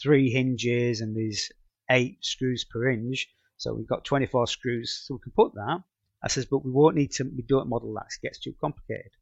three 0.02 0.30
hinges 0.30 1.00
and 1.00 1.16
there's 1.16 1.48
eight 1.88 2.24
screws 2.24 2.64
per 2.64 2.90
hinge. 2.90 3.28
So 3.56 3.72
we've 3.72 3.86
got 3.86 4.04
24 4.04 4.48
screws, 4.48 5.04
so 5.06 5.14
we 5.14 5.20
can 5.22 5.30
put 5.36 5.54
that. 5.54 5.84
I 6.24 6.26
says, 6.26 6.46
but 6.46 6.64
we 6.64 6.72
won't 6.72 6.96
need 6.96 7.12
to, 7.12 7.22
we 7.22 7.44
don't 7.46 7.68
model 7.68 7.94
that, 7.94 8.06
it 8.06 8.26
gets 8.26 8.40
too 8.40 8.52
complicated. 8.60 9.12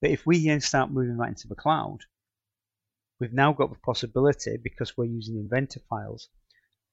But 0.00 0.12
if 0.12 0.24
we 0.24 0.46
then 0.46 0.62
start 0.62 0.90
moving 0.90 1.18
that 1.18 1.28
into 1.28 1.46
the 1.46 1.56
cloud, 1.56 1.98
we've 3.20 3.34
now 3.34 3.52
got 3.52 3.68
the 3.68 3.78
possibility, 3.84 4.56
because 4.56 4.96
we're 4.96 5.04
using 5.04 5.36
Inventor 5.36 5.80
files, 5.90 6.30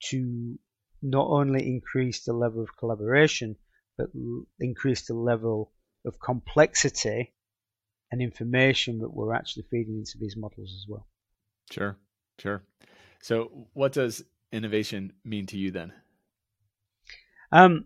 to 0.09 0.59
not 1.01 1.27
only 1.29 1.65
increase 1.65 2.25
the 2.25 2.33
level 2.33 2.63
of 2.63 2.75
collaboration, 2.77 3.55
but 3.97 4.09
increase 4.59 5.07
the 5.07 5.13
level 5.13 5.71
of 6.05 6.19
complexity 6.19 7.33
and 8.13 8.21
information 8.21 8.99
that 8.99 9.11
we're 9.11 9.33
actually 9.33 9.65
feeding 9.71 9.97
into 9.97 10.19
these 10.19 10.37
models 10.37 10.71
as 10.71 10.85
well. 10.87 11.07
Sure, 11.71 11.97
sure. 12.37 12.61
So, 13.23 13.67
what 13.73 13.91
does 13.91 14.23
innovation 14.51 15.13
mean 15.25 15.47
to 15.47 15.57
you 15.57 15.71
then? 15.71 15.93
Um, 17.51 17.85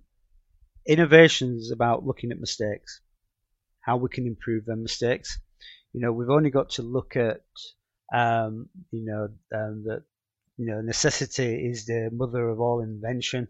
innovation 0.85 1.55
is 1.57 1.71
about 1.71 2.05
looking 2.05 2.33
at 2.33 2.41
mistakes, 2.41 2.99
how 3.79 3.95
we 3.95 4.09
can 4.09 4.27
improve 4.27 4.65
them 4.65 4.83
mistakes. 4.83 5.39
You 5.93 6.01
know, 6.01 6.11
we've 6.11 6.29
only 6.29 6.49
got 6.49 6.71
to 6.71 6.81
look 6.81 7.15
at, 7.15 7.43
um, 8.13 8.67
you 8.91 9.05
know, 9.05 9.29
um, 9.57 9.85
that 9.85 10.03
you 10.57 10.65
know, 10.65 10.81
necessity 10.81 11.69
is 11.69 11.85
the 11.85 12.09
mother 12.11 12.49
of 12.49 12.59
all 12.59 12.81
invention. 12.81 13.47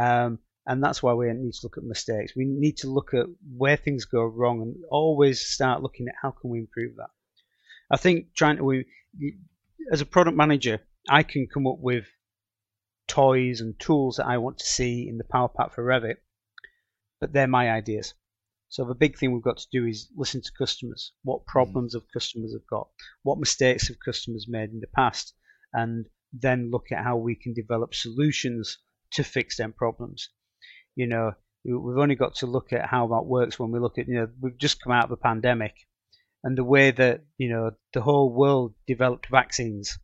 Um, 0.00 0.38
and 0.66 0.82
that's 0.82 1.02
why 1.02 1.12
we 1.14 1.32
need 1.32 1.52
to 1.54 1.60
look 1.64 1.76
at 1.76 1.84
mistakes. 1.84 2.32
We 2.36 2.44
need 2.44 2.78
to 2.78 2.90
look 2.90 3.14
at 3.14 3.26
where 3.56 3.76
things 3.76 4.04
go 4.04 4.22
wrong 4.24 4.62
and 4.62 4.76
always 4.90 5.40
start 5.40 5.82
looking 5.82 6.08
at 6.08 6.14
how 6.20 6.30
can 6.30 6.50
we 6.50 6.60
improve 6.60 6.96
that. 6.96 7.10
I 7.90 7.96
think 7.96 8.34
trying 8.34 8.58
to, 8.58 8.84
as 9.90 10.00
a 10.00 10.06
product 10.06 10.36
manager, 10.36 10.80
I 11.08 11.22
can 11.24 11.48
come 11.52 11.66
up 11.66 11.78
with 11.78 12.04
toys 13.08 13.60
and 13.60 13.78
tools 13.78 14.16
that 14.16 14.26
I 14.26 14.38
want 14.38 14.58
to 14.58 14.66
see 14.66 15.08
in 15.08 15.18
the 15.18 15.24
Power 15.24 15.48
Pack 15.48 15.74
for 15.74 15.84
Revit, 15.84 16.16
but 17.20 17.32
they're 17.32 17.46
my 17.46 17.70
ideas. 17.70 18.14
So 18.68 18.84
the 18.84 18.94
big 18.94 19.18
thing 19.18 19.32
we've 19.32 19.42
got 19.42 19.58
to 19.58 19.66
do 19.70 19.86
is 19.86 20.08
listen 20.16 20.40
to 20.40 20.52
customers. 20.56 21.12
What 21.22 21.40
mm-hmm. 21.40 21.50
problems 21.50 21.94
have 21.94 22.04
customers 22.12 22.54
have 22.54 22.66
got? 22.70 22.88
What 23.22 23.38
mistakes 23.38 23.88
have 23.88 23.98
customers 24.02 24.46
made 24.48 24.70
in 24.70 24.80
the 24.80 24.86
past? 24.86 25.34
and 25.72 26.06
then 26.32 26.70
look 26.70 26.92
at 26.92 27.04
how 27.04 27.16
we 27.16 27.34
can 27.34 27.54
develop 27.54 27.94
solutions 27.94 28.78
to 29.12 29.24
fix 29.24 29.56
them 29.56 29.72
problems. 29.72 30.30
You 30.96 31.06
know, 31.06 31.32
we've 31.64 31.98
only 31.98 32.14
got 32.14 32.36
to 32.36 32.46
look 32.46 32.72
at 32.72 32.86
how 32.86 33.08
that 33.08 33.26
works 33.26 33.58
when 33.58 33.70
we 33.70 33.78
look 33.78 33.98
at, 33.98 34.08
you 34.08 34.14
know, 34.14 34.28
we've 34.40 34.58
just 34.58 34.82
come 34.82 34.92
out 34.92 35.04
of 35.04 35.10
a 35.12 35.16
pandemic 35.16 35.74
and 36.44 36.56
the 36.56 36.64
way 36.64 36.90
that, 36.90 37.22
you 37.38 37.48
know, 37.48 37.70
the 37.94 38.02
whole 38.02 38.32
world 38.32 38.74
developed 38.86 39.28
vaccines. 39.30 39.98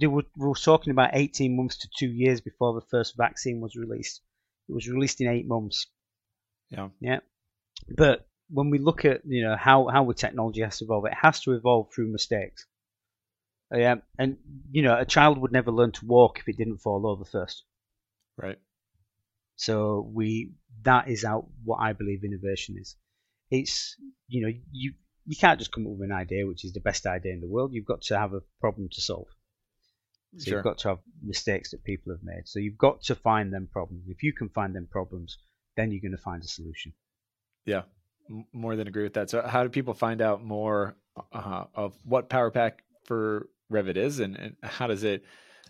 They 0.00 0.06
were, 0.06 0.24
we 0.36 0.48
were 0.48 0.54
talking 0.54 0.90
about 0.90 1.10
18 1.12 1.56
months 1.56 1.78
to 1.78 1.88
two 1.98 2.08
years 2.08 2.40
before 2.40 2.74
the 2.74 2.86
first 2.90 3.14
vaccine 3.16 3.60
was 3.60 3.76
released. 3.76 4.20
It 4.68 4.72
was 4.72 4.88
released 4.88 5.20
in 5.20 5.28
eight 5.28 5.46
months. 5.46 5.86
Yeah. 6.70 6.88
Yeah. 7.00 7.20
But 7.96 8.26
when 8.48 8.70
we 8.70 8.78
look 8.78 9.04
at, 9.04 9.22
you 9.26 9.44
know, 9.44 9.56
how, 9.56 9.88
how 9.88 10.04
the 10.04 10.14
technology 10.14 10.62
has 10.62 10.78
to 10.78 10.84
evolve, 10.84 11.06
it 11.06 11.14
has 11.20 11.40
to 11.42 11.52
evolve 11.52 11.88
through 11.94 12.10
mistakes. 12.10 12.66
Yeah, 13.72 13.96
and 14.18 14.36
you 14.70 14.82
know, 14.82 14.96
a 14.98 15.04
child 15.04 15.38
would 15.38 15.52
never 15.52 15.70
learn 15.70 15.92
to 15.92 16.06
walk 16.06 16.38
if 16.38 16.48
it 16.48 16.56
didn't 16.56 16.78
fall 16.78 17.06
over 17.06 17.24
first. 17.24 17.64
Right. 18.36 18.58
So 19.56 20.10
we 20.12 20.52
that 20.82 21.08
is 21.08 21.24
out 21.24 21.46
what 21.64 21.78
I 21.80 21.92
believe 21.92 22.24
innovation 22.24 22.76
is. 22.80 22.96
It's 23.50 23.96
you 24.28 24.42
know 24.42 24.52
you 24.72 24.94
you 25.26 25.36
can't 25.36 25.58
just 25.58 25.72
come 25.72 25.86
up 25.86 25.92
with 25.92 26.10
an 26.10 26.14
idea 26.14 26.46
which 26.46 26.64
is 26.64 26.72
the 26.72 26.80
best 26.80 27.06
idea 27.06 27.32
in 27.32 27.40
the 27.40 27.48
world. 27.48 27.72
You've 27.72 27.86
got 27.86 28.02
to 28.02 28.18
have 28.18 28.34
a 28.34 28.42
problem 28.60 28.88
to 28.92 29.00
solve. 29.00 29.28
So 30.36 30.44
sure. 30.44 30.58
you've 30.58 30.64
got 30.64 30.78
to 30.78 30.88
have 30.88 30.98
mistakes 31.22 31.70
that 31.70 31.84
people 31.84 32.12
have 32.12 32.24
made. 32.24 32.46
So 32.46 32.58
you've 32.58 32.78
got 32.78 33.02
to 33.04 33.14
find 33.14 33.52
them 33.52 33.68
problems. 33.70 34.04
If 34.08 34.22
you 34.24 34.32
can 34.32 34.48
find 34.48 34.74
them 34.74 34.88
problems, 34.90 35.38
then 35.76 35.92
you're 35.92 36.00
going 36.00 36.16
to 36.16 36.22
find 36.22 36.42
a 36.42 36.48
solution. 36.48 36.92
Yeah, 37.64 37.82
more 38.52 38.74
than 38.76 38.88
agree 38.88 39.04
with 39.04 39.14
that. 39.14 39.30
So 39.30 39.42
how 39.42 39.62
do 39.62 39.68
people 39.68 39.94
find 39.94 40.20
out 40.20 40.44
more 40.44 40.96
uh, 41.32 41.64
of 41.74 41.94
what 42.04 42.28
Power 42.28 42.50
Pack 42.50 42.82
for 43.04 43.48
Revit 43.72 43.96
is, 43.96 44.18
and, 44.18 44.36
and 44.36 44.56
how 44.62 44.88
does 44.88 45.04
it 45.04 45.24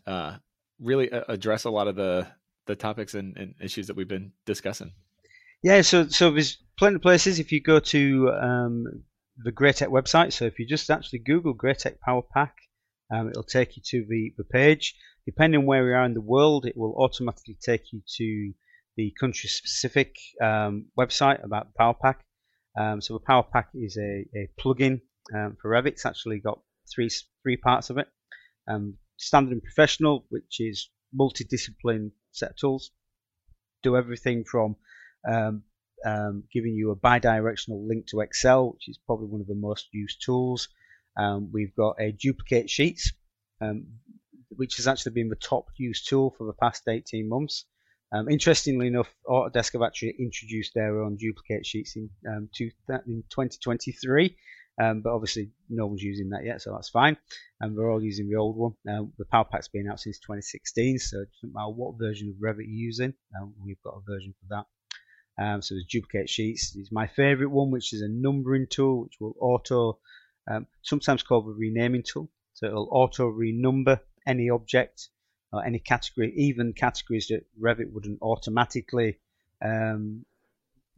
uh, 0.07 0.37
really 0.81 1.11
address 1.11 1.65
a 1.65 1.71
lot 1.71 1.89
of 1.89 1.97
the 1.97 2.27
the 2.67 2.77
topics 2.77 3.15
and, 3.15 3.37
and, 3.37 3.55
issues 3.61 3.87
that 3.87 3.97
we've 3.97 4.09
been 4.09 4.33
discussing? 4.47 4.93
Yeah, 5.63 5.81
so 5.83 6.09
so 6.09 6.31
there's 6.31 6.59
plenty 6.79 6.97
of 6.97 7.03
places. 7.03 7.39
If 7.39 7.53
you 7.53 7.61
go 7.61 7.81
to 7.81 8.31
um, 8.31 8.85
the 9.39 9.53
Graitec 9.53 9.89
website, 9.89 10.33
so 10.33 10.45
if 10.45 10.59
you 10.59 10.67
just 10.67 10.91
actually 10.91 11.21
Google 11.21 11.55
Graitec 11.55 12.01
Power 12.01 12.23
Pack, 12.23 12.55
um, 13.11 13.29
it'll 13.29 13.43
take 13.43 13.77
you 13.77 13.83
to 13.87 14.07
the, 14.09 14.35
the 14.37 14.45
page. 14.45 14.95
Depending 15.27 15.65
where 15.65 15.85
we 15.85 15.93
are 15.93 16.05
in 16.05 16.15
the 16.15 16.21
world, 16.21 16.67
it 16.67 16.77
will 16.77 16.95
automatically 16.97 17.57
take 17.63 17.93
you 17.93 18.03
to 18.19 18.53
the 18.97 19.13
country 19.19 19.49
specific 19.49 20.17
um, 20.43 20.87
website 20.99 21.43
about 21.43 21.69
the 21.69 21.73
Power 21.79 21.95
Pack. 21.95 22.25
Um, 22.79 23.01
so 23.01 23.15
the 23.15 23.25
Power 23.25 23.43
Pack 23.43 23.69
is 23.75 23.97
a, 23.97 24.27
a 24.37 24.49
plugin 24.61 25.01
um, 25.35 25.57
for 25.61 25.71
Revit. 25.71 25.93
It's 25.93 26.07
actually 26.07 26.41
got 26.41 26.61
three 26.93 27.09
three 27.43 27.57
parts 27.57 27.91
of 27.91 27.99
it. 27.99 28.09
Um, 28.69 28.99
standard 29.17 29.53
and 29.53 29.63
professional, 29.63 30.27
which 30.29 30.61
is 30.61 30.91
multidiscipline 31.19 32.11
set 32.37 32.51
of 32.51 32.57
tools, 32.57 32.91
do 33.83 33.97
everything 33.97 34.45
from 34.45 34.77
um, 35.29 35.63
um, 36.05 36.45
giving 36.53 36.75
you 36.75 36.91
a 36.91 36.97
bi-directional 36.97 37.87
link 37.87 38.07
to 38.09 38.21
Excel, 38.21 38.73
which 38.73 38.89
is 38.89 38.99
probably 39.07 39.27
one 39.27 39.41
of 39.41 39.47
the 39.47 39.55
most 39.55 39.89
used 39.93 40.23
tools. 40.25 40.69
Um, 41.17 41.51
we've 41.53 41.75
got 41.75 41.97
a 42.01 42.13
duplicate 42.13 42.69
sheets, 42.69 43.13
um, 43.61 43.87
which 44.51 44.77
has 44.77 44.87
actually 44.87 45.13
been 45.13 45.29
the 45.29 45.37
top 45.37 45.69
used 45.77 46.09
tool 46.09 46.35
for 46.37 46.47
the 46.47 46.53
past 46.53 46.83
18 46.89 47.29
months. 47.29 47.65
Um, 48.13 48.29
interestingly 48.29 48.89
enough, 48.89 49.13
Autodesk 49.27 49.73
have 49.73 49.83
actually 49.83 50.15
introduced 50.19 50.73
their 50.75 51.03
own 51.03 51.17
duplicate 51.17 51.67
sheets 51.67 51.97
in, 51.97 52.11
um, 52.29 52.49
two, 52.55 52.71
in 53.07 53.25
2023, 53.31 54.37
um, 54.79 55.03
but 55.03 55.13
obviously, 55.13 55.51
no 55.69 55.87
one's 55.87 56.03
using 56.03 56.31
that 56.31 56.45
yet, 56.45 56.61
so 56.61 56.73
that's 56.73 56.89
fine. 56.89 57.17
And 57.61 57.77
we're 57.77 57.91
all 57.91 58.03
using 58.03 58.29
the 58.29 58.37
old 58.37 58.57
one. 58.57 58.75
Now, 58.85 59.09
the 59.19 59.25
Power 59.25 59.45
Pack's 59.45 59.69
been 59.69 59.89
out 59.89 60.01
since 60.01 60.19
2016, 60.19 60.99
so 60.99 61.21
it 61.21 61.29
doesn't 61.41 61.55
matter 61.55 61.71
what 61.71 61.99
version 61.99 62.29
of 62.29 62.35
Revit 62.37 62.67
you're 62.67 62.87
using, 62.87 63.15
um, 63.41 63.55
we've 63.65 63.83
got 63.83 63.95
a 63.95 64.01
version 64.01 64.35
for 64.41 64.57
that. 64.57 64.67
Um, 65.37 65.63
so 65.63 65.75
there's 65.75 65.87
duplicate 65.87 66.29
sheets. 66.29 66.75
It's 66.77 66.93
my 66.93 67.07
favorite 67.07 67.51
one, 67.51 67.71
which 67.71 67.93
is 67.93 68.03
a 68.03 68.09
numbering 68.09 68.67
tool, 68.69 69.05
which 69.05 69.15
will 69.21 69.35
auto, 69.41 69.99
um, 70.49 70.67
sometimes 70.83 71.23
called 71.23 71.49
a 71.49 71.53
renaming 71.53 72.05
tool. 72.05 72.31
So 72.55 72.67
it'll 72.67 72.89
auto 72.91 73.31
renumber 73.31 74.01
any 74.27 74.51
object 74.51 75.09
or 75.53 75.65
any 75.65 75.79
category, 75.79 76.33
even 76.37 76.73
categories 76.73 77.29
that 77.29 77.45
Revit 77.61 77.93
wouldn't 77.93 78.23
automatically 78.23 79.19
um, 79.65 80.25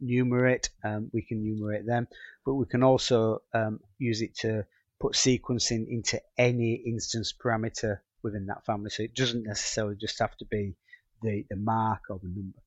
numerate. 0.03 0.69
Um, 0.83 1.09
we 1.13 1.21
can 1.21 1.43
numerate 1.43 1.85
them, 1.85 2.07
but 2.45 2.55
we 2.55 2.65
can 2.65 2.83
also 2.83 3.41
um, 3.53 3.79
use 3.97 4.21
it 4.21 4.35
to 4.39 4.65
put 4.99 5.13
sequencing 5.13 5.87
into 5.89 6.21
any 6.37 6.73
instance 6.73 7.33
parameter 7.33 7.99
within 8.23 8.47
that 8.47 8.65
family. 8.65 8.89
So 8.89 9.03
it 9.03 9.15
doesn't 9.15 9.43
necessarily 9.43 9.95
just 9.95 10.19
have 10.19 10.35
to 10.37 10.45
be 10.45 10.75
the, 11.21 11.45
the 11.49 11.55
mark 11.55 12.01
or 12.09 12.19
the 12.21 12.29
number. 12.29 12.59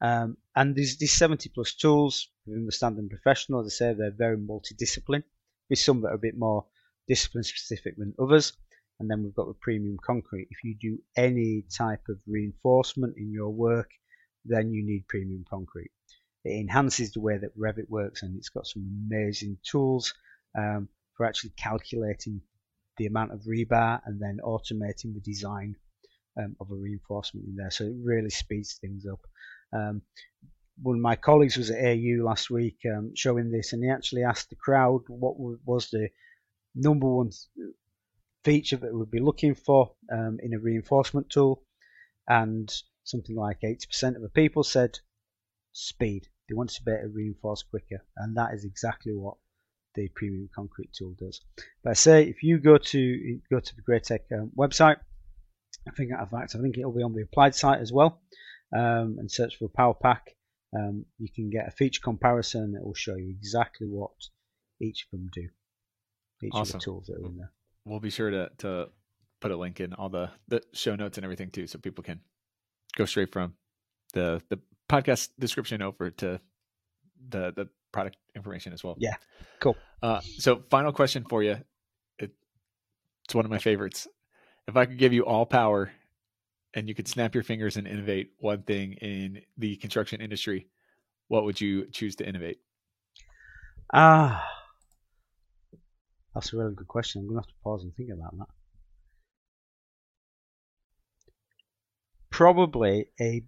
Um, 0.00 0.36
and 0.54 0.74
these, 0.74 0.96
these 0.96 1.12
70 1.12 1.50
plus 1.50 1.74
tools 1.74 2.28
within 2.46 2.66
the 2.66 2.72
standard 2.72 3.10
professional, 3.10 3.64
I 3.64 3.68
say, 3.68 3.94
they're 3.94 4.12
very 4.16 4.38
multidiscipline. 4.38 5.24
With 5.68 5.78
some 5.78 6.00
that 6.02 6.08
are 6.08 6.14
a 6.14 6.18
bit 6.18 6.38
more 6.38 6.66
discipline 7.08 7.44
specific 7.44 7.96
than 7.98 8.14
others. 8.18 8.52
And 9.00 9.10
then 9.10 9.22
we've 9.22 9.34
got 9.34 9.46
the 9.46 9.54
premium 9.54 9.96
concrete. 10.04 10.48
If 10.50 10.64
you 10.64 10.76
do 10.80 10.98
any 11.16 11.64
type 11.76 12.02
of 12.08 12.20
reinforcement 12.26 13.16
in 13.16 13.30
your 13.32 13.50
work, 13.50 13.90
then 14.44 14.72
you 14.72 14.84
need 14.84 15.06
premium 15.08 15.44
concrete. 15.48 15.90
It 16.44 16.60
enhances 16.60 17.12
the 17.12 17.20
way 17.20 17.38
that 17.38 17.58
Revit 17.58 17.88
works, 17.88 18.22
and 18.22 18.36
it's 18.36 18.48
got 18.48 18.66
some 18.66 19.08
amazing 19.10 19.58
tools 19.62 20.14
um, 20.56 20.88
for 21.16 21.26
actually 21.26 21.52
calculating 21.56 22.40
the 22.96 23.06
amount 23.06 23.32
of 23.32 23.40
rebar 23.42 24.00
and 24.06 24.20
then 24.20 24.38
automating 24.44 25.14
the 25.14 25.20
design 25.24 25.76
um, 26.38 26.56
of 26.60 26.70
a 26.70 26.74
reinforcement 26.74 27.46
in 27.46 27.56
there. 27.56 27.70
So 27.70 27.84
it 27.84 27.94
really 28.02 28.30
speeds 28.30 28.78
things 28.80 29.04
up. 29.10 29.20
Um, 29.72 30.02
one 30.80 30.96
of 30.96 31.02
my 31.02 31.16
colleagues 31.16 31.56
was 31.56 31.70
at 31.70 31.84
AU 31.84 32.22
last 32.22 32.50
week 32.50 32.78
um, 32.86 33.12
showing 33.14 33.50
this, 33.50 33.72
and 33.72 33.82
he 33.82 33.90
actually 33.90 34.22
asked 34.22 34.50
the 34.50 34.56
crowd 34.56 35.02
what 35.08 35.34
was 35.38 35.90
the 35.90 36.08
number 36.74 37.08
one 37.08 37.30
feature 38.44 38.76
that 38.76 38.94
we'd 38.94 39.10
be 39.10 39.18
looking 39.18 39.54
for 39.54 39.92
um, 40.12 40.38
in 40.40 40.54
a 40.54 40.58
reinforcement 40.58 41.30
tool, 41.30 41.64
and 42.28 42.72
something 43.04 43.36
like 43.36 43.60
80% 43.62 44.16
of 44.16 44.22
the 44.22 44.28
people 44.28 44.62
said 44.62 44.98
speed. 45.72 46.26
They 46.48 46.54
want 46.54 46.70
to 46.70 46.82
be 46.82 46.92
able 46.92 47.02
to 47.02 47.08
reinforce 47.08 47.62
quicker, 47.62 48.04
and 48.16 48.36
that 48.36 48.54
is 48.54 48.64
exactly 48.64 49.12
what 49.14 49.36
the 49.94 50.08
premium 50.14 50.48
concrete 50.54 50.92
tool 50.92 51.14
does. 51.18 51.40
But 51.82 51.90
I 51.90 51.94
say 51.94 52.24
if 52.24 52.42
you 52.42 52.58
go 52.58 52.78
to 52.78 53.40
go 53.50 53.60
to 53.60 53.76
the 53.76 53.82
Graitec 53.82 54.20
um, 54.32 54.50
website, 54.56 54.96
I 55.86 55.90
think 55.96 56.10
in 56.10 56.26
fact 56.26 56.54
I 56.54 56.60
think 56.60 56.78
it'll 56.78 56.92
be 56.92 57.02
on 57.02 57.14
the 57.14 57.22
applied 57.22 57.54
site 57.54 57.80
as 57.80 57.92
well, 57.92 58.20
um, 58.74 59.16
and 59.18 59.30
search 59.30 59.56
for 59.56 59.68
Power 59.68 59.94
Pack. 59.94 60.34
Um, 60.76 61.06
you 61.18 61.28
can 61.34 61.50
get 61.50 61.66
a 61.66 61.70
feature 61.70 62.00
comparison. 62.02 62.74
It 62.76 62.84
will 62.84 62.94
show 62.94 63.16
you 63.16 63.30
exactly 63.30 63.86
what 63.86 64.10
each 64.80 65.06
of 65.06 65.18
them 65.18 65.28
do. 65.32 65.48
Each 66.42 66.52
awesome. 66.52 66.76
of 66.76 66.80
the 66.80 66.84
tools 66.84 67.06
that 67.06 67.14
are 67.14 67.26
in 67.26 67.36
there. 67.36 67.52
We'll 67.84 68.00
be 68.00 68.10
sure 68.10 68.30
to 68.30 68.50
to 68.58 68.88
put 69.40 69.50
a 69.50 69.56
link 69.56 69.80
in 69.80 69.94
all 69.94 70.08
the 70.08 70.30
the 70.48 70.62
show 70.72 70.94
notes 70.94 71.18
and 71.18 71.24
everything 71.24 71.50
too, 71.50 71.66
so 71.66 71.78
people 71.78 72.04
can 72.04 72.20
go 72.96 73.04
straight 73.04 73.32
from 73.32 73.54
the 74.12 74.42
the 74.48 74.58
podcast 74.88 75.30
description 75.38 75.82
over 75.82 76.10
to 76.10 76.40
the 77.28 77.52
the 77.54 77.68
product 77.92 78.16
information 78.34 78.72
as 78.72 78.84
well. 78.84 78.96
Yeah, 78.98 79.16
cool. 79.60 79.76
Uh, 80.02 80.20
so, 80.20 80.62
final 80.70 80.92
question 80.92 81.24
for 81.28 81.42
you. 81.42 81.56
It, 82.18 82.32
it's 83.24 83.34
one 83.34 83.44
of 83.44 83.50
my 83.50 83.58
favorites. 83.58 84.06
If 84.66 84.76
I 84.76 84.86
could 84.86 84.98
give 84.98 85.12
you 85.12 85.24
all 85.24 85.46
power 85.46 85.90
and 86.74 86.88
you 86.88 86.94
could 86.94 87.08
snap 87.08 87.34
your 87.34 87.42
fingers 87.42 87.76
and 87.76 87.86
innovate 87.86 88.32
one 88.38 88.62
thing 88.62 88.92
in 88.94 89.40
the 89.56 89.76
construction 89.76 90.20
industry, 90.20 90.68
what 91.28 91.44
would 91.44 91.60
you 91.60 91.86
choose 91.90 92.16
to 92.16 92.28
innovate? 92.28 92.58
Ah, 93.92 94.46
that's 96.34 96.52
a 96.52 96.56
really 96.56 96.74
good 96.74 96.88
question. 96.88 97.22
I'm 97.22 97.26
going 97.26 97.36
to 97.36 97.40
have 97.40 97.48
to 97.48 97.62
pause 97.64 97.82
and 97.82 97.94
think 97.96 98.10
about 98.12 98.36
that. 98.38 98.46
Probably 102.30 103.06
a 103.18 103.42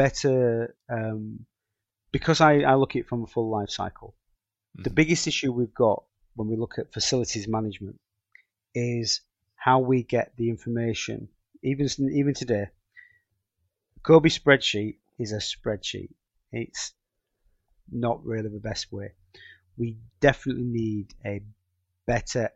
better 0.00 0.74
um, 0.88 1.40
because 2.10 2.40
I, 2.40 2.60
I 2.60 2.74
look 2.76 2.96
at 2.96 3.00
it 3.00 3.08
from 3.08 3.22
a 3.22 3.26
full 3.26 3.50
life 3.50 3.68
cycle. 3.68 4.14
Mm-hmm. 4.14 4.84
The 4.84 4.90
biggest 4.90 5.26
issue 5.26 5.52
we've 5.52 5.74
got 5.74 6.04
when 6.36 6.48
we 6.48 6.56
look 6.56 6.78
at 6.78 6.92
facilities 6.92 7.46
management 7.46 8.00
is 8.74 9.20
how 9.56 9.80
we 9.80 10.02
get 10.02 10.32
the 10.38 10.48
information. 10.48 11.28
Even 11.62 11.86
even 12.14 12.32
today, 12.32 12.68
COBie 14.02 14.38
spreadsheet 14.40 14.96
is 15.18 15.32
a 15.32 15.42
spreadsheet. 15.52 16.12
It's 16.50 16.94
not 17.92 18.24
really 18.24 18.48
the 18.48 18.68
best 18.70 18.90
way. 18.90 19.12
We 19.76 19.98
definitely 20.20 20.70
need 20.82 21.12
a 21.26 21.42
better 22.06 22.48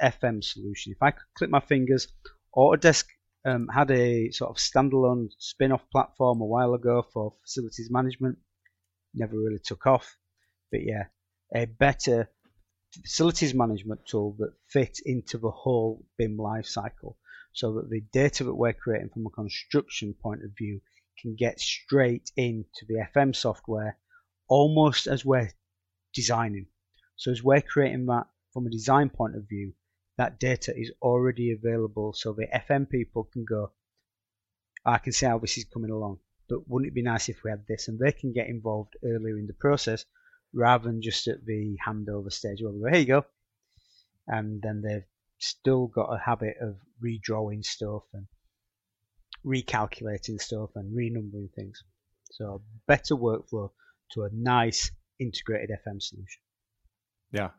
FM 0.00 0.42
solution. 0.42 0.92
If 0.92 1.02
I 1.02 1.10
could 1.10 1.34
click 1.36 1.50
my 1.50 1.60
fingers, 1.60 2.08
Autodesk 2.56 3.04
um, 3.44 3.68
had 3.68 3.90
a 3.90 4.30
sort 4.30 4.50
of 4.50 4.56
standalone 4.56 5.28
spin-off 5.38 5.88
platform 5.90 6.40
a 6.40 6.46
while 6.46 6.74
ago 6.74 7.04
for 7.12 7.34
facilities 7.44 7.88
management 7.90 8.38
never 9.14 9.36
really 9.36 9.58
took 9.62 9.86
off. 9.86 10.16
But 10.70 10.82
yeah, 10.84 11.04
a 11.54 11.66
better 11.66 12.30
facilities 13.02 13.54
management 13.54 14.06
tool 14.06 14.36
that 14.38 14.52
fit 14.68 14.98
into 15.04 15.38
the 15.38 15.50
whole 15.50 16.04
BIM 16.18 16.36
life 16.36 16.66
cycle 16.66 17.18
so 17.52 17.74
that 17.74 17.90
the 17.90 18.02
data 18.12 18.44
that 18.44 18.54
we're 18.54 18.72
creating 18.72 19.10
from 19.12 19.26
a 19.26 19.30
construction 19.30 20.14
point 20.22 20.42
of 20.44 20.50
view 20.56 20.80
can 21.20 21.34
get 21.36 21.60
straight 21.60 22.30
into 22.36 22.86
the 22.88 23.04
FM 23.14 23.34
software 23.34 23.98
almost 24.48 25.06
as 25.06 25.24
we're 25.24 25.50
designing. 26.14 26.66
So 27.16 27.30
as 27.30 27.42
we're 27.42 27.60
creating 27.60 28.06
that 28.06 28.26
from 28.52 28.66
a 28.66 28.70
design 28.70 29.10
point 29.10 29.36
of 29.36 29.48
view, 29.48 29.74
that 30.22 30.38
data 30.38 30.72
is 30.76 30.92
already 31.02 31.52
available 31.52 32.12
so 32.12 32.32
the 32.32 32.46
FM 32.46 32.88
people 32.88 33.28
can 33.32 33.44
go, 33.44 33.72
I 34.84 34.98
can 34.98 35.12
see 35.12 35.26
how 35.26 35.38
this 35.38 35.58
is 35.58 35.64
coming 35.64 35.90
along 35.90 36.18
but 36.52 36.68
wouldn't 36.68 36.90
it 36.90 36.94
be 36.94 37.02
nice 37.02 37.30
if 37.30 37.42
we 37.42 37.50
had 37.50 37.66
this? 37.66 37.88
And 37.88 37.98
they 37.98 38.12
can 38.12 38.32
get 38.32 38.48
involved 38.48 38.94
earlier 39.02 39.38
in 39.38 39.46
the 39.46 39.54
process 39.54 40.04
rather 40.52 40.84
than 40.84 41.00
just 41.00 41.26
at 41.26 41.46
the 41.46 41.76
handover 41.86 42.30
stage 42.30 42.58
where 42.60 42.72
we 42.72 42.80
go, 42.80 42.88
here 42.90 43.00
you 43.00 43.06
go. 43.06 43.24
And 44.28 44.60
then 44.60 44.82
they've 44.82 45.06
still 45.38 45.86
got 45.86 46.12
a 46.12 46.18
habit 46.18 46.56
of 46.60 46.76
redrawing 47.02 47.64
stuff 47.64 48.02
and 48.12 48.26
recalculating 49.46 50.40
stuff 50.40 50.70
and 50.74 50.94
renumbering 50.94 51.50
things. 51.54 51.82
So 52.32 52.62
better 52.86 53.14
workflow 53.14 53.70
to 54.12 54.24
a 54.24 54.28
nice 54.32 54.90
integrated 55.18 55.70
FM 55.70 56.02
solution. 56.02 56.42
Yeah, 57.32 57.50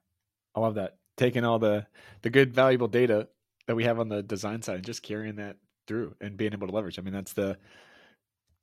I 0.56 0.60
love 0.60 0.76
that. 0.76 0.98
Taking 1.18 1.46
all 1.46 1.60
the 1.60 1.86
the 2.22 2.30
good 2.30 2.54
valuable 2.54 2.88
data 2.88 3.28
that 3.68 3.76
we 3.76 3.84
have 3.84 4.00
on 4.00 4.10
the 4.10 4.24
design 4.24 4.62
side 4.62 4.78
and 4.78 4.86
just 4.86 5.04
carrying 5.04 5.36
that 5.36 5.58
through 5.88 6.16
and 6.22 6.38
being 6.38 6.54
able 6.54 6.68
to 6.68 6.74
leverage. 6.74 7.00
I 7.00 7.02
mean, 7.02 7.14
that's 7.14 7.34
the 7.34 7.58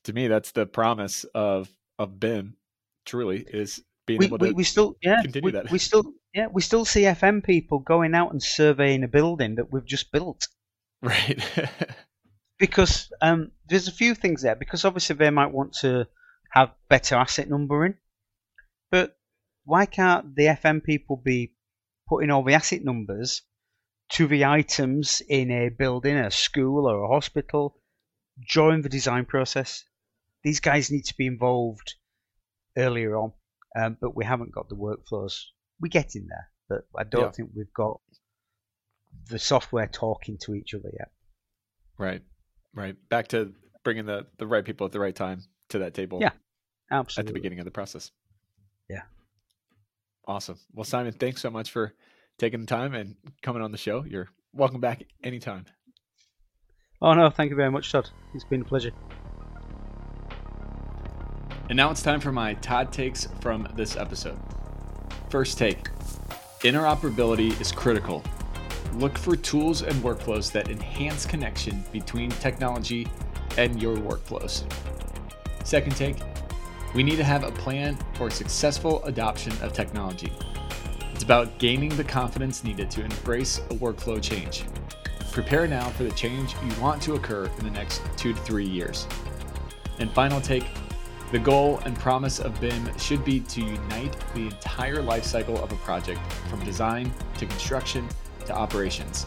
to 0.04 0.12
me, 0.12 0.28
that's 0.28 0.52
the 0.52 0.66
promise 0.66 1.24
of 1.34 1.68
of 1.98 2.18
BIM. 2.18 2.56
Truly, 3.06 3.44
is 3.48 3.82
being 4.06 4.18
we, 4.18 4.26
able 4.26 4.38
to 4.38 4.46
we, 4.46 4.52
we 4.52 4.64
still 4.64 4.96
yeah 5.02 5.22
continue 5.22 5.46
we, 5.46 5.52
that. 5.52 5.70
We 5.70 5.78
still 5.78 6.12
yeah 6.34 6.48
we 6.52 6.62
still 6.62 6.84
see 6.84 7.02
FM 7.02 7.44
people 7.44 7.78
going 7.78 8.14
out 8.14 8.32
and 8.32 8.42
surveying 8.42 9.04
a 9.04 9.08
building 9.08 9.56
that 9.56 9.72
we've 9.72 9.86
just 9.86 10.12
built. 10.12 10.48
Right. 11.02 11.42
because 12.58 13.10
um, 13.22 13.52
there's 13.66 13.88
a 13.88 13.92
few 13.92 14.14
things 14.14 14.42
there. 14.42 14.54
Because 14.54 14.84
obviously 14.84 15.16
they 15.16 15.30
might 15.30 15.50
want 15.50 15.72
to 15.80 16.06
have 16.50 16.72
better 16.90 17.14
asset 17.14 17.48
numbering, 17.48 17.94
but 18.90 19.16
why 19.64 19.86
can't 19.86 20.36
the 20.36 20.44
FM 20.44 20.84
people 20.84 21.16
be 21.16 21.54
putting 22.10 22.30
all 22.30 22.44
the 22.44 22.54
asset 22.54 22.84
numbers 22.84 23.40
to 24.10 24.26
the 24.26 24.44
items 24.44 25.22
in 25.28 25.50
a 25.50 25.70
building, 25.70 26.18
a 26.18 26.30
school, 26.30 26.86
or 26.86 27.04
a 27.04 27.08
hospital 27.08 27.80
during 28.52 28.82
the 28.82 28.90
design 28.90 29.24
process? 29.24 29.84
these 30.42 30.60
guys 30.60 30.90
need 30.90 31.04
to 31.06 31.14
be 31.16 31.26
involved 31.26 31.94
earlier 32.76 33.16
on, 33.16 33.32
um, 33.76 33.96
but 34.00 34.16
we 34.16 34.24
haven't 34.24 34.52
got 34.52 34.68
the 34.68 34.76
workflows. 34.76 35.34
We 35.80 35.88
get 35.88 36.14
in 36.14 36.26
there, 36.28 36.48
but 36.68 36.84
I 36.98 37.04
don't 37.04 37.22
yeah. 37.22 37.30
think 37.30 37.50
we've 37.54 37.72
got 37.74 38.00
the 39.28 39.38
software 39.38 39.86
talking 39.86 40.38
to 40.42 40.54
each 40.54 40.74
other 40.74 40.90
yet. 40.98 41.10
Right, 41.98 42.22
right. 42.74 42.96
Back 43.08 43.28
to 43.28 43.52
bringing 43.84 44.06
the 44.06 44.26
the 44.38 44.46
right 44.46 44.64
people 44.64 44.86
at 44.86 44.92
the 44.92 45.00
right 45.00 45.14
time 45.14 45.42
to 45.70 45.80
that 45.80 45.94
table. 45.94 46.18
Yeah, 46.20 46.32
absolutely. 46.90 47.28
At 47.28 47.34
the 47.34 47.38
beginning 47.38 47.58
of 47.58 47.64
the 47.64 47.70
process. 47.70 48.10
Yeah. 48.88 49.02
Awesome. 50.30 50.60
Well, 50.72 50.84
Simon, 50.84 51.12
thanks 51.12 51.42
so 51.42 51.50
much 51.50 51.72
for 51.72 51.92
taking 52.38 52.60
the 52.60 52.66
time 52.66 52.94
and 52.94 53.16
coming 53.42 53.62
on 53.62 53.72
the 53.72 53.76
show. 53.76 54.04
You're 54.04 54.28
welcome 54.52 54.80
back 54.80 55.02
anytime. 55.24 55.66
Oh 57.02 57.14
no, 57.14 57.30
thank 57.30 57.50
you 57.50 57.56
very 57.56 57.72
much, 57.72 57.90
Todd. 57.90 58.08
It's 58.32 58.44
been 58.44 58.60
a 58.60 58.64
pleasure. 58.64 58.92
And 61.68 61.76
now 61.76 61.90
it's 61.90 62.00
time 62.00 62.20
for 62.20 62.30
my 62.30 62.54
Todd 62.54 62.92
takes 62.92 63.26
from 63.40 63.66
this 63.74 63.96
episode. 63.96 64.38
First 65.30 65.58
take 65.58 65.88
interoperability 66.60 67.60
is 67.60 67.72
critical. 67.72 68.22
Look 68.94 69.18
for 69.18 69.34
tools 69.34 69.82
and 69.82 69.96
workflows 69.96 70.52
that 70.52 70.68
enhance 70.68 71.26
connection 71.26 71.82
between 71.90 72.30
technology 72.30 73.08
and 73.58 73.82
your 73.82 73.96
workflows. 73.96 74.62
Second 75.64 75.96
take 75.96 76.18
we 76.94 77.02
need 77.02 77.16
to 77.16 77.24
have 77.24 77.44
a 77.44 77.52
plan 77.52 77.96
for 78.14 78.30
successful 78.30 79.02
adoption 79.04 79.52
of 79.62 79.72
technology. 79.72 80.32
It's 81.12 81.22
about 81.22 81.58
gaining 81.58 81.90
the 81.90 82.04
confidence 82.04 82.64
needed 82.64 82.90
to 82.92 83.04
embrace 83.04 83.58
a 83.58 83.74
workflow 83.74 84.20
change. 84.22 84.64
Prepare 85.32 85.68
now 85.68 85.88
for 85.90 86.02
the 86.02 86.10
change 86.10 86.54
you 86.64 86.82
want 86.82 87.00
to 87.02 87.14
occur 87.14 87.48
in 87.58 87.64
the 87.64 87.70
next 87.70 88.02
two 88.16 88.32
to 88.32 88.40
three 88.40 88.66
years. 88.66 89.06
And 89.98 90.10
final 90.10 90.40
take 90.40 90.64
the 91.30 91.38
goal 91.38 91.78
and 91.84 91.96
promise 91.96 92.40
of 92.40 92.60
BIM 92.60 92.98
should 92.98 93.24
be 93.24 93.38
to 93.38 93.60
unite 93.60 94.16
the 94.34 94.46
entire 94.46 95.00
life 95.00 95.24
cycle 95.24 95.62
of 95.62 95.70
a 95.70 95.76
project 95.76 96.20
from 96.48 96.64
design 96.64 97.12
to 97.38 97.46
construction 97.46 98.08
to 98.46 98.52
operations. 98.52 99.26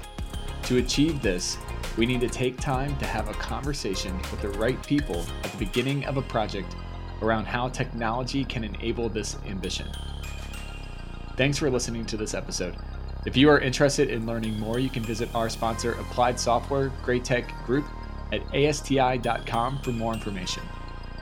To 0.64 0.78
achieve 0.78 1.22
this, 1.22 1.58
we 1.96 2.06
need 2.06 2.20
to 2.22 2.30
take 2.30 2.58
time 2.58 2.98
to 2.98 3.06
have 3.06 3.30
a 3.30 3.34
conversation 3.34 4.18
with 4.32 4.42
the 4.42 4.50
right 4.60 4.82
people 4.86 5.24
at 5.44 5.52
the 5.52 5.58
beginning 5.58 6.04
of 6.06 6.18
a 6.18 6.22
project 6.24 6.76
around 7.24 7.46
how 7.46 7.70
technology 7.70 8.44
can 8.44 8.64
enable 8.64 9.10
this 9.10 9.38
ambition. 9.48 9.88
Thanks 11.38 11.58
for 11.58 11.70
listening 11.70 12.06
to 12.08 12.18
this 12.18 12.34
episode. 12.34 12.76
If 13.26 13.38
you 13.38 13.50
are 13.50 13.60
interested 13.60 14.10
in 14.10 14.26
learning 14.26 14.60
more, 14.60 14.80
you 14.80 14.90
can 14.90 15.02
visit 15.02 15.34
our 15.34 15.50
sponsor, 15.50 15.94
Applied 15.94 16.40
Software 16.40 16.90
Graitec 17.04 17.66
Group, 17.66 17.86
at 18.32 18.42
asti.com 18.54 19.80
for 19.80 19.92
more 19.92 20.14
information. 20.14 20.64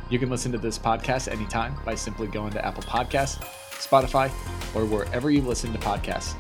You 0.10 0.20
can 0.20 0.30
listen 0.30 0.52
to 0.52 0.58
this 0.58 0.78
podcast 0.78 1.32
anytime 1.32 1.76
by 1.86 1.96
simply 1.96 2.28
going 2.28 2.52
to 2.54 2.66
Apple 2.66 2.84
Podcasts, 2.84 3.40
Spotify, 3.72 4.30
or 4.76 4.86
wherever 4.86 5.30
you 5.32 5.42
listen 5.42 5.72
to 5.74 5.80
podcasts. 5.80 6.34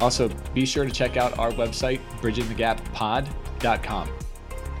Also, 0.00 0.28
be 0.54 0.64
sure 0.64 0.84
to 0.84 0.90
check 0.90 1.16
out 1.16 1.38
our 1.38 1.50
website, 1.52 2.00
bridgingthegappod.com. 2.20 4.08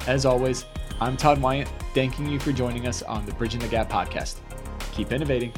As 0.06 0.24
always, 0.24 0.64
I'm 1.02 1.16
Todd 1.16 1.40
Wyatt, 1.40 1.66
thanking 1.94 2.28
you 2.28 2.38
for 2.38 2.52
joining 2.52 2.86
us 2.86 3.02
on 3.02 3.24
the 3.24 3.32
Bridging 3.32 3.60
the 3.60 3.68
Gap 3.68 3.88
podcast. 3.88 4.36
Keep 4.92 5.12
innovating. 5.12 5.50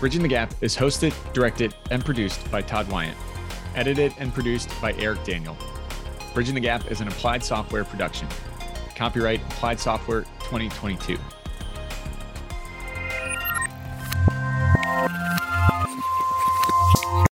Bridging 0.00 0.20
the 0.20 0.26
Gap 0.26 0.52
is 0.60 0.76
hosted, 0.76 1.14
directed, 1.32 1.76
and 1.92 2.04
produced 2.04 2.50
by 2.50 2.60
Todd 2.60 2.90
Wyatt. 2.90 3.14
Edited 3.76 4.12
and 4.18 4.34
produced 4.34 4.68
by 4.82 4.94
Eric 4.94 5.22
Daniel. 5.22 5.56
Bridging 6.34 6.56
the 6.56 6.60
Gap 6.60 6.90
is 6.90 7.00
an 7.00 7.06
applied 7.06 7.44
software 7.44 7.84
production. 7.84 8.26
Copyright 8.96 9.40
Applied 9.42 9.78
Software 9.78 10.22
2022. 10.40 11.18